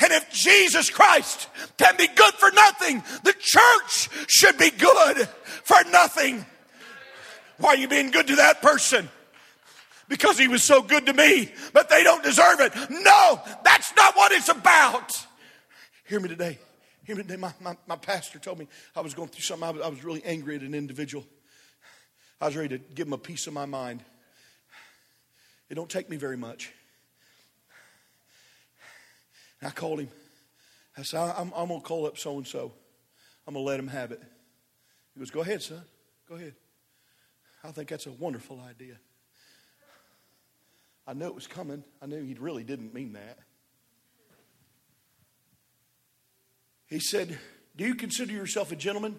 And 0.00 0.12
if 0.12 0.30
Jesus 0.30 0.90
Christ 0.90 1.48
can 1.78 1.96
be 1.96 2.08
good 2.08 2.34
for 2.34 2.50
nothing, 2.50 3.02
the 3.24 3.32
church 3.38 4.10
should 4.28 4.58
be 4.58 4.70
good 4.70 5.28
for 5.64 5.76
nothing. 5.90 6.44
Why 7.58 7.70
are 7.70 7.76
you 7.76 7.88
being 7.88 8.10
good 8.10 8.26
to 8.26 8.36
that 8.36 8.60
person? 8.60 9.08
Because 10.08 10.38
he 10.38 10.48
was 10.48 10.62
so 10.62 10.82
good 10.82 11.06
to 11.06 11.14
me, 11.14 11.50
but 11.72 11.88
they 11.88 12.02
don't 12.02 12.22
deserve 12.22 12.60
it. 12.60 12.74
No, 12.90 13.40
that's 13.64 13.94
not 13.96 14.16
what 14.16 14.32
it's 14.32 14.48
about. 14.48 15.26
Hear 16.04 16.20
me 16.20 16.28
today. 16.28 16.58
Hear 17.04 17.16
me 17.16 17.22
today. 17.22 17.36
My, 17.36 17.52
my, 17.60 17.76
my 17.86 17.96
pastor 17.96 18.38
told 18.38 18.58
me 18.58 18.68
I 18.94 19.00
was 19.00 19.14
going 19.14 19.28
through 19.28 19.42
something. 19.42 19.66
I 19.66 19.70
was, 19.70 19.82
I 19.82 19.88
was 19.88 20.04
really 20.04 20.22
angry 20.24 20.56
at 20.56 20.62
an 20.62 20.74
individual. 20.74 21.24
I 22.40 22.46
was 22.46 22.56
ready 22.56 22.76
to 22.76 22.78
give 22.78 23.06
him 23.06 23.12
a 23.12 23.18
piece 23.18 23.46
of 23.46 23.52
my 23.52 23.66
mind. 23.66 24.02
It 25.70 25.76
don't 25.76 25.88
take 25.88 26.10
me 26.10 26.16
very 26.16 26.36
much. 26.36 26.72
And 29.60 29.68
I 29.68 29.70
called 29.70 30.00
him. 30.00 30.08
I 30.98 31.02
said, 31.02 31.20
I'm, 31.20 31.52
I'm 31.56 31.68
going 31.68 31.80
to 31.80 31.86
call 31.86 32.06
up 32.06 32.18
so 32.18 32.36
and 32.36 32.46
so. 32.46 32.72
I'm 33.46 33.54
going 33.54 33.64
to 33.64 33.68
let 33.68 33.80
him 33.80 33.88
have 33.88 34.12
it. 34.12 34.22
He 35.14 35.20
goes, 35.20 35.30
Go 35.30 35.40
ahead, 35.40 35.62
son. 35.62 35.82
Go 36.28 36.34
ahead. 36.34 36.54
I 37.64 37.70
think 37.70 37.88
that's 37.88 38.06
a 38.06 38.12
wonderful 38.12 38.60
idea. 38.60 38.96
I 41.06 41.14
knew 41.14 41.26
it 41.26 41.34
was 41.34 41.46
coming. 41.46 41.82
I 42.00 42.06
knew 42.06 42.22
he 42.22 42.34
really 42.34 42.64
didn't 42.64 42.94
mean 42.94 43.14
that. 43.14 43.38
He 46.86 47.00
said, 47.00 47.38
Do 47.76 47.84
you 47.84 47.94
consider 47.94 48.32
yourself 48.32 48.70
a 48.70 48.76
gentleman? 48.76 49.16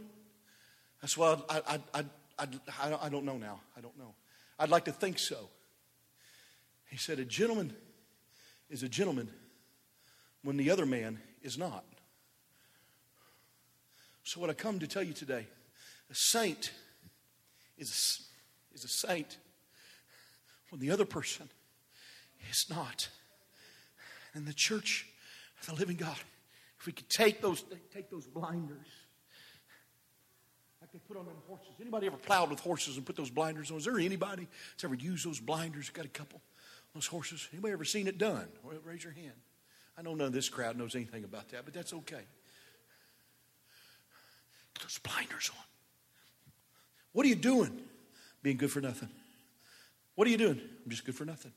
I 1.01 1.07
said, 1.07 1.17
Well, 1.17 1.45
I, 1.49 1.79
I, 1.93 2.03
I, 2.39 2.47
I, 2.79 2.97
I 3.03 3.09
don't 3.09 3.25
know 3.25 3.37
now. 3.37 3.59
I 3.75 3.81
don't 3.81 3.97
know. 3.97 4.13
I'd 4.59 4.69
like 4.69 4.85
to 4.85 4.91
think 4.91 5.19
so. 5.19 5.49
He 6.89 6.97
said, 6.97 7.19
A 7.19 7.25
gentleman 7.25 7.73
is 8.69 8.83
a 8.83 8.89
gentleman 8.89 9.29
when 10.43 10.57
the 10.57 10.69
other 10.69 10.85
man 10.85 11.19
is 11.41 11.57
not. 11.57 11.83
So, 14.23 14.39
what 14.39 14.49
I 14.49 14.53
come 14.53 14.79
to 14.79 14.87
tell 14.87 15.03
you 15.03 15.13
today 15.13 15.47
a 16.09 16.15
saint 16.15 16.71
is, 17.77 18.21
is 18.73 18.83
a 18.83 18.87
saint 18.87 19.37
when 20.69 20.79
the 20.79 20.91
other 20.91 21.05
person 21.05 21.49
is 22.49 22.65
not. 22.69 23.09
And 24.33 24.45
the 24.45 24.53
church 24.53 25.07
of 25.61 25.67
the 25.67 25.75
living 25.75 25.97
God, 25.97 26.17
if 26.79 26.85
we 26.85 26.93
could 26.93 27.09
take 27.09 27.41
those, 27.41 27.63
take 27.93 28.09
those 28.09 28.25
blinders, 28.25 28.87
like 30.81 30.91
they 30.91 30.99
put 30.99 31.17
on 31.17 31.25
them 31.25 31.35
horses. 31.47 31.73
Anybody 31.79 32.07
ever 32.07 32.17
plowed 32.17 32.49
with 32.49 32.59
horses 32.59 32.97
and 32.97 33.05
put 33.05 33.15
those 33.15 33.29
blinders 33.29 33.71
on? 33.71 33.77
Is 33.77 33.85
there 33.85 33.99
anybody 33.99 34.47
that's 34.71 34.83
ever 34.83 34.95
used 34.95 35.25
those 35.25 35.39
blinders? 35.39 35.89
Got 35.89 36.05
a 36.05 36.09
couple 36.09 36.41
those 36.93 37.07
horses. 37.07 37.47
Anybody 37.51 37.73
ever 37.73 37.85
seen 37.85 38.07
it 38.07 38.17
done? 38.17 38.47
Raise 38.83 39.03
your 39.03 39.13
hand. 39.13 39.33
I 39.97 40.01
know 40.01 40.15
none 40.15 40.27
of 40.27 40.33
this 40.33 40.49
crowd 40.49 40.77
knows 40.77 40.95
anything 40.95 41.23
about 41.23 41.49
that, 41.49 41.65
but 41.65 41.73
that's 41.73 41.93
okay. 41.93 42.21
Put 44.73 44.83
those 44.83 44.99
blinders 44.99 45.51
on. 45.55 45.65
What 47.11 47.25
are 47.25 47.29
you 47.29 47.35
doing? 47.35 47.79
Being 48.41 48.57
good 48.57 48.71
for 48.71 48.81
nothing. 48.81 49.09
What 50.15 50.27
are 50.27 50.31
you 50.31 50.37
doing? 50.37 50.59
I'm 50.83 50.89
just 50.89 51.05
good 51.05 51.15
for 51.15 51.25
nothing. 51.25 51.51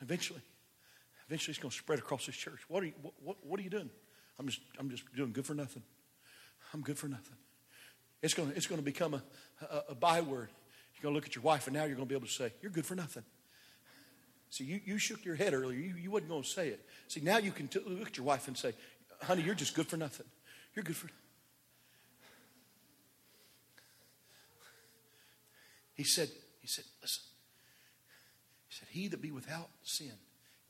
Eventually, 0.00 0.40
eventually 1.26 1.52
it's 1.52 1.58
going 1.58 1.70
to 1.70 1.76
spread 1.76 1.98
across 1.98 2.26
this 2.26 2.36
church. 2.36 2.60
What 2.68 2.82
are 2.82 2.86
you, 2.86 2.92
what, 3.02 3.14
what, 3.22 3.36
what 3.44 3.60
are 3.60 3.62
you 3.62 3.70
doing? 3.70 3.90
I'm 4.38 4.46
just, 4.46 4.60
I'm 4.78 4.90
just 4.90 5.04
doing 5.14 5.32
good 5.32 5.46
for 5.46 5.54
nothing. 5.54 5.82
I'm 6.72 6.82
good 6.82 6.98
for 6.98 7.08
nothing. 7.08 7.36
It's 8.22 8.34
going 8.34 8.50
to, 8.50 8.56
it's 8.56 8.66
going 8.66 8.80
to 8.80 8.84
become 8.84 9.14
a, 9.14 9.22
a, 9.70 9.84
a 9.90 9.94
byword. 9.94 10.48
You're 10.94 11.02
going 11.02 11.14
to 11.14 11.16
look 11.16 11.26
at 11.26 11.34
your 11.34 11.42
wife, 11.42 11.66
and 11.66 11.76
now 11.76 11.84
you're 11.84 11.96
going 11.96 12.06
to 12.06 12.08
be 12.08 12.16
able 12.16 12.26
to 12.26 12.32
say, 12.32 12.52
You're 12.60 12.72
good 12.72 12.86
for 12.86 12.94
nothing. 12.94 13.22
See, 14.50 14.64
you, 14.64 14.80
you 14.84 14.98
shook 14.98 15.24
your 15.24 15.34
head 15.34 15.52
earlier. 15.52 15.78
You, 15.78 15.94
you 15.96 16.10
wasn't 16.10 16.30
going 16.30 16.42
to 16.42 16.48
say 16.48 16.68
it. 16.68 16.84
See, 17.08 17.20
now 17.20 17.38
you 17.38 17.50
can 17.50 17.68
t- 17.68 17.80
look 17.86 18.08
at 18.08 18.16
your 18.16 18.26
wife 18.26 18.48
and 18.48 18.56
say, 18.56 18.72
honey, 19.22 19.42
you're 19.42 19.54
just 19.54 19.74
good 19.74 19.86
for 19.86 19.96
nothing. 19.96 20.26
You're 20.74 20.84
good 20.84 20.96
for. 20.96 21.08
He 25.94 26.04
said, 26.04 26.28
he 26.60 26.66
said, 26.66 26.84
listen. 27.02 27.24
Said, 28.78 28.88
he 28.90 29.08
that 29.08 29.20
be 29.20 29.30
without 29.30 29.70
sin, 29.82 30.12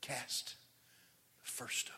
cast 0.01 0.55
the 1.43 1.49
first 1.49 1.79
stone. 1.79 1.95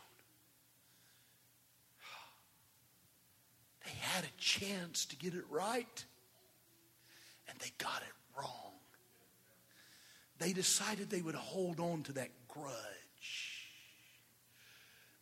They 3.85 3.91
had 3.99 4.23
a 4.25 4.37
chance 4.37 5.05
to 5.05 5.15
get 5.15 5.33
it 5.33 5.45
right, 5.49 6.05
and 7.49 7.59
they 7.59 7.71
got 7.77 8.01
it 8.01 8.13
wrong 8.37 8.71
they 10.41 10.53
decided 10.53 11.11
they 11.11 11.21
would 11.21 11.35
hold 11.35 11.79
on 11.79 12.01
to 12.03 12.13
that 12.13 12.29
grudge. 12.47 12.73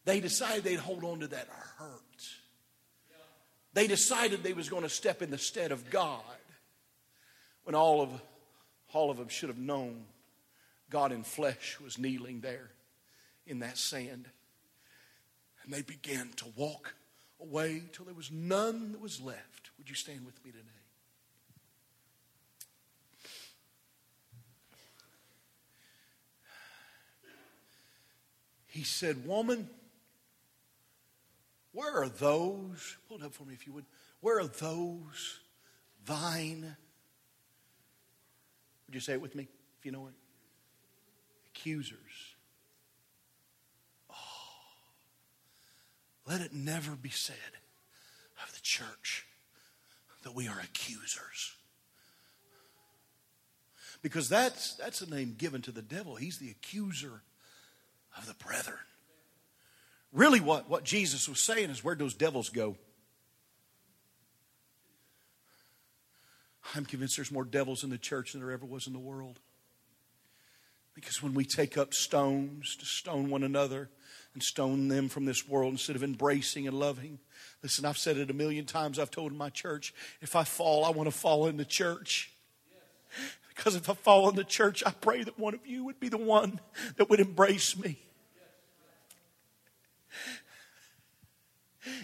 They 0.05 0.21
decided 0.21 0.63
they'd 0.63 0.79
hold 0.79 1.03
on 1.03 1.19
to 1.19 1.27
that 1.27 1.47
hurt. 1.77 1.99
They 3.73 3.85
decided 3.85 4.43
they 4.43 4.53
was 4.53 4.69
going 4.69 4.83
to 4.83 4.89
step 4.89 5.21
in 5.21 5.29
the 5.29 5.37
stead 5.37 5.73
of 5.73 5.89
God 5.89 6.23
when 7.65 7.75
all 7.75 8.01
of, 8.01 8.09
all 8.93 9.11
of 9.11 9.17
them 9.17 9.27
should 9.27 9.49
have 9.49 9.59
known 9.59 10.05
God 10.89 11.11
in 11.11 11.23
flesh 11.23 11.77
was 11.83 11.97
kneeling 11.97 12.41
there 12.41 12.71
in 13.45 13.59
that 13.59 13.77
sand. 13.77 14.27
And 15.63 15.73
they 15.73 15.81
began 15.81 16.29
to 16.37 16.45
walk 16.55 16.95
away 17.41 17.83
till 17.91 18.05
there 18.05 18.13
was 18.13 18.31
none 18.31 18.93
that 18.93 19.01
was 19.01 19.21
left. 19.21 19.71
Would 19.77 19.89
you 19.89 19.95
stand 19.95 20.25
with 20.25 20.43
me 20.43 20.51
today? 20.51 20.63
He 28.67 28.83
said, 28.83 29.25
Woman, 29.25 29.67
where 31.73 32.03
are 32.03 32.09
those? 32.09 32.97
Pull 33.07 33.17
it 33.17 33.23
up 33.23 33.33
for 33.33 33.43
me 33.43 33.53
if 33.53 33.65
you 33.65 33.73
would. 33.73 33.85
Where 34.21 34.39
are 34.39 34.47
those 34.47 35.39
thine? 36.05 36.75
Would 38.87 38.95
you 38.95 39.01
say 39.01 39.13
it 39.13 39.21
with 39.21 39.35
me 39.35 39.47
if 39.79 39.85
you 39.85 39.91
know 39.91 40.07
it? 40.07 40.13
Accusers. 41.59 42.35
Oh, 44.09 44.15
let 46.25 46.39
it 46.39 46.53
never 46.53 46.95
be 46.95 47.09
said 47.09 47.35
of 48.41 48.53
the 48.53 48.61
church 48.61 49.25
that 50.23 50.33
we 50.33 50.47
are 50.47 50.59
accusers. 50.63 51.53
Because 54.01 54.29
that's, 54.29 54.75
that's 54.75 55.01
a 55.01 55.09
name 55.09 55.35
given 55.37 55.61
to 55.63 55.71
the 55.71 55.81
devil. 55.81 56.15
He's 56.15 56.37
the 56.37 56.49
accuser 56.49 57.23
of 58.17 58.25
the 58.25 58.35
brethren. 58.35 58.77
Really, 60.13 60.39
what, 60.39 60.69
what 60.69 60.85
Jesus 60.85 61.27
was 61.27 61.41
saying 61.41 61.69
is 61.69 61.83
where'd 61.83 61.99
those 61.99 62.13
devils 62.13 62.49
go? 62.49 62.77
I'm 66.73 66.85
convinced 66.85 67.17
there's 67.17 67.31
more 67.31 67.43
devils 67.43 67.83
in 67.83 67.89
the 67.89 67.97
church 67.97 68.31
than 68.31 68.39
there 68.39 68.51
ever 68.51 68.65
was 68.65 68.87
in 68.87 68.93
the 68.93 68.99
world. 68.99 69.39
Because 70.93 71.23
when 71.23 71.33
we 71.33 71.45
take 71.45 71.77
up 71.77 71.93
stones 71.93 72.75
to 72.77 72.85
stone 72.85 73.29
one 73.29 73.43
another 73.43 73.89
and 74.33 74.43
stone 74.43 74.87
them 74.87 75.09
from 75.09 75.25
this 75.25 75.47
world 75.47 75.71
instead 75.71 75.95
of 75.95 76.03
embracing 76.03 76.67
and 76.67 76.77
loving, 76.77 77.19
listen, 77.63 77.85
I've 77.85 77.97
said 77.97 78.17
it 78.17 78.29
a 78.29 78.33
million 78.33 78.65
times. 78.65 78.99
I've 78.99 79.11
told 79.11 79.33
my 79.33 79.49
church, 79.49 79.93
if 80.21 80.35
I 80.35 80.43
fall, 80.43 80.83
I 80.83 80.89
want 80.89 81.09
to 81.09 81.15
fall 81.15 81.47
in 81.47 81.57
the 81.57 81.65
church. 81.65 82.31
Because 83.47 83.75
if 83.75 83.89
I 83.89 83.93
fall 83.93 84.29
in 84.29 84.35
the 84.35 84.43
church, 84.43 84.83
I 84.85 84.91
pray 84.91 85.23
that 85.23 85.39
one 85.39 85.53
of 85.53 85.65
you 85.65 85.85
would 85.85 85.99
be 85.99 86.09
the 86.09 86.17
one 86.17 86.59
that 86.97 87.09
would 87.09 87.19
embrace 87.19 87.77
me. 87.77 87.99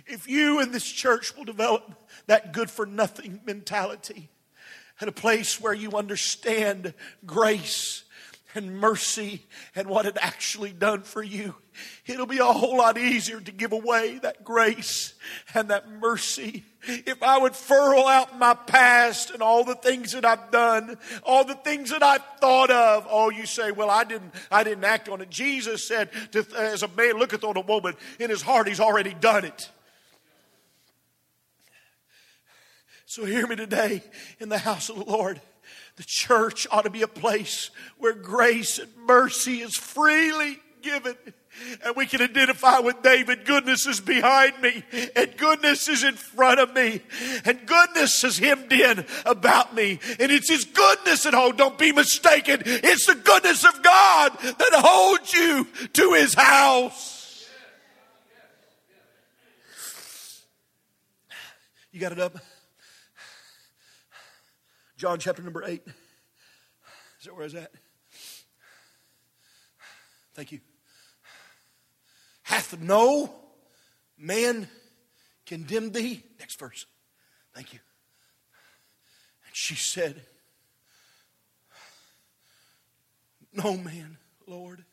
If 0.08 0.28
you 0.28 0.62
in 0.62 0.72
this 0.72 0.90
church 0.90 1.36
will 1.36 1.44
develop 1.44 1.94
that 2.28 2.54
good 2.54 2.72
for 2.72 2.86
nothing 2.86 3.42
mentality 3.46 4.30
at 5.02 5.08
a 5.08 5.12
place 5.12 5.60
where 5.60 5.74
you 5.74 5.92
understand 5.92 6.94
grace 7.26 8.05
and 8.56 8.80
mercy 8.80 9.46
and 9.76 9.88
what 9.88 10.06
it 10.06 10.18
actually 10.20 10.72
done 10.72 11.04
for 11.04 11.22
you, 11.22 11.56
it'll 12.06 12.26
be 12.26 12.40
a 12.40 12.46
whole 12.46 12.78
lot 12.78 12.98
easier 12.98 13.40
to 13.40 13.52
give 13.52 13.72
away 13.72 14.20
that 14.20 14.44
grace 14.44 15.14
and 15.54 15.70
that 15.70 15.90
mercy. 15.90 16.64
If 16.88 17.22
I 17.22 17.38
would 17.38 17.56
furl 17.56 18.08
out 18.08 18.40
my 18.40 18.54
past 18.54 19.32
and 19.32 19.42
all 19.42 19.64
the 19.64 19.76
things 19.76 20.14
that 20.14 20.26
I've 20.26 20.52
done, 20.52 20.98
all 21.24 21.44
the 21.44 21.56
things 21.56 21.90
that 21.90 22.04
I've 22.04 22.24
thought 22.40 22.72
of, 22.72 23.08
oh, 23.10 23.30
you 23.30 23.46
say, 23.46 23.72
well, 23.72 23.90
I 23.90 24.04
didn't, 24.04 24.34
I 24.52 24.64
didn't 24.64 24.86
act 24.86 25.10
on 25.10 25.22
it. 25.22 25.30
Jesus 25.30 25.84
said, 25.84 26.10
to, 26.32 26.46
as 26.58 26.84
a 26.84 26.88
man 26.90 27.18
looketh 27.18 27.44
on 27.44 27.58
a 27.58 27.62
woman, 27.62 27.96
in 28.20 28.30
his 28.30 28.42
heart 28.42 28.68
he's 28.68 28.80
already 28.80 29.14
done 29.14 29.46
it. 29.46 29.70
So 33.08 33.24
hear 33.24 33.48
me 33.48 33.56
today 33.56 34.04
in 34.40 34.50
the 34.50 34.58
house 34.58 34.90
of 34.90 34.98
the 34.98 35.06
Lord. 35.06 35.40
The 35.98 36.04
church 36.06 36.68
ought 36.72 36.84
to 36.84 36.90
be 36.90 37.04
a 37.04 37.08
place 37.08 37.72
where 37.98 38.14
grace 38.14 38.80
and 38.80 38.90
mercy 38.98 39.62
is 39.62 39.76
freely 39.76 40.60
given. 40.82 41.16
And 41.86 41.96
we 41.96 42.06
can 42.06 42.22
identify 42.22 42.80
with 42.80 43.02
David. 43.02 43.46
Goodness 43.46 43.86
is 43.88 44.02
behind 44.02 44.62
me, 44.62 44.84
and 45.16 45.38
goodness 45.38 45.88
is 45.88 46.04
in 46.04 46.16
front 46.16 46.60
of 46.60 46.74
me, 46.74 47.02
and 47.46 47.66
goodness 47.66 48.26
is 48.26 48.38
hemmed 48.38 48.74
in 48.74 49.06
about 49.26 49.74
me. 49.74 50.00
And 50.20 50.34
it's 50.34 50.50
his 50.50 50.66
goodness 50.66 51.26
at 51.26 51.34
home. 51.34 51.56
Don't 51.56 51.78
be 51.78 51.94
mistaken. 51.94 52.62
It's 52.66 53.06
the 53.06 53.16
goodness 53.16 53.64
of 53.64 53.82
God 53.82 54.38
that 54.42 54.72
holds 54.74 55.34
you 55.34 55.66
to 55.94 56.14
his 56.14 56.34
house. 56.34 57.48
You 61.94 62.02
got 62.02 62.12
it 62.12 62.20
up? 62.20 62.36
John 64.98 65.20
chapter 65.20 65.42
number 65.42 65.64
8. 65.66 65.82
Is 65.86 65.94
that 67.26 67.34
where 67.34 67.44
I 67.44 67.46
was 67.46 67.56
at? 67.56 67.72
Thank 70.34 70.52
you. 70.52 70.60
Hath 72.44 72.80
no 72.80 73.34
man 74.18 74.68
condemned 75.46 75.94
thee? 75.94 76.24
Next 76.40 76.58
verse. 76.60 76.86
Thank 77.54 77.74
you. 77.74 77.80
And 79.48 79.56
she 79.56 79.76
said, 79.76 80.22
No 83.54 83.78
man, 83.78 84.18
Lord. 84.48 84.84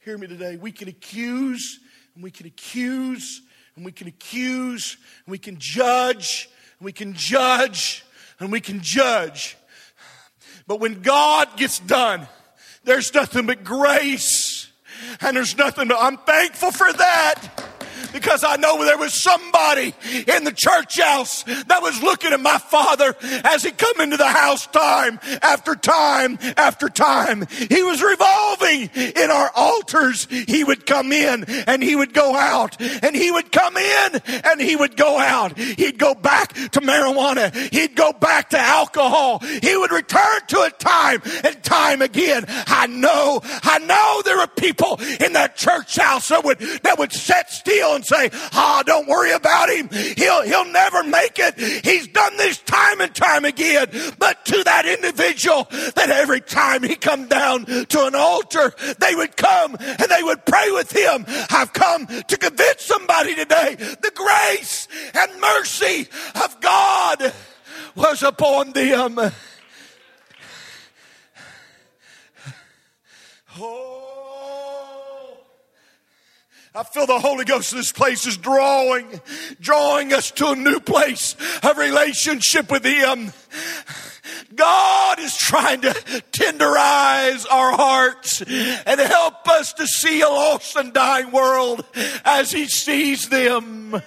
Hear 0.00 0.18
me 0.18 0.26
today. 0.26 0.56
We 0.56 0.70
can 0.70 0.88
accuse, 0.88 1.80
and 2.14 2.22
we 2.22 2.30
can 2.30 2.46
accuse, 2.46 3.40
and 3.74 3.84
we 3.84 3.92
can 3.92 4.06
accuse, 4.06 4.98
and 5.24 5.32
we 5.32 5.38
can 5.38 5.56
judge, 5.58 6.48
and 6.78 6.84
we 6.84 6.92
can 6.92 7.14
judge, 7.14 8.03
and 8.38 8.52
we 8.52 8.60
can 8.60 8.80
judge. 8.80 9.56
But 10.66 10.80
when 10.80 11.02
God 11.02 11.56
gets 11.56 11.78
done, 11.78 12.26
there's 12.84 13.12
nothing 13.14 13.46
but 13.46 13.64
grace. 13.64 14.70
And 15.20 15.36
there's 15.36 15.56
nothing, 15.56 15.88
but 15.88 15.98
I'm 16.00 16.16
thankful 16.18 16.70
for 16.70 16.92
that 16.92 17.63
because 18.14 18.44
I 18.44 18.56
know 18.56 18.82
there 18.84 18.96
was 18.96 19.12
somebody 19.12 19.92
in 20.28 20.44
the 20.44 20.54
church 20.56 21.00
house 21.00 21.42
that 21.42 21.82
was 21.82 22.00
looking 22.00 22.32
at 22.32 22.40
my 22.40 22.58
father 22.58 23.16
as 23.44 23.64
he 23.64 23.72
come 23.72 24.00
into 24.00 24.16
the 24.16 24.28
house 24.28 24.68
time 24.68 25.18
after 25.42 25.74
time 25.74 26.38
after 26.56 26.88
time. 26.88 27.46
He 27.50 27.82
was 27.82 28.00
revolving 28.02 28.88
in 28.94 29.30
our 29.32 29.50
altars. 29.56 30.26
He 30.30 30.62
would 30.62 30.86
come 30.86 31.10
in 31.10 31.44
and 31.66 31.82
he 31.82 31.96
would 31.96 32.14
go 32.14 32.36
out 32.36 32.80
and 32.80 33.16
he 33.16 33.32
would 33.32 33.50
come 33.50 33.76
in 33.76 34.22
and 34.44 34.60
he 34.60 34.76
would 34.76 34.96
go 34.96 35.18
out. 35.18 35.58
He'd 35.58 35.98
go 35.98 36.14
back 36.14 36.52
to 36.52 36.80
marijuana. 36.80 37.52
He'd 37.72 37.96
go 37.96 38.12
back 38.12 38.50
to 38.50 38.58
alcohol. 38.58 39.40
He 39.40 39.76
would 39.76 39.90
return 39.90 40.40
to 40.48 40.58
it 40.58 40.78
time 40.78 41.20
and 41.42 41.60
time 41.64 42.00
again. 42.00 42.44
I 42.48 42.86
know, 42.86 43.40
I 43.42 43.80
know 43.80 44.22
there 44.24 44.38
are 44.38 44.46
people 44.46 45.00
in 45.20 45.32
that 45.32 45.56
church 45.56 45.96
house 45.96 46.28
that 46.28 46.44
would, 46.44 46.60
that 46.84 46.96
would 46.96 47.12
sit 47.12 47.48
still 47.48 47.96
and 47.96 48.03
say, 48.04 48.30
ah, 48.52 48.78
oh, 48.78 48.82
don't 48.84 49.08
worry 49.08 49.32
about 49.32 49.70
him. 49.70 49.88
He'll, 49.88 50.42
he'll 50.42 50.70
never 50.70 51.02
make 51.04 51.38
it. 51.38 51.58
He's 51.84 52.06
done 52.08 52.36
this 52.36 52.58
time 52.58 53.00
and 53.00 53.14
time 53.14 53.44
again. 53.44 53.88
But 54.18 54.44
to 54.46 54.64
that 54.64 54.86
individual 54.86 55.66
that 55.70 56.10
every 56.10 56.40
time 56.40 56.82
he 56.82 56.96
come 56.96 57.26
down 57.26 57.64
to 57.64 58.06
an 58.06 58.14
altar, 58.14 58.72
they 58.98 59.14
would 59.14 59.36
come 59.36 59.76
and 59.80 60.08
they 60.08 60.22
would 60.22 60.44
pray 60.44 60.70
with 60.70 60.92
him. 60.92 61.24
I've 61.50 61.72
come 61.72 62.06
to 62.06 62.36
convince 62.36 62.82
somebody 62.82 63.34
today 63.34 63.74
the 63.76 64.12
grace 64.14 64.88
and 65.14 65.40
mercy 65.40 66.08
of 66.42 66.60
God 66.60 67.32
was 67.94 68.22
upon 68.22 68.72
them. 68.72 69.18
Oh. 73.56 73.93
I 76.76 76.82
feel 76.82 77.06
the 77.06 77.20
Holy 77.20 77.44
Ghost 77.44 77.72
in 77.72 77.78
this 77.78 77.92
place 77.92 78.26
is 78.26 78.36
drawing, 78.36 79.20
drawing 79.60 80.12
us 80.12 80.32
to 80.32 80.48
a 80.48 80.56
new 80.56 80.80
place 80.80 81.36
of 81.62 81.78
relationship 81.78 82.68
with 82.68 82.84
Him. 82.84 83.32
God 84.52 85.20
is 85.20 85.36
trying 85.36 85.82
to 85.82 85.90
tenderize 86.32 87.46
our 87.48 87.76
hearts 87.76 88.42
and 88.42 88.98
help 88.98 89.48
us 89.48 89.72
to 89.74 89.86
see 89.86 90.20
a 90.20 90.28
lost 90.28 90.74
and 90.74 90.92
dying 90.92 91.30
world 91.30 91.84
as 92.24 92.50
He 92.50 92.66
sees 92.66 93.28
them. 93.28 94.02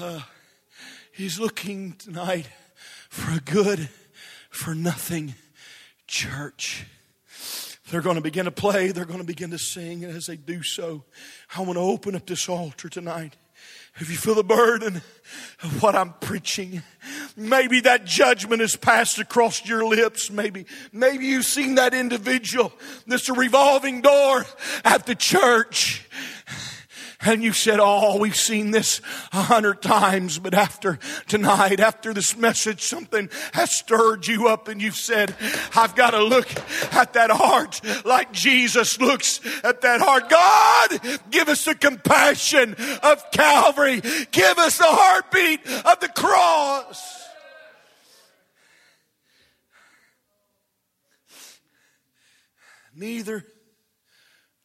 Uh, 0.00 0.20
he's 1.10 1.40
looking 1.40 1.94
tonight 1.94 2.48
for 3.08 3.32
a 3.32 3.40
good, 3.40 3.88
for 4.48 4.76
nothing 4.76 5.34
church. 6.06 6.86
They're 7.90 8.02
going 8.02 8.16
to 8.16 8.22
begin 8.22 8.44
to 8.44 8.50
play, 8.50 8.92
they're 8.92 9.06
going 9.06 9.20
to 9.20 9.24
begin 9.24 9.50
to 9.50 9.58
sing, 9.58 10.04
and 10.04 10.14
as 10.14 10.26
they 10.26 10.36
do 10.36 10.62
so, 10.62 11.04
I 11.56 11.62
want 11.62 11.74
to 11.74 11.80
open 11.80 12.14
up 12.14 12.26
this 12.26 12.48
altar 12.48 12.88
tonight. 12.88 13.36
If 14.00 14.10
you 14.10 14.16
feel 14.16 14.36
the 14.36 14.44
burden 14.44 15.02
of 15.62 15.82
what 15.82 15.96
I'm 15.96 16.12
preaching, 16.20 16.82
maybe 17.36 17.80
that 17.80 18.04
judgment 18.04 18.60
has 18.60 18.76
passed 18.76 19.18
across 19.18 19.66
your 19.66 19.84
lips. 19.84 20.30
Maybe, 20.30 20.66
maybe 20.92 21.26
you've 21.26 21.46
seen 21.46 21.74
that 21.76 21.94
individual. 21.94 22.72
This 23.06 23.28
a 23.28 23.32
revolving 23.32 24.00
door 24.02 24.44
at 24.84 25.06
the 25.06 25.16
church 25.16 26.06
and 27.20 27.42
you 27.42 27.52
said, 27.52 27.80
Oh, 27.80 28.16
we've 28.18 28.36
seen 28.36 28.70
this 28.70 29.00
a 29.32 29.42
hundred 29.42 29.82
times, 29.82 30.38
but 30.38 30.54
after 30.54 30.98
tonight, 31.26 31.80
after 31.80 32.14
this 32.14 32.36
message, 32.36 32.82
something 32.82 33.28
has 33.52 33.72
stirred 33.72 34.26
you 34.26 34.48
up 34.48 34.68
and 34.68 34.80
you've 34.80 34.94
said, 34.94 35.34
I've 35.74 35.96
got 35.96 36.10
to 36.10 36.22
look 36.22 36.48
at 36.94 37.14
that 37.14 37.30
heart 37.30 37.80
like 38.04 38.32
Jesus 38.32 39.00
looks 39.00 39.40
at 39.64 39.80
that 39.80 40.00
heart. 40.00 40.28
God, 40.28 41.20
give 41.30 41.48
us 41.48 41.64
the 41.64 41.74
compassion 41.74 42.76
of 43.02 43.30
Calvary. 43.32 44.00
Give 44.30 44.58
us 44.58 44.78
the 44.78 44.84
heartbeat 44.86 45.66
of 45.66 46.00
the 46.00 46.08
cross. 46.14 47.16
Neither 52.94 53.44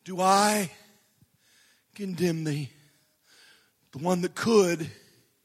do 0.06 0.20
I 0.20 0.72
condemn 1.96 2.44
thee. 2.44 2.70
The 3.92 4.00
one 4.00 4.22
that 4.22 4.36
could 4.36 4.90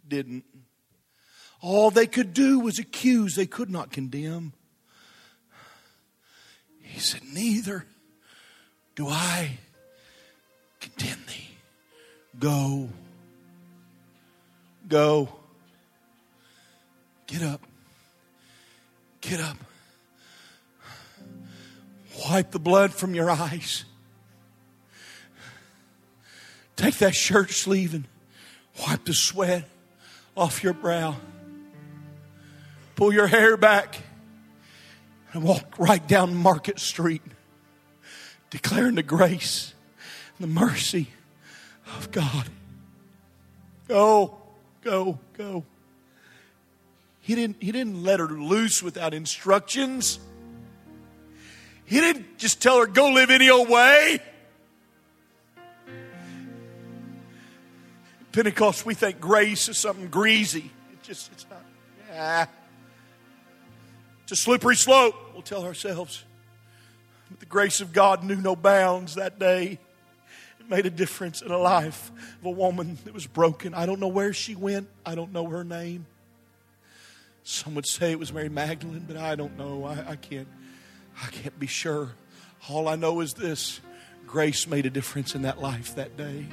didn't. 0.07 0.45
All 1.61 1.91
they 1.91 2.07
could 2.07 2.33
do 2.33 2.61
was 2.61 2.79
accuse, 2.79 3.35
they 3.35 3.47
could 3.47 3.71
not 3.71 3.91
condemn. 3.91 4.53
He 6.81 7.01
said, 7.01 7.21
Neither 7.33 7.85
do 8.95 9.09
I 9.09 9.59
condemn 10.81 11.19
thee. 11.27 11.49
Go. 12.39 12.89
Go. 14.89 15.29
Get 17.27 17.43
up. 17.43 17.61
Get 19.21 19.41
up. 19.41 19.57
Wipe 22.25 22.51
the 22.51 22.59
blood 22.59 22.93
from 22.93 23.15
your 23.15 23.31
eyes. 23.31 23.85
Take 26.79 26.99
that 26.99 27.15
shirt 27.15 27.51
sleeve 27.51 27.93
and 27.93 28.07
wipe 28.81 29.05
the 29.05 29.13
sweat 29.13 29.69
off 30.37 30.63
your 30.63 30.73
brow. 30.73 31.17
Pull 32.95 33.13
your 33.13 33.27
hair 33.27 33.57
back. 33.57 33.99
and 35.33 35.43
walk 35.43 35.79
right 35.79 36.07
down 36.07 36.35
Market 36.35 36.79
Street, 36.81 37.23
declaring 38.51 38.95
the 38.95 39.03
grace 39.03 39.75
and 40.39 40.45
the 40.49 40.61
mercy 40.61 41.09
of 41.97 42.11
God. 42.11 42.49
Go, 43.89 44.39
go, 44.83 45.19
go. 45.37 45.65
He 47.21 47.35
didn't, 47.35 47.57
he 47.61 47.73
didn't 47.73 48.03
let 48.03 48.21
her 48.21 48.29
loose 48.29 48.83
without 48.83 49.13
instructions. 49.13 50.19
He 51.85 52.01
didn't 52.01 52.39
just 52.39 52.63
tell 52.63 52.79
her, 52.79 52.87
go 52.87 53.11
live 53.11 53.31
any 53.31 53.51
old 53.51 53.69
way. 53.69 54.21
Pentecost, 58.39 58.87
we 58.87 58.95
think 58.95 59.21
grace 59.21 59.69
is 59.69 59.77
something 59.77 60.07
greasy. 60.07 60.71
It 60.93 61.03
just, 61.03 61.33
it's 61.33 61.45
not. 61.51 61.61
Yeah. 62.09 62.47
It's 64.23 64.31
a 64.31 64.37
slippery 64.37 64.77
slope, 64.77 65.17
we'll 65.33 65.43
tell 65.43 65.65
ourselves. 65.65 66.23
But 67.29 67.41
the 67.41 67.47
grace 67.47 67.81
of 67.81 67.93
God 67.93 68.23
knew 68.23 68.37
no 68.37 68.55
bounds 68.55 69.17
that 69.17 69.41
day. 69.41 69.81
It 70.61 70.71
made 70.71 70.87
a 70.87 70.91
difference 70.91 71.43
in 71.43 71.51
a 71.51 71.59
life 71.59 72.13
of 72.39 72.47
a 72.47 72.51
woman 72.51 72.97
that 73.07 73.13
was 73.13 73.27
broken. 73.27 73.75
I 73.75 73.87
don't 73.87 73.99
know 73.99 74.07
where 74.07 74.33
she 74.33 74.55
went, 74.55 74.89
I 75.05 75.17
don't 75.17 75.33
know 75.33 75.47
her 75.49 75.65
name. 75.65 76.07
Some 77.43 77.75
would 77.75 77.89
say 77.89 78.13
it 78.13 78.21
was 78.21 78.33
Mary 78.33 78.49
Magdalene, 78.49 79.05
but 79.09 79.17
I 79.17 79.35
don't 79.35 79.59
know. 79.59 79.85
I, 79.85 80.11
I 80.11 80.15
can't 80.15 80.47
I 81.21 81.27
can't 81.27 81.59
be 81.59 81.67
sure. 81.67 82.13
All 82.69 82.87
I 82.87 82.95
know 82.95 83.21
is 83.21 83.35
this 83.35 83.81
grace 84.29 84.69
made 84.69 84.87
a 84.87 84.91
difference 84.91 85.35
in 85.35 85.43
that 85.43 85.61
life 85.61 85.97
that 85.97 86.17
day. 86.17 86.47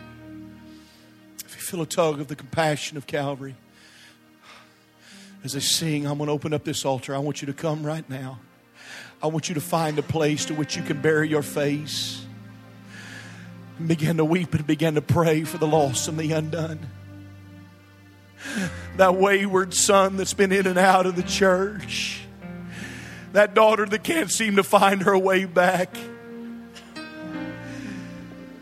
Feel 1.66 1.82
a 1.82 1.88
tug 1.88 2.22
of 2.22 2.28
the 2.28 2.36
compassion 2.36 2.96
of 2.96 3.08
Calvary, 3.08 3.56
as 5.44 5.56
I 5.56 5.60
sing, 5.60 6.06
I'm 6.06 6.20
going 6.20 6.28
to 6.28 6.32
open 6.32 6.54
up 6.54 6.64
this 6.64 6.86
altar. 6.86 7.16
I 7.16 7.18
want 7.18 7.42
you 7.42 7.48
to 7.48 7.54
come 7.54 7.84
right 7.84 8.08
now. 8.08 8.38
I 9.20 9.26
want 9.26 9.50
you 9.50 9.56
to 9.56 9.62
find 9.62 9.98
a 9.98 10.04
place 10.04 10.46
to 10.46 10.54
which 10.54 10.78
you 10.78 10.84
can 10.84 11.02
bury 11.02 11.28
your 11.28 11.42
face 11.42 12.24
and 13.80 13.88
begin 13.88 14.18
to 14.18 14.26
weep 14.26 14.54
and 14.54 14.68
begin 14.68 14.94
to 14.94 15.02
pray 15.02 15.44
for 15.44 15.58
the 15.58 15.66
lost 15.66 16.08
and 16.08 16.20
the 16.20 16.34
undone. 16.34 16.82
That 18.98 19.16
wayward 19.16 19.74
son 19.74 20.18
that's 20.18 20.36
been 20.36 20.52
in 20.52 20.68
and 20.68 20.78
out 20.78 21.08
of 21.08 21.16
the 21.16 21.24
church 21.24 22.22
that 23.34 23.56
daughter 23.56 23.88
that 23.88 24.04
can't 24.04 24.32
seem 24.32 24.58
to 24.58 24.64
find 24.64 25.02
her 25.02 25.18
way 25.18 25.46
back. 25.46 25.98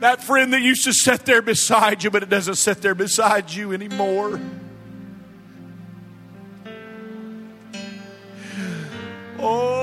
That 0.04 0.22
friend 0.22 0.52
that 0.52 0.62
used 0.62 0.84
to 0.84 0.92
sit 0.92 1.24
there 1.24 1.42
beside 1.42 2.04
you, 2.04 2.12
but 2.12 2.24
it 2.24 2.30
doesn't 2.30 2.56
sit 2.56 2.82
there 2.82 2.94
beside 2.94 3.50
you 3.50 3.72
anymore. 3.72 4.38
Oh. 9.40 9.83